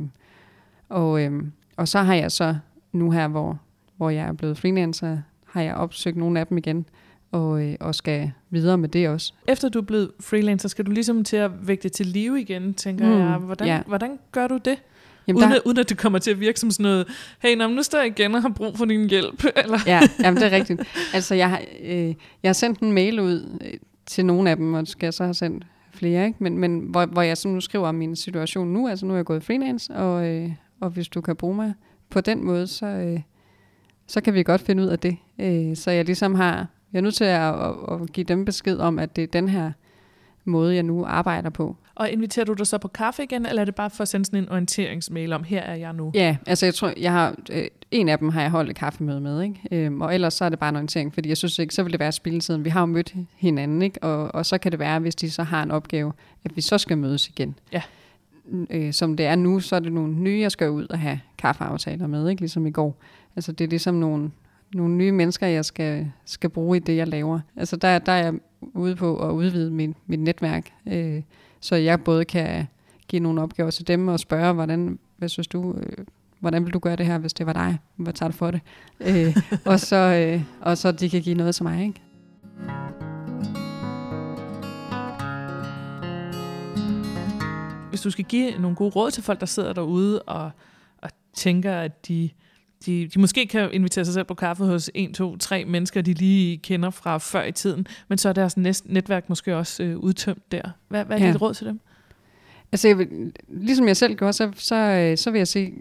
og, 0.89 1.23
øh, 1.23 1.43
og 1.77 1.87
så 1.87 1.99
har 1.99 2.13
jeg 2.13 2.31
så 2.31 2.55
nu 2.91 3.11
her, 3.11 3.27
hvor, 3.27 3.59
hvor 3.97 4.09
jeg 4.09 4.27
er 4.27 4.33
blevet 4.33 4.57
freelancer, 4.57 5.17
har 5.45 5.61
jeg 5.61 5.75
opsøgt 5.75 6.17
nogle 6.17 6.39
af 6.39 6.47
dem 6.47 6.57
igen, 6.57 6.85
og, 7.31 7.63
øh, 7.65 7.75
og 7.79 7.95
skal 7.95 8.31
videre 8.49 8.77
med 8.77 8.89
det 8.89 9.09
også. 9.09 9.33
Efter 9.47 9.69
du 9.69 9.79
er 9.79 9.83
blevet 9.83 10.11
freelancer, 10.19 10.69
skal 10.69 10.85
du 10.85 10.91
ligesom 10.91 11.23
til 11.23 11.37
at 11.37 11.67
vække 11.67 11.83
det 11.83 11.91
til 11.91 12.05
live 12.05 12.41
igen, 12.41 12.73
tænker 12.73 13.05
Mm, 13.05 13.19
jeg. 13.19 13.37
Hvordan, 13.37 13.67
ja. 13.67 13.81
hvordan 13.87 14.19
gør 14.31 14.47
du 14.47 14.57
det? 14.65 14.77
Jamen, 15.27 15.37
Uden, 15.37 15.49
der, 15.49 15.55
at, 15.55 15.61
uden 15.65 15.77
at 15.77 15.89
det 15.89 15.97
kommer 15.97 16.19
til 16.19 16.31
at 16.31 16.39
virke 16.39 16.59
som 16.59 16.71
sådan 16.71 16.83
noget, 16.83 17.07
hey, 17.39 17.55
nå, 17.55 17.67
nu 17.67 17.83
står 17.83 17.97
jeg 17.97 18.07
igen 18.07 18.35
og 18.35 18.41
har 18.41 18.49
brug 18.49 18.77
for 18.77 18.85
din 18.85 19.09
hjælp. 19.09 19.43
Eller? 19.63 19.79
ja, 19.87 19.99
jamen, 20.23 20.41
det 20.41 20.53
er 20.53 20.55
rigtigt. 20.55 20.81
Altså, 21.13 21.35
jeg 21.35 21.49
har, 21.49 21.61
øh, 21.83 22.05
jeg 22.43 22.49
har 22.49 22.53
sendt 22.53 22.79
en 22.79 22.91
mail 22.91 23.19
ud 23.19 23.59
øh, 23.65 23.73
til 24.05 24.25
nogle 24.25 24.49
af 24.49 24.55
dem, 24.57 24.73
og 24.73 24.87
skal 24.87 25.05
jeg 25.07 25.13
så 25.13 25.23
have 25.23 25.33
sendt 25.33 25.65
flere, 25.93 26.27
ikke? 26.27 26.43
Men, 26.43 26.57
men 26.57 26.79
hvor, 26.79 27.05
hvor 27.05 27.21
jeg 27.21 27.37
så 27.37 27.47
nu 27.47 27.61
skriver 27.61 27.87
om 27.87 27.95
min 27.95 28.15
situation 28.15 28.67
nu, 28.67 28.87
altså 28.87 29.05
nu 29.05 29.13
er 29.13 29.17
jeg 29.17 29.25
gået 29.25 29.43
freelance, 29.43 29.93
og, 29.95 30.27
øh, 30.27 30.51
og 30.81 30.89
hvis 30.89 31.07
du 31.07 31.21
kan 31.21 31.35
bruge 31.35 31.55
mig 31.55 31.73
på 32.09 32.21
den 32.21 32.45
måde, 32.45 32.67
så, 32.67 32.85
øh, 32.85 33.19
så 34.07 34.21
kan 34.21 34.33
vi 34.33 34.43
godt 34.43 34.61
finde 34.61 34.83
ud 34.83 34.87
af 34.87 34.99
det. 34.99 35.17
Øh, 35.41 35.75
så 35.75 35.91
jeg 35.91 36.05
ligesom 36.05 36.35
har, 36.35 36.67
jeg 36.93 36.99
er 36.99 37.01
nødt 37.01 37.15
til 37.15 37.23
at, 37.23 37.53
at, 37.53 38.01
at 38.01 38.11
give 38.13 38.23
dem 38.23 38.45
besked 38.45 38.77
om, 38.77 38.99
at 38.99 39.15
det 39.15 39.23
er 39.23 39.27
den 39.27 39.49
her 39.49 39.71
måde, 40.45 40.75
jeg 40.75 40.83
nu 40.83 41.05
arbejder 41.05 41.49
på. 41.49 41.75
Og 41.95 42.09
inviterer 42.09 42.45
du 42.45 42.53
dig 42.53 42.67
så 42.67 42.77
på 42.77 42.87
kaffe 42.87 43.23
igen, 43.23 43.45
eller 43.45 43.61
er 43.61 43.65
det 43.65 43.75
bare 43.75 43.89
for 43.89 44.01
at 44.01 44.07
sende 44.07 44.25
sådan 44.25 44.43
en 44.43 44.49
orienteringsmail 44.49 45.33
om, 45.33 45.43
her 45.43 45.61
er 45.61 45.75
jeg 45.75 45.93
nu? 45.93 46.11
Ja, 46.13 46.37
altså 46.45 46.65
jeg 46.65 46.73
tror, 46.75 46.93
jeg 46.97 47.11
har, 47.11 47.35
øh, 47.51 47.67
en 47.91 48.09
af 48.09 48.19
dem 48.19 48.29
har 48.29 48.41
jeg 48.41 48.51
holdt 48.51 48.69
et 48.69 48.75
kaffemøde 48.75 49.21
med, 49.21 49.41
ikke? 49.41 49.59
Øhm, 49.71 50.01
og 50.01 50.13
ellers 50.13 50.33
så 50.33 50.45
er 50.45 50.49
det 50.49 50.59
bare 50.59 50.69
en 50.69 50.75
orientering, 50.75 51.13
fordi 51.13 51.29
jeg 51.29 51.37
synes 51.37 51.59
ikke, 51.59 51.73
så 51.73 51.83
vil 51.83 51.91
det 51.91 51.99
være 51.99 52.11
spildtiden. 52.11 52.65
Vi 52.65 52.69
har 52.69 52.79
jo 52.79 52.85
mødt 52.85 53.13
hinanden, 53.35 53.81
ikke? 53.81 54.03
Og, 54.03 54.35
og 54.35 54.45
så 54.45 54.57
kan 54.57 54.71
det 54.71 54.79
være, 54.79 54.99
hvis 54.99 55.15
de 55.15 55.31
så 55.31 55.43
har 55.43 55.63
en 55.63 55.71
opgave, 55.71 56.13
at 56.45 56.55
vi 56.55 56.61
så 56.61 56.77
skal 56.77 56.97
mødes 56.97 57.27
igen. 57.27 57.55
Ja. 57.73 57.81
Øh, 58.69 58.93
som 58.93 59.17
det 59.17 59.25
er 59.25 59.35
nu, 59.35 59.59
så 59.59 59.75
er 59.75 59.79
det 59.79 59.93
nogle 59.93 60.13
nye, 60.13 60.39
jeg 60.39 60.51
skal 60.51 60.69
ud 60.69 60.87
og 60.89 60.99
have 60.99 61.19
kaffeaftaler 61.37 62.07
med, 62.07 62.29
ikke? 62.29 62.41
Ligesom 62.41 62.67
i 62.67 62.71
går. 62.71 63.01
Altså 63.35 63.51
det 63.51 63.63
er 63.65 63.69
ligesom 63.69 63.95
nogle, 63.95 64.31
nogle 64.73 64.95
nye 64.95 65.11
mennesker, 65.11 65.47
jeg 65.47 65.65
skal, 65.65 66.11
skal 66.25 66.49
bruge 66.49 66.77
i 66.77 66.79
det, 66.79 66.97
jeg 66.97 67.07
laver. 67.07 67.39
Altså 67.55 67.75
der, 67.75 67.99
der 67.99 68.11
er 68.11 68.23
jeg 68.23 68.33
ude 68.61 68.95
på 68.95 69.29
at 69.29 69.31
udvide 69.31 69.71
min, 69.71 69.95
mit 70.07 70.19
netværk, 70.19 70.73
øh, 70.87 71.21
så 71.59 71.75
jeg 71.75 72.03
både 72.03 72.25
kan 72.25 72.67
give 73.07 73.19
nogle 73.19 73.41
opgaver 73.41 73.71
til 73.71 73.87
dem 73.87 74.07
og 74.07 74.19
spørge, 74.19 74.53
hvordan, 74.53 74.99
hvad 75.17 75.29
synes 75.29 75.47
du, 75.47 75.73
øh, 75.73 76.05
hvordan 76.39 76.65
vil 76.65 76.73
du 76.73 76.79
gøre 76.79 76.95
det 76.95 77.05
her, 77.05 77.17
hvis 77.17 77.33
det 77.33 77.45
var 77.45 77.53
dig? 77.53 77.77
Hvad 77.95 78.13
tager 78.13 78.29
du 78.29 78.37
for 78.37 78.51
det? 78.51 78.61
Øh, 78.99 79.37
og, 79.71 79.79
så, 79.79 79.95
øh, 79.95 80.43
og 80.61 80.77
så 80.77 80.91
de 80.91 81.09
kan 81.09 81.21
give 81.21 81.35
noget 81.35 81.55
til 81.55 81.63
mig, 81.63 81.81
ikke? 81.87 82.01
Hvis 87.89 88.01
du 88.01 88.09
skal 88.11 88.25
give 88.25 88.57
nogle 88.59 88.75
gode 88.75 88.89
råd 88.89 89.11
til 89.11 89.23
folk, 89.23 89.39
der 89.39 89.45
sidder 89.45 89.73
derude 89.73 90.21
og, 90.21 90.51
og 90.97 91.09
tænker, 91.33 91.73
at 91.73 92.07
de, 92.07 92.29
de, 92.85 93.07
de 93.07 93.19
måske 93.19 93.45
kan 93.47 93.69
invitere 93.73 94.05
sig 94.05 94.13
selv 94.13 94.25
på 94.25 94.33
kaffe 94.33 94.65
hos 94.65 94.89
en, 94.93 95.13
to, 95.13 95.37
tre 95.37 95.65
mennesker, 95.65 96.01
de 96.01 96.13
lige 96.13 96.57
kender 96.57 96.89
fra 96.89 97.17
før 97.17 97.43
i 97.43 97.51
tiden, 97.51 97.87
men 98.07 98.17
så 98.17 98.29
er 98.29 98.33
deres 98.33 98.57
næst, 98.57 98.85
netværk 98.89 99.29
måske 99.29 99.55
også 99.55 99.83
øh, 99.83 99.97
udtømt 99.97 100.51
der. 100.51 100.61
Hvad, 100.87 101.05
hvad 101.05 101.19
er 101.19 101.25
Ja. 101.25 101.31
dit 101.31 101.41
råd 101.41 101.53
til 101.53 101.65
dem? 101.67 101.79
Altså, 102.71 102.87
jeg 102.87 102.97
vil, 102.97 103.31
ligesom 103.47 103.87
jeg 103.87 103.97
selv 103.97 104.15
gjorde, 104.15 104.33
så, 104.33 104.51
så, 104.55 104.75
øh, 104.75 105.17
så 105.17 105.31
vil 105.31 105.37
jeg 105.37 105.47
sige, 105.47 105.73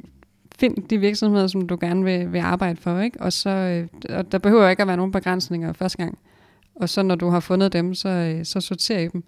find 0.58 0.88
de 0.88 0.98
virksomheder, 0.98 1.46
som 1.46 1.68
du 1.68 1.78
gerne 1.80 2.04
vil, 2.04 2.32
vil 2.32 2.38
arbejde 2.38 2.80
for, 2.80 3.00
ikke? 3.00 3.20
Og, 3.20 3.32
så, 3.32 3.50
øh, 3.50 4.16
og 4.16 4.32
der 4.32 4.38
behøver 4.38 4.68
ikke 4.68 4.82
at 4.82 4.88
være 4.88 4.96
nogen 4.96 5.12
begrænsninger 5.12 5.72
første 5.72 5.98
gang. 5.98 6.18
Og 6.74 6.88
så 6.88 7.02
når 7.02 7.14
du 7.14 7.28
har 7.28 7.40
fundet 7.40 7.72
dem, 7.72 7.94
så, 7.94 8.08
øh, 8.08 8.44
så 8.44 8.60
sorter 8.60 8.98
i 8.98 9.08
dem. 9.08 9.24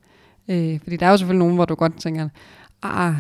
Øh, 0.48 0.80
fordi 0.82 0.96
der 0.96 1.06
er 1.06 1.10
jo 1.10 1.16
selvfølgelig 1.16 1.38
nogen, 1.38 1.54
hvor 1.54 1.64
du 1.64 1.74
godt 1.74 2.00
tænker, 2.00 2.28
ah, 2.82 3.14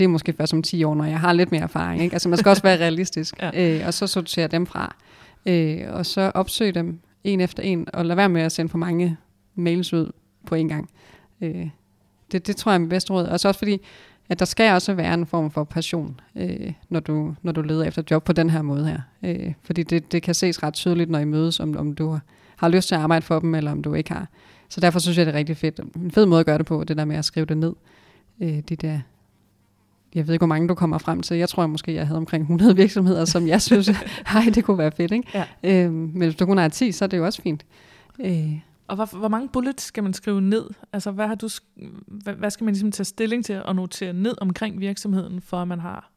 det 0.00 0.04
er 0.04 0.08
måske 0.08 0.32
først 0.32 0.54
om 0.54 0.62
10 0.62 0.84
år, 0.84 0.94
når 0.94 1.04
jeg 1.04 1.20
har 1.20 1.32
lidt 1.32 1.52
mere 1.52 1.62
erfaring. 1.62 2.02
Ikke? 2.02 2.14
Altså 2.14 2.28
man 2.28 2.38
skal 2.38 2.50
også 2.50 2.62
være 2.62 2.78
realistisk. 2.84 3.34
ja. 3.42 3.78
øh, 3.80 3.86
og 3.86 3.94
så 3.94 4.06
sortere 4.06 4.46
dem 4.46 4.66
fra. 4.66 4.96
Øh, 5.46 5.80
og 5.88 6.06
så 6.06 6.32
opsøge 6.34 6.72
dem 6.72 7.00
en 7.24 7.40
efter 7.40 7.62
en, 7.62 7.86
og 7.92 8.06
lade 8.06 8.16
være 8.16 8.28
med 8.28 8.42
at 8.42 8.52
sende 8.52 8.70
for 8.70 8.78
mange 8.78 9.16
mails 9.54 9.92
ud 9.92 10.12
på 10.46 10.54
en 10.54 10.68
gang. 10.68 10.90
Øh, 11.40 11.68
det, 12.32 12.46
det 12.46 12.56
tror 12.56 12.72
jeg 12.72 12.74
er 12.74 12.78
min 12.78 12.88
bedste 12.88 13.12
råd. 13.12 13.24
Og 13.24 13.40
så 13.40 13.48
også 13.48 13.58
fordi, 13.58 13.78
at 14.28 14.38
der 14.38 14.44
skal 14.44 14.72
også 14.72 14.94
være 14.94 15.14
en 15.14 15.26
form 15.26 15.50
for 15.50 15.64
passion, 15.64 16.20
øh, 16.36 16.72
når, 16.88 17.00
du, 17.00 17.34
når 17.42 17.52
du 17.52 17.62
leder 17.62 17.84
efter 17.84 18.02
job 18.10 18.24
på 18.24 18.32
den 18.32 18.50
her 18.50 18.62
måde 18.62 18.86
her. 18.86 19.00
Øh, 19.22 19.52
fordi 19.62 19.82
det, 19.82 20.12
det 20.12 20.22
kan 20.22 20.34
ses 20.34 20.62
ret 20.62 20.74
tydeligt, 20.74 21.10
når 21.10 21.18
I 21.18 21.24
mødes, 21.24 21.60
om, 21.60 21.76
om 21.76 21.94
du 21.94 22.18
har 22.56 22.68
lyst 22.68 22.88
til 22.88 22.94
at 22.94 23.00
arbejde 23.00 23.22
for 23.22 23.40
dem, 23.40 23.54
eller 23.54 23.72
om 23.72 23.82
du 23.82 23.94
ikke 23.94 24.12
har. 24.12 24.28
Så 24.68 24.80
derfor 24.80 24.98
synes 24.98 25.18
jeg, 25.18 25.26
det 25.26 25.34
er 25.34 25.38
rigtig 25.38 25.56
fedt. 25.56 25.80
En 25.96 26.10
fed 26.10 26.26
måde 26.26 26.40
at 26.40 26.46
gøre 26.46 26.58
det 26.58 26.66
på, 26.66 26.84
det 26.84 26.96
der 26.96 27.04
med 27.04 27.16
at 27.16 27.24
skrive 27.24 27.46
det 27.46 27.56
ned. 27.56 27.72
Øh, 28.40 28.58
de 28.68 28.76
der 28.76 29.00
jeg 30.14 30.26
ved 30.26 30.34
ikke, 30.34 30.40
hvor 30.40 30.54
mange 30.54 30.68
du 30.68 30.74
kommer 30.74 30.98
frem 30.98 31.20
til. 31.20 31.36
Jeg 31.36 31.48
tror 31.48 31.62
jeg 31.62 31.70
måske, 31.70 31.94
jeg 31.94 32.06
havde 32.06 32.18
omkring 32.18 32.42
100 32.42 32.76
virksomheder, 32.76 33.24
som 33.24 33.46
jeg 33.46 33.62
synes, 33.62 33.88
hej, 34.32 34.44
det 34.54 34.64
kunne 34.64 34.78
være 34.78 34.90
fedt. 34.90 35.12
Ikke? 35.12 35.28
Ja. 35.62 35.84
Øh, 35.84 35.92
men 35.92 36.22
hvis 36.22 36.34
du 36.34 36.46
kun 36.46 36.58
har 36.58 36.68
10, 36.68 36.92
så 36.92 37.04
er 37.04 37.08
det 37.08 37.16
jo 37.16 37.24
også 37.24 37.42
fint. 37.42 37.66
Øh. 38.20 38.58
Og 38.88 38.96
hvor, 38.96 39.18
hvor 39.18 39.28
mange 39.28 39.48
bullets 39.48 39.84
skal 39.84 40.02
man 40.02 40.12
skrive 40.12 40.40
ned? 40.40 40.64
Altså, 40.92 41.10
hvad, 41.10 41.26
har 41.26 41.34
du, 41.34 41.48
hvad, 42.06 42.34
hvad 42.34 42.50
skal 42.50 42.64
man 42.64 42.74
ligesom 42.74 42.92
tage 42.92 43.04
stilling 43.04 43.44
til 43.44 43.62
og 43.62 43.76
notere 43.76 44.12
ned 44.12 44.34
omkring 44.40 44.80
virksomheden, 44.80 45.40
for 45.40 45.56
at 45.56 45.68
man 45.68 45.80
har 45.80 46.10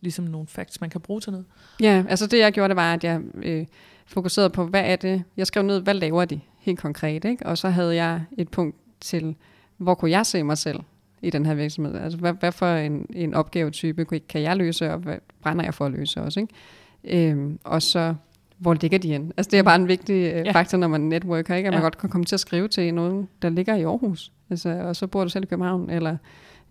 ligesom 0.00 0.24
nogle 0.24 0.46
facts, 0.46 0.80
man 0.80 0.90
kan 0.90 1.00
bruge 1.00 1.20
til 1.20 1.32
noget? 1.32 1.46
Ja, 1.80 2.04
altså 2.08 2.26
det 2.26 2.38
jeg 2.38 2.52
gjorde, 2.52 2.68
det 2.68 2.76
var, 2.76 2.94
at 2.94 3.04
jeg 3.04 3.20
øh, 3.42 3.66
fokuserede 4.06 4.50
på, 4.50 4.66
hvad 4.66 4.82
er 4.84 4.96
det? 4.96 5.22
Jeg 5.36 5.46
skrev 5.46 5.62
ned, 5.62 5.80
hvad 5.80 5.94
laver 5.94 6.24
de 6.24 6.40
helt 6.58 6.78
konkret? 6.78 7.24
Ikke? 7.24 7.46
Og 7.46 7.58
så 7.58 7.68
havde 7.68 7.94
jeg 7.94 8.22
et 8.38 8.48
punkt 8.48 8.76
til, 9.00 9.36
hvor 9.76 9.94
kunne 9.94 10.10
jeg 10.10 10.26
se 10.26 10.42
mig 10.42 10.58
selv 10.58 10.80
i 11.22 11.30
den 11.30 11.46
her 11.46 11.54
virksomhed? 11.54 11.94
Altså, 11.94 12.18
hvad, 12.18 12.32
hvad 12.40 12.52
for 12.52 12.74
en, 12.74 13.06
en 13.14 13.34
opgavetype 13.34 14.04
kan 14.04 14.42
jeg 14.42 14.56
løse, 14.56 14.92
og 14.92 14.98
hvad 14.98 15.16
brænder 15.42 15.64
jeg 15.64 15.74
for 15.74 15.86
at 15.86 15.92
løse 15.92 16.20
også? 16.20 16.40
Ikke? 16.40 17.30
Øhm, 17.30 17.58
og 17.64 17.82
så, 17.82 18.14
hvor 18.58 18.74
ligger 18.74 18.98
de 18.98 19.08
hen? 19.08 19.32
Altså, 19.36 19.50
det 19.50 19.58
er 19.58 19.62
bare 19.62 19.76
en 19.76 19.88
vigtig 19.88 20.14
øh, 20.14 20.46
ja. 20.46 20.52
faktor, 20.52 20.78
når 20.78 20.88
man 20.88 21.00
networker, 21.00 21.54
ikke? 21.54 21.66
at 21.66 21.72
ja. 21.72 21.78
man 21.78 21.82
godt 21.82 21.98
kan 21.98 22.08
komme 22.08 22.24
til 22.24 22.36
at 22.36 22.40
skrive 22.40 22.68
til 22.68 22.94
nogen, 22.94 23.28
der 23.42 23.48
ligger 23.48 23.74
i 23.76 23.82
Aarhus, 23.82 24.32
altså, 24.50 24.68
og 24.68 24.96
så 24.96 25.06
bor 25.06 25.24
du 25.24 25.30
selv 25.30 25.44
i 25.44 25.46
København, 25.46 25.90
eller 25.90 26.16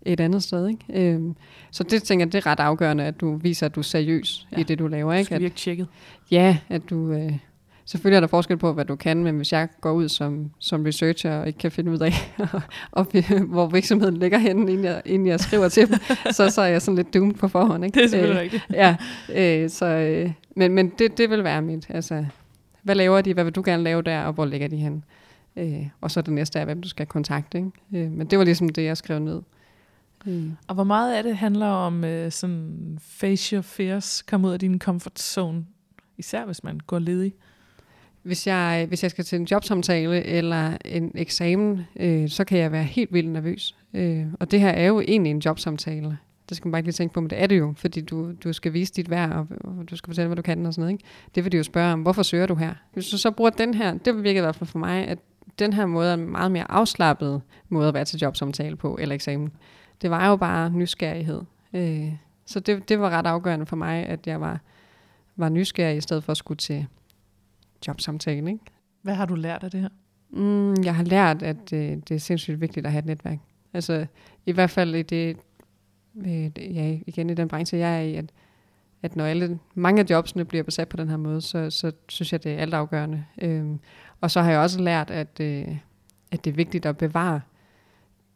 et 0.02 0.20
andet 0.20 0.42
sted. 0.42 0.68
Ikke? 0.68 1.12
Øhm, 1.14 1.36
så 1.70 1.82
det 1.82 2.02
tænker 2.02 2.26
jeg, 2.26 2.32
det 2.32 2.38
er 2.38 2.46
ret 2.46 2.60
afgørende, 2.60 3.04
at 3.04 3.20
du 3.20 3.36
viser, 3.36 3.66
at 3.66 3.74
du 3.74 3.80
er 3.80 3.84
seriøs 3.84 4.48
ja. 4.52 4.60
i 4.60 4.62
det, 4.62 4.78
du 4.78 4.86
laver. 4.86 5.12
Ikke? 5.12 5.38
Virke 5.38 5.54
tjekket. 5.54 5.86
Ja, 6.30 6.58
at 6.68 6.90
du, 6.90 7.12
øh, 7.12 7.32
Selvfølgelig 7.90 8.16
er 8.16 8.20
der 8.20 8.26
forskel 8.26 8.56
på, 8.56 8.72
hvad 8.72 8.84
du 8.84 8.96
kan, 8.96 9.24
men 9.24 9.36
hvis 9.36 9.52
jeg 9.52 9.68
går 9.80 9.92
ud 9.92 10.08
som, 10.08 10.50
som 10.58 10.84
researcher 10.84 11.38
og 11.38 11.46
ikke 11.46 11.58
kan 11.58 11.72
finde 11.72 11.92
ud 11.92 11.98
af, 11.98 12.12
og, 12.98 13.06
hvor 13.46 13.66
virksomheden 13.66 14.16
ligger 14.16 14.38
henne, 14.38 14.72
inden 14.72 14.84
jeg, 14.84 15.02
inden 15.04 15.28
jeg 15.28 15.40
skriver 15.40 15.68
til 15.68 15.88
dem, 15.88 15.98
så, 16.36 16.50
så 16.50 16.60
er 16.60 16.66
jeg 16.66 16.82
sådan 16.82 16.96
lidt 16.96 17.14
doomed 17.14 17.34
på 17.34 17.48
forhånd. 17.48 17.84
Ikke? 17.84 17.94
Det 17.94 18.04
er 18.04 18.08
selvfølgelig 18.08 18.36
øh, 18.36 18.42
rigtigt. 18.42 18.66
Ja, 18.72 18.96
øh, 19.34 19.70
så, 19.70 19.86
øh, 19.86 20.32
men, 20.56 20.72
men 20.72 20.88
det, 20.98 21.18
det 21.18 21.30
vil 21.30 21.44
være 21.44 21.62
mit. 21.62 21.86
Altså, 21.88 22.26
hvad 22.82 22.94
laver 22.94 23.20
de? 23.20 23.34
Hvad 23.34 23.44
vil 23.44 23.52
du 23.52 23.62
gerne 23.64 23.82
lave 23.82 24.02
der? 24.02 24.22
Og 24.22 24.32
hvor 24.32 24.44
ligger 24.44 24.68
de 24.68 24.76
hen? 24.76 25.04
Øh, 25.56 25.86
og 26.00 26.10
så 26.10 26.22
det 26.22 26.32
næste 26.32 26.58
er, 26.58 26.64
hvem 26.64 26.82
du 26.82 26.88
skal 26.88 27.06
kontakte. 27.06 27.58
Ikke? 27.58 27.70
Øh, 27.94 28.10
men 28.12 28.26
det 28.26 28.38
var 28.38 28.44
ligesom 28.44 28.68
det, 28.68 28.84
jeg 28.84 28.96
skrev 28.96 29.18
ned. 29.18 29.42
Mm. 30.24 30.52
Og 30.68 30.74
hvor 30.74 30.84
meget 30.84 31.14
af 31.14 31.22
det 31.22 31.36
handler 31.36 31.66
om 31.66 32.04
øh, 32.04 32.32
sådan 32.32 32.98
face 33.00 33.56
your 33.56 33.62
fears, 33.62 34.22
komme 34.22 34.48
ud 34.48 34.52
af 34.52 34.58
din 34.58 34.78
comfort 34.78 35.18
zone, 35.18 35.66
især 36.18 36.44
hvis 36.44 36.64
man 36.64 36.80
går 36.86 36.98
ledig? 36.98 37.34
Hvis 38.22 38.46
jeg, 38.46 38.84
hvis 38.88 39.02
jeg 39.02 39.10
skal 39.10 39.24
til 39.24 39.40
en 39.40 39.44
jobsamtale 39.44 40.24
eller 40.24 40.76
en 40.84 41.12
eksamen, 41.14 41.80
øh, 41.96 42.28
så 42.28 42.44
kan 42.44 42.58
jeg 42.58 42.72
være 42.72 42.84
helt 42.84 43.12
vildt 43.12 43.30
nervøs. 43.30 43.76
Øh, 43.94 44.26
og 44.40 44.50
det 44.50 44.60
her 44.60 44.70
er 44.70 44.86
jo 44.86 45.00
egentlig 45.00 45.30
en 45.30 45.38
jobsamtale. 45.38 46.18
Det 46.48 46.56
skal 46.56 46.66
man 46.66 46.72
bare 46.72 46.78
ikke 46.78 46.86
lige 46.86 46.94
tænke 46.94 47.14
på, 47.14 47.20
men 47.20 47.30
det 47.30 47.42
er 47.42 47.46
det 47.46 47.58
jo, 47.58 47.74
fordi 47.76 48.00
du, 48.00 48.32
du 48.32 48.52
skal 48.52 48.72
vise 48.72 48.92
dit 48.92 49.10
værd, 49.10 49.30
og, 49.32 49.46
og 49.64 49.90
du 49.90 49.96
skal 49.96 50.10
fortælle, 50.10 50.26
hvad 50.26 50.36
du 50.36 50.42
kan 50.42 50.66
og 50.66 50.74
sådan 50.74 50.82
noget. 50.82 50.92
Ikke? 50.92 51.04
Det 51.34 51.44
vil 51.44 51.52
de 51.52 51.56
jo 51.56 51.62
spørge 51.62 51.92
om, 51.92 52.02
hvorfor 52.02 52.22
søger 52.22 52.46
du 52.46 52.54
her? 52.54 52.74
Hvis 52.92 53.08
du 53.08 53.18
så 53.18 53.30
bruger 53.30 53.50
den 53.50 53.74
her, 53.74 53.98
det 53.98 54.24
virker 54.24 54.40
i 54.40 54.44
hvert 54.44 54.56
fald 54.56 54.68
for 54.68 54.78
mig, 54.78 55.08
at 55.08 55.18
den 55.58 55.72
her 55.72 55.86
måde 55.86 56.10
er 56.10 56.14
en 56.14 56.30
meget 56.30 56.52
mere 56.52 56.70
afslappet 56.70 57.42
måde 57.68 57.88
at 57.88 57.94
være 57.94 58.04
til 58.04 58.18
jobsamtale 58.18 58.76
på, 58.76 58.98
eller 59.00 59.14
eksamen. 59.14 59.52
Det 60.02 60.10
var 60.10 60.28
jo 60.28 60.36
bare 60.36 60.70
nysgerrighed. 60.70 61.42
Øh, 61.72 62.12
så 62.46 62.60
det, 62.60 62.88
det 62.88 63.00
var 63.00 63.10
ret 63.10 63.26
afgørende 63.26 63.66
for 63.66 63.76
mig, 63.76 64.06
at 64.06 64.26
jeg 64.26 64.40
var, 64.40 64.60
var 65.36 65.48
nysgerrig, 65.48 65.96
i 65.96 66.00
stedet 66.00 66.24
for 66.24 66.30
at 66.30 66.36
skulle 66.36 66.58
til 66.58 66.86
jobsamtale. 67.86 68.50
Ikke? 68.50 68.64
Hvad 69.02 69.14
har 69.14 69.26
du 69.26 69.34
lært 69.34 69.64
af 69.64 69.70
det 69.70 69.80
her? 69.80 69.88
Mm, 70.30 70.74
jeg 70.84 70.94
har 70.94 71.04
lært, 71.04 71.42
at 71.42 71.72
øh, 71.72 71.96
det 72.08 72.10
er 72.10 72.18
sindssygt 72.18 72.60
vigtigt 72.60 72.86
at 72.86 72.92
have 72.92 72.98
et 72.98 73.06
netværk. 73.06 73.38
Altså 73.74 74.06
i 74.46 74.52
hvert 74.52 74.70
fald 74.70 74.94
i 74.94 75.02
det, 75.02 75.36
øh, 76.16 76.76
ja, 76.76 76.98
igen 77.06 77.30
i 77.30 77.34
den 77.34 77.48
branche, 77.48 77.78
jeg 77.78 77.96
er 77.96 78.00
i, 78.00 78.14
at, 78.14 78.32
at 79.02 79.16
når 79.16 79.24
alle, 79.24 79.58
mange 79.74 80.00
af 80.00 80.10
jobsene 80.10 80.44
bliver 80.44 80.64
besat 80.64 80.88
på 80.88 80.96
den 80.96 81.08
her 81.08 81.16
måde, 81.16 81.40
så, 81.40 81.70
så 81.70 81.92
synes 82.08 82.32
jeg, 82.32 82.44
det 82.44 82.52
er 82.52 82.58
altafgørende. 82.58 83.24
Øhm, 83.42 83.80
og 84.20 84.30
så 84.30 84.40
har 84.40 84.50
jeg 84.50 84.60
også 84.60 84.80
lært, 84.80 85.10
at, 85.10 85.40
øh, 85.40 85.76
at 86.32 86.44
det 86.44 86.50
er 86.50 86.54
vigtigt 86.54 86.86
at 86.86 86.96
bevare 86.96 87.40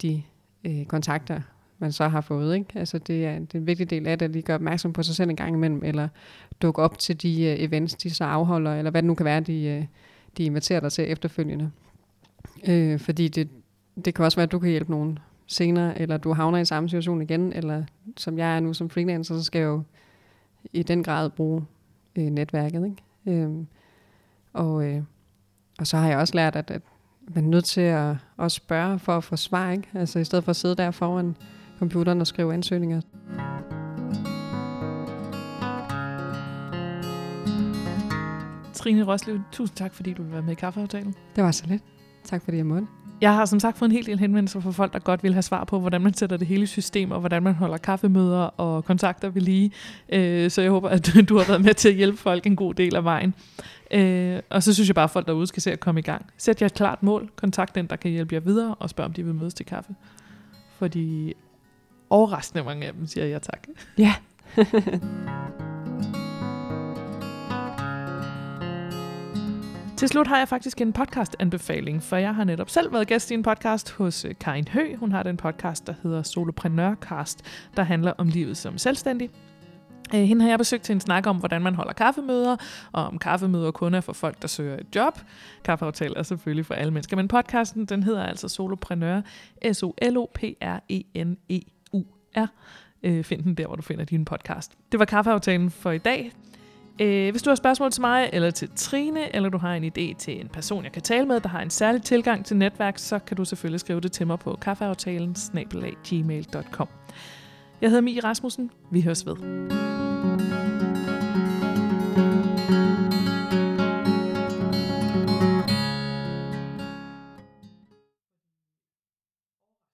de 0.02 0.22
øh, 0.64 0.84
kontakter, 0.84 1.40
man 1.78 1.92
så 1.92 2.08
har 2.08 2.20
fået. 2.20 2.54
Ikke? 2.54 2.78
Altså 2.78 2.98
det 2.98 3.26
er, 3.26 3.38
det 3.38 3.54
er 3.54 3.58
en 3.58 3.66
vigtig 3.66 3.90
del 3.90 4.06
af 4.06 4.18
det, 4.18 4.24
at 4.24 4.32
lige 4.32 4.42
gøre 4.42 4.54
opmærksom 4.54 4.92
på 4.92 5.02
sig 5.02 5.14
selv 5.14 5.30
en 5.30 5.36
gang 5.36 5.54
imellem, 5.54 5.84
eller 5.84 6.08
dukke 6.62 6.82
op 6.82 6.98
til 6.98 7.22
de 7.22 7.28
uh, 7.28 7.64
events, 7.64 7.94
de 7.94 8.10
så 8.10 8.24
afholder, 8.24 8.74
eller 8.74 8.90
hvad 8.90 9.02
det 9.02 9.06
nu 9.06 9.14
kan 9.14 9.24
være, 9.24 9.40
de, 9.40 9.78
uh, 9.80 9.86
de 10.38 10.44
inviterer 10.44 10.80
dig 10.80 10.92
til 10.92 11.10
efterfølgende. 11.12 11.70
Øh, 12.68 12.98
fordi 12.98 13.28
det, 13.28 13.48
det 14.04 14.14
kan 14.14 14.24
også 14.24 14.36
være, 14.36 14.44
at 14.44 14.52
du 14.52 14.58
kan 14.58 14.70
hjælpe 14.70 14.90
nogen 14.90 15.18
senere, 15.46 15.98
eller 15.98 16.16
du 16.16 16.32
havner 16.32 16.58
i 16.58 16.64
samme 16.64 16.88
situation 16.88 17.22
igen, 17.22 17.52
eller 17.52 17.84
som 18.16 18.38
jeg 18.38 18.56
er 18.56 18.60
nu 18.60 18.74
som 18.74 18.90
freelancer, 18.90 19.34
så 19.34 19.44
skal 19.44 19.58
jeg 19.58 19.66
jo 19.66 19.82
i 20.72 20.82
den 20.82 21.02
grad 21.02 21.30
bruge 21.30 21.64
øh, 22.16 22.24
netværket. 22.24 22.84
Ikke? 23.26 23.42
Øh, 23.42 23.50
og, 24.52 24.84
øh, 24.84 25.02
og 25.78 25.86
så 25.86 25.96
har 25.96 26.08
jeg 26.08 26.18
også 26.18 26.34
lært, 26.34 26.56
at, 26.56 26.70
at 26.70 26.82
man 27.34 27.44
er 27.44 27.48
nødt 27.48 27.64
til 27.64 27.80
at 27.80 28.16
også 28.36 28.54
spørge 28.54 28.98
for 28.98 29.16
at 29.16 29.24
få 29.24 29.36
svar, 29.36 29.70
ikke? 29.70 29.88
Altså 29.94 30.18
i 30.18 30.24
stedet 30.24 30.44
for 30.44 30.50
at 30.50 30.56
sidde 30.56 30.76
der 30.76 30.90
foran 30.90 31.36
computeren 31.78 32.20
og 32.20 32.26
skrive 32.26 32.54
ansøgninger. 32.54 33.00
Trine 38.72 39.02
Roslev, 39.02 39.40
tusind 39.52 39.76
tak, 39.76 39.94
fordi 39.94 40.12
du 40.12 40.22
vil 40.22 40.32
være 40.32 40.42
med 40.42 40.52
i 40.52 40.54
kaffeaftalen. 40.54 41.14
Det 41.36 41.44
var 41.44 41.50
så 41.50 41.64
lidt. 41.66 41.82
Tak 42.24 42.42
fordi 42.44 42.56
jeg 42.56 42.66
måtte. 42.66 42.86
Jeg 43.20 43.34
har 43.34 43.44
som 43.44 43.60
sagt 43.60 43.78
fået 43.78 43.88
en 43.88 43.92
hel 43.92 44.06
del 44.06 44.18
henvendelser 44.18 44.60
fra 44.60 44.70
folk, 44.70 44.92
der 44.92 44.98
godt 44.98 45.22
vil 45.22 45.32
have 45.32 45.42
svar 45.42 45.64
på, 45.64 45.80
hvordan 45.80 46.00
man 46.00 46.14
sætter 46.14 46.36
det 46.36 46.46
hele 46.46 46.66
system, 46.66 47.10
og 47.10 47.20
hvordan 47.20 47.42
man 47.42 47.54
holder 47.54 47.76
kaffemøder 47.76 48.42
og 48.42 48.84
kontakter 48.84 49.28
ved 49.28 49.42
lige. 49.42 49.72
Øh, 50.08 50.50
så 50.50 50.62
jeg 50.62 50.70
håber, 50.70 50.88
at 50.88 51.14
du 51.28 51.38
har 51.38 51.44
været 51.48 51.64
med 51.64 51.74
til 51.74 51.88
at 51.88 51.94
hjælpe 51.94 52.18
folk 52.18 52.46
en 52.46 52.56
god 52.56 52.74
del 52.74 52.96
af 52.96 53.04
vejen. 53.04 53.34
Øh, 53.90 54.40
og 54.50 54.62
så 54.62 54.74
synes 54.74 54.88
jeg 54.88 54.94
bare, 54.94 55.04
at 55.04 55.10
folk 55.10 55.26
derude 55.26 55.46
skal 55.46 55.62
se 55.62 55.72
at 55.72 55.80
komme 55.80 55.98
i 55.98 56.02
gang. 56.02 56.26
Sæt 56.38 56.62
jer 56.62 56.66
et 56.66 56.74
klart 56.74 57.02
mål, 57.02 57.30
kontakt 57.36 57.74
den, 57.74 57.86
der 57.86 57.96
kan 57.96 58.10
hjælpe 58.10 58.34
jer 58.34 58.40
videre, 58.40 58.74
og 58.74 58.90
spørg, 58.90 59.06
om 59.06 59.12
de 59.12 59.24
vil 59.24 59.34
mødes 59.34 59.54
til 59.54 59.66
kaffe. 59.66 59.94
Fordi 60.78 61.34
overraskende 62.14 62.64
mange 62.64 62.86
af 62.86 62.92
dem 62.92 63.06
siger 63.06 63.26
ja 63.26 63.38
tak. 63.38 63.66
Ja. 63.98 64.14
Til 69.96 70.08
slut 70.08 70.26
har 70.26 70.38
jeg 70.38 70.48
faktisk 70.48 70.80
en 70.80 70.92
podcast-anbefaling, 70.92 72.02
for 72.02 72.16
jeg 72.16 72.34
har 72.34 72.44
netop 72.44 72.70
selv 72.70 72.92
været 72.92 73.08
gæst 73.08 73.30
i 73.30 73.34
en 73.34 73.42
podcast 73.42 73.92
hos 73.92 74.24
øh, 74.24 74.34
Karin 74.40 74.68
Hø. 74.68 74.96
Hun 74.96 75.12
har 75.12 75.22
den 75.22 75.36
podcast, 75.36 75.86
der 75.86 75.94
hedder 76.02 76.22
Soloprenørcast, 76.22 77.42
der 77.76 77.82
handler 77.82 78.12
om 78.18 78.28
livet 78.28 78.56
som 78.56 78.78
selvstændig. 78.78 79.30
Øh, 80.14 80.20
hende 80.20 80.42
har 80.42 80.48
jeg 80.48 80.58
besøgt 80.58 80.82
til 80.82 80.92
en 80.92 81.00
snak 81.00 81.26
om, 81.26 81.36
hvordan 81.36 81.62
man 81.62 81.74
holder 81.74 81.92
kaffemøder, 81.92 82.56
og 82.92 83.04
om 83.04 83.18
kaffemøder 83.18 83.70
kun 83.70 83.94
er 83.94 84.00
for 84.00 84.12
folk, 84.12 84.42
der 84.42 84.48
søger 84.48 84.74
et 84.74 84.86
job. 84.96 85.20
Kaffeaftale 85.64 86.16
er 86.16 86.22
selvfølgelig 86.22 86.66
for 86.66 86.74
alle 86.74 86.92
mennesker, 86.92 87.16
men 87.16 87.28
podcasten 87.28 87.86
den 87.86 88.02
hedder 88.02 88.22
altså 88.22 88.48
Soloprenør, 88.48 89.20
er. 92.34 92.46
Øh, 93.02 93.24
find 93.24 93.42
den 93.42 93.54
der, 93.54 93.66
hvor 93.66 93.76
du 93.76 93.82
finder 93.82 94.04
din 94.04 94.24
podcast. 94.24 94.72
Det 94.92 95.00
var 95.00 95.04
kaffeaftalen 95.04 95.70
for 95.70 95.90
i 95.90 95.98
dag. 95.98 96.32
Øh, 97.00 97.30
hvis 97.30 97.42
du 97.42 97.50
har 97.50 97.54
spørgsmål 97.54 97.90
til 97.90 98.00
mig, 98.00 98.30
eller 98.32 98.50
til 98.50 98.68
Trine, 98.76 99.36
eller 99.36 99.48
du 99.48 99.58
har 99.58 99.74
en 99.74 99.84
idé 99.84 100.16
til 100.18 100.40
en 100.40 100.48
person, 100.48 100.84
jeg 100.84 100.92
kan 100.92 101.02
tale 101.02 101.26
med, 101.26 101.40
der 101.40 101.48
har 101.48 101.60
en 101.60 101.70
særlig 101.70 102.02
tilgang 102.02 102.44
til 102.44 102.56
netværk, 102.56 102.98
så 102.98 103.18
kan 103.18 103.36
du 103.36 103.44
selvfølgelig 103.44 103.80
skrive 103.80 104.00
det 104.00 104.12
til 104.12 104.26
mig 104.26 104.38
på 104.38 104.58
kaffeaftalen 104.60 105.36
gmail.com. 106.04 106.88
Jeg 107.80 107.90
hedder 107.90 108.02
Mie 108.02 108.20
Rasmussen. 108.20 108.70
Vi 108.90 109.00
høres 109.00 109.26
ved. 109.26 109.36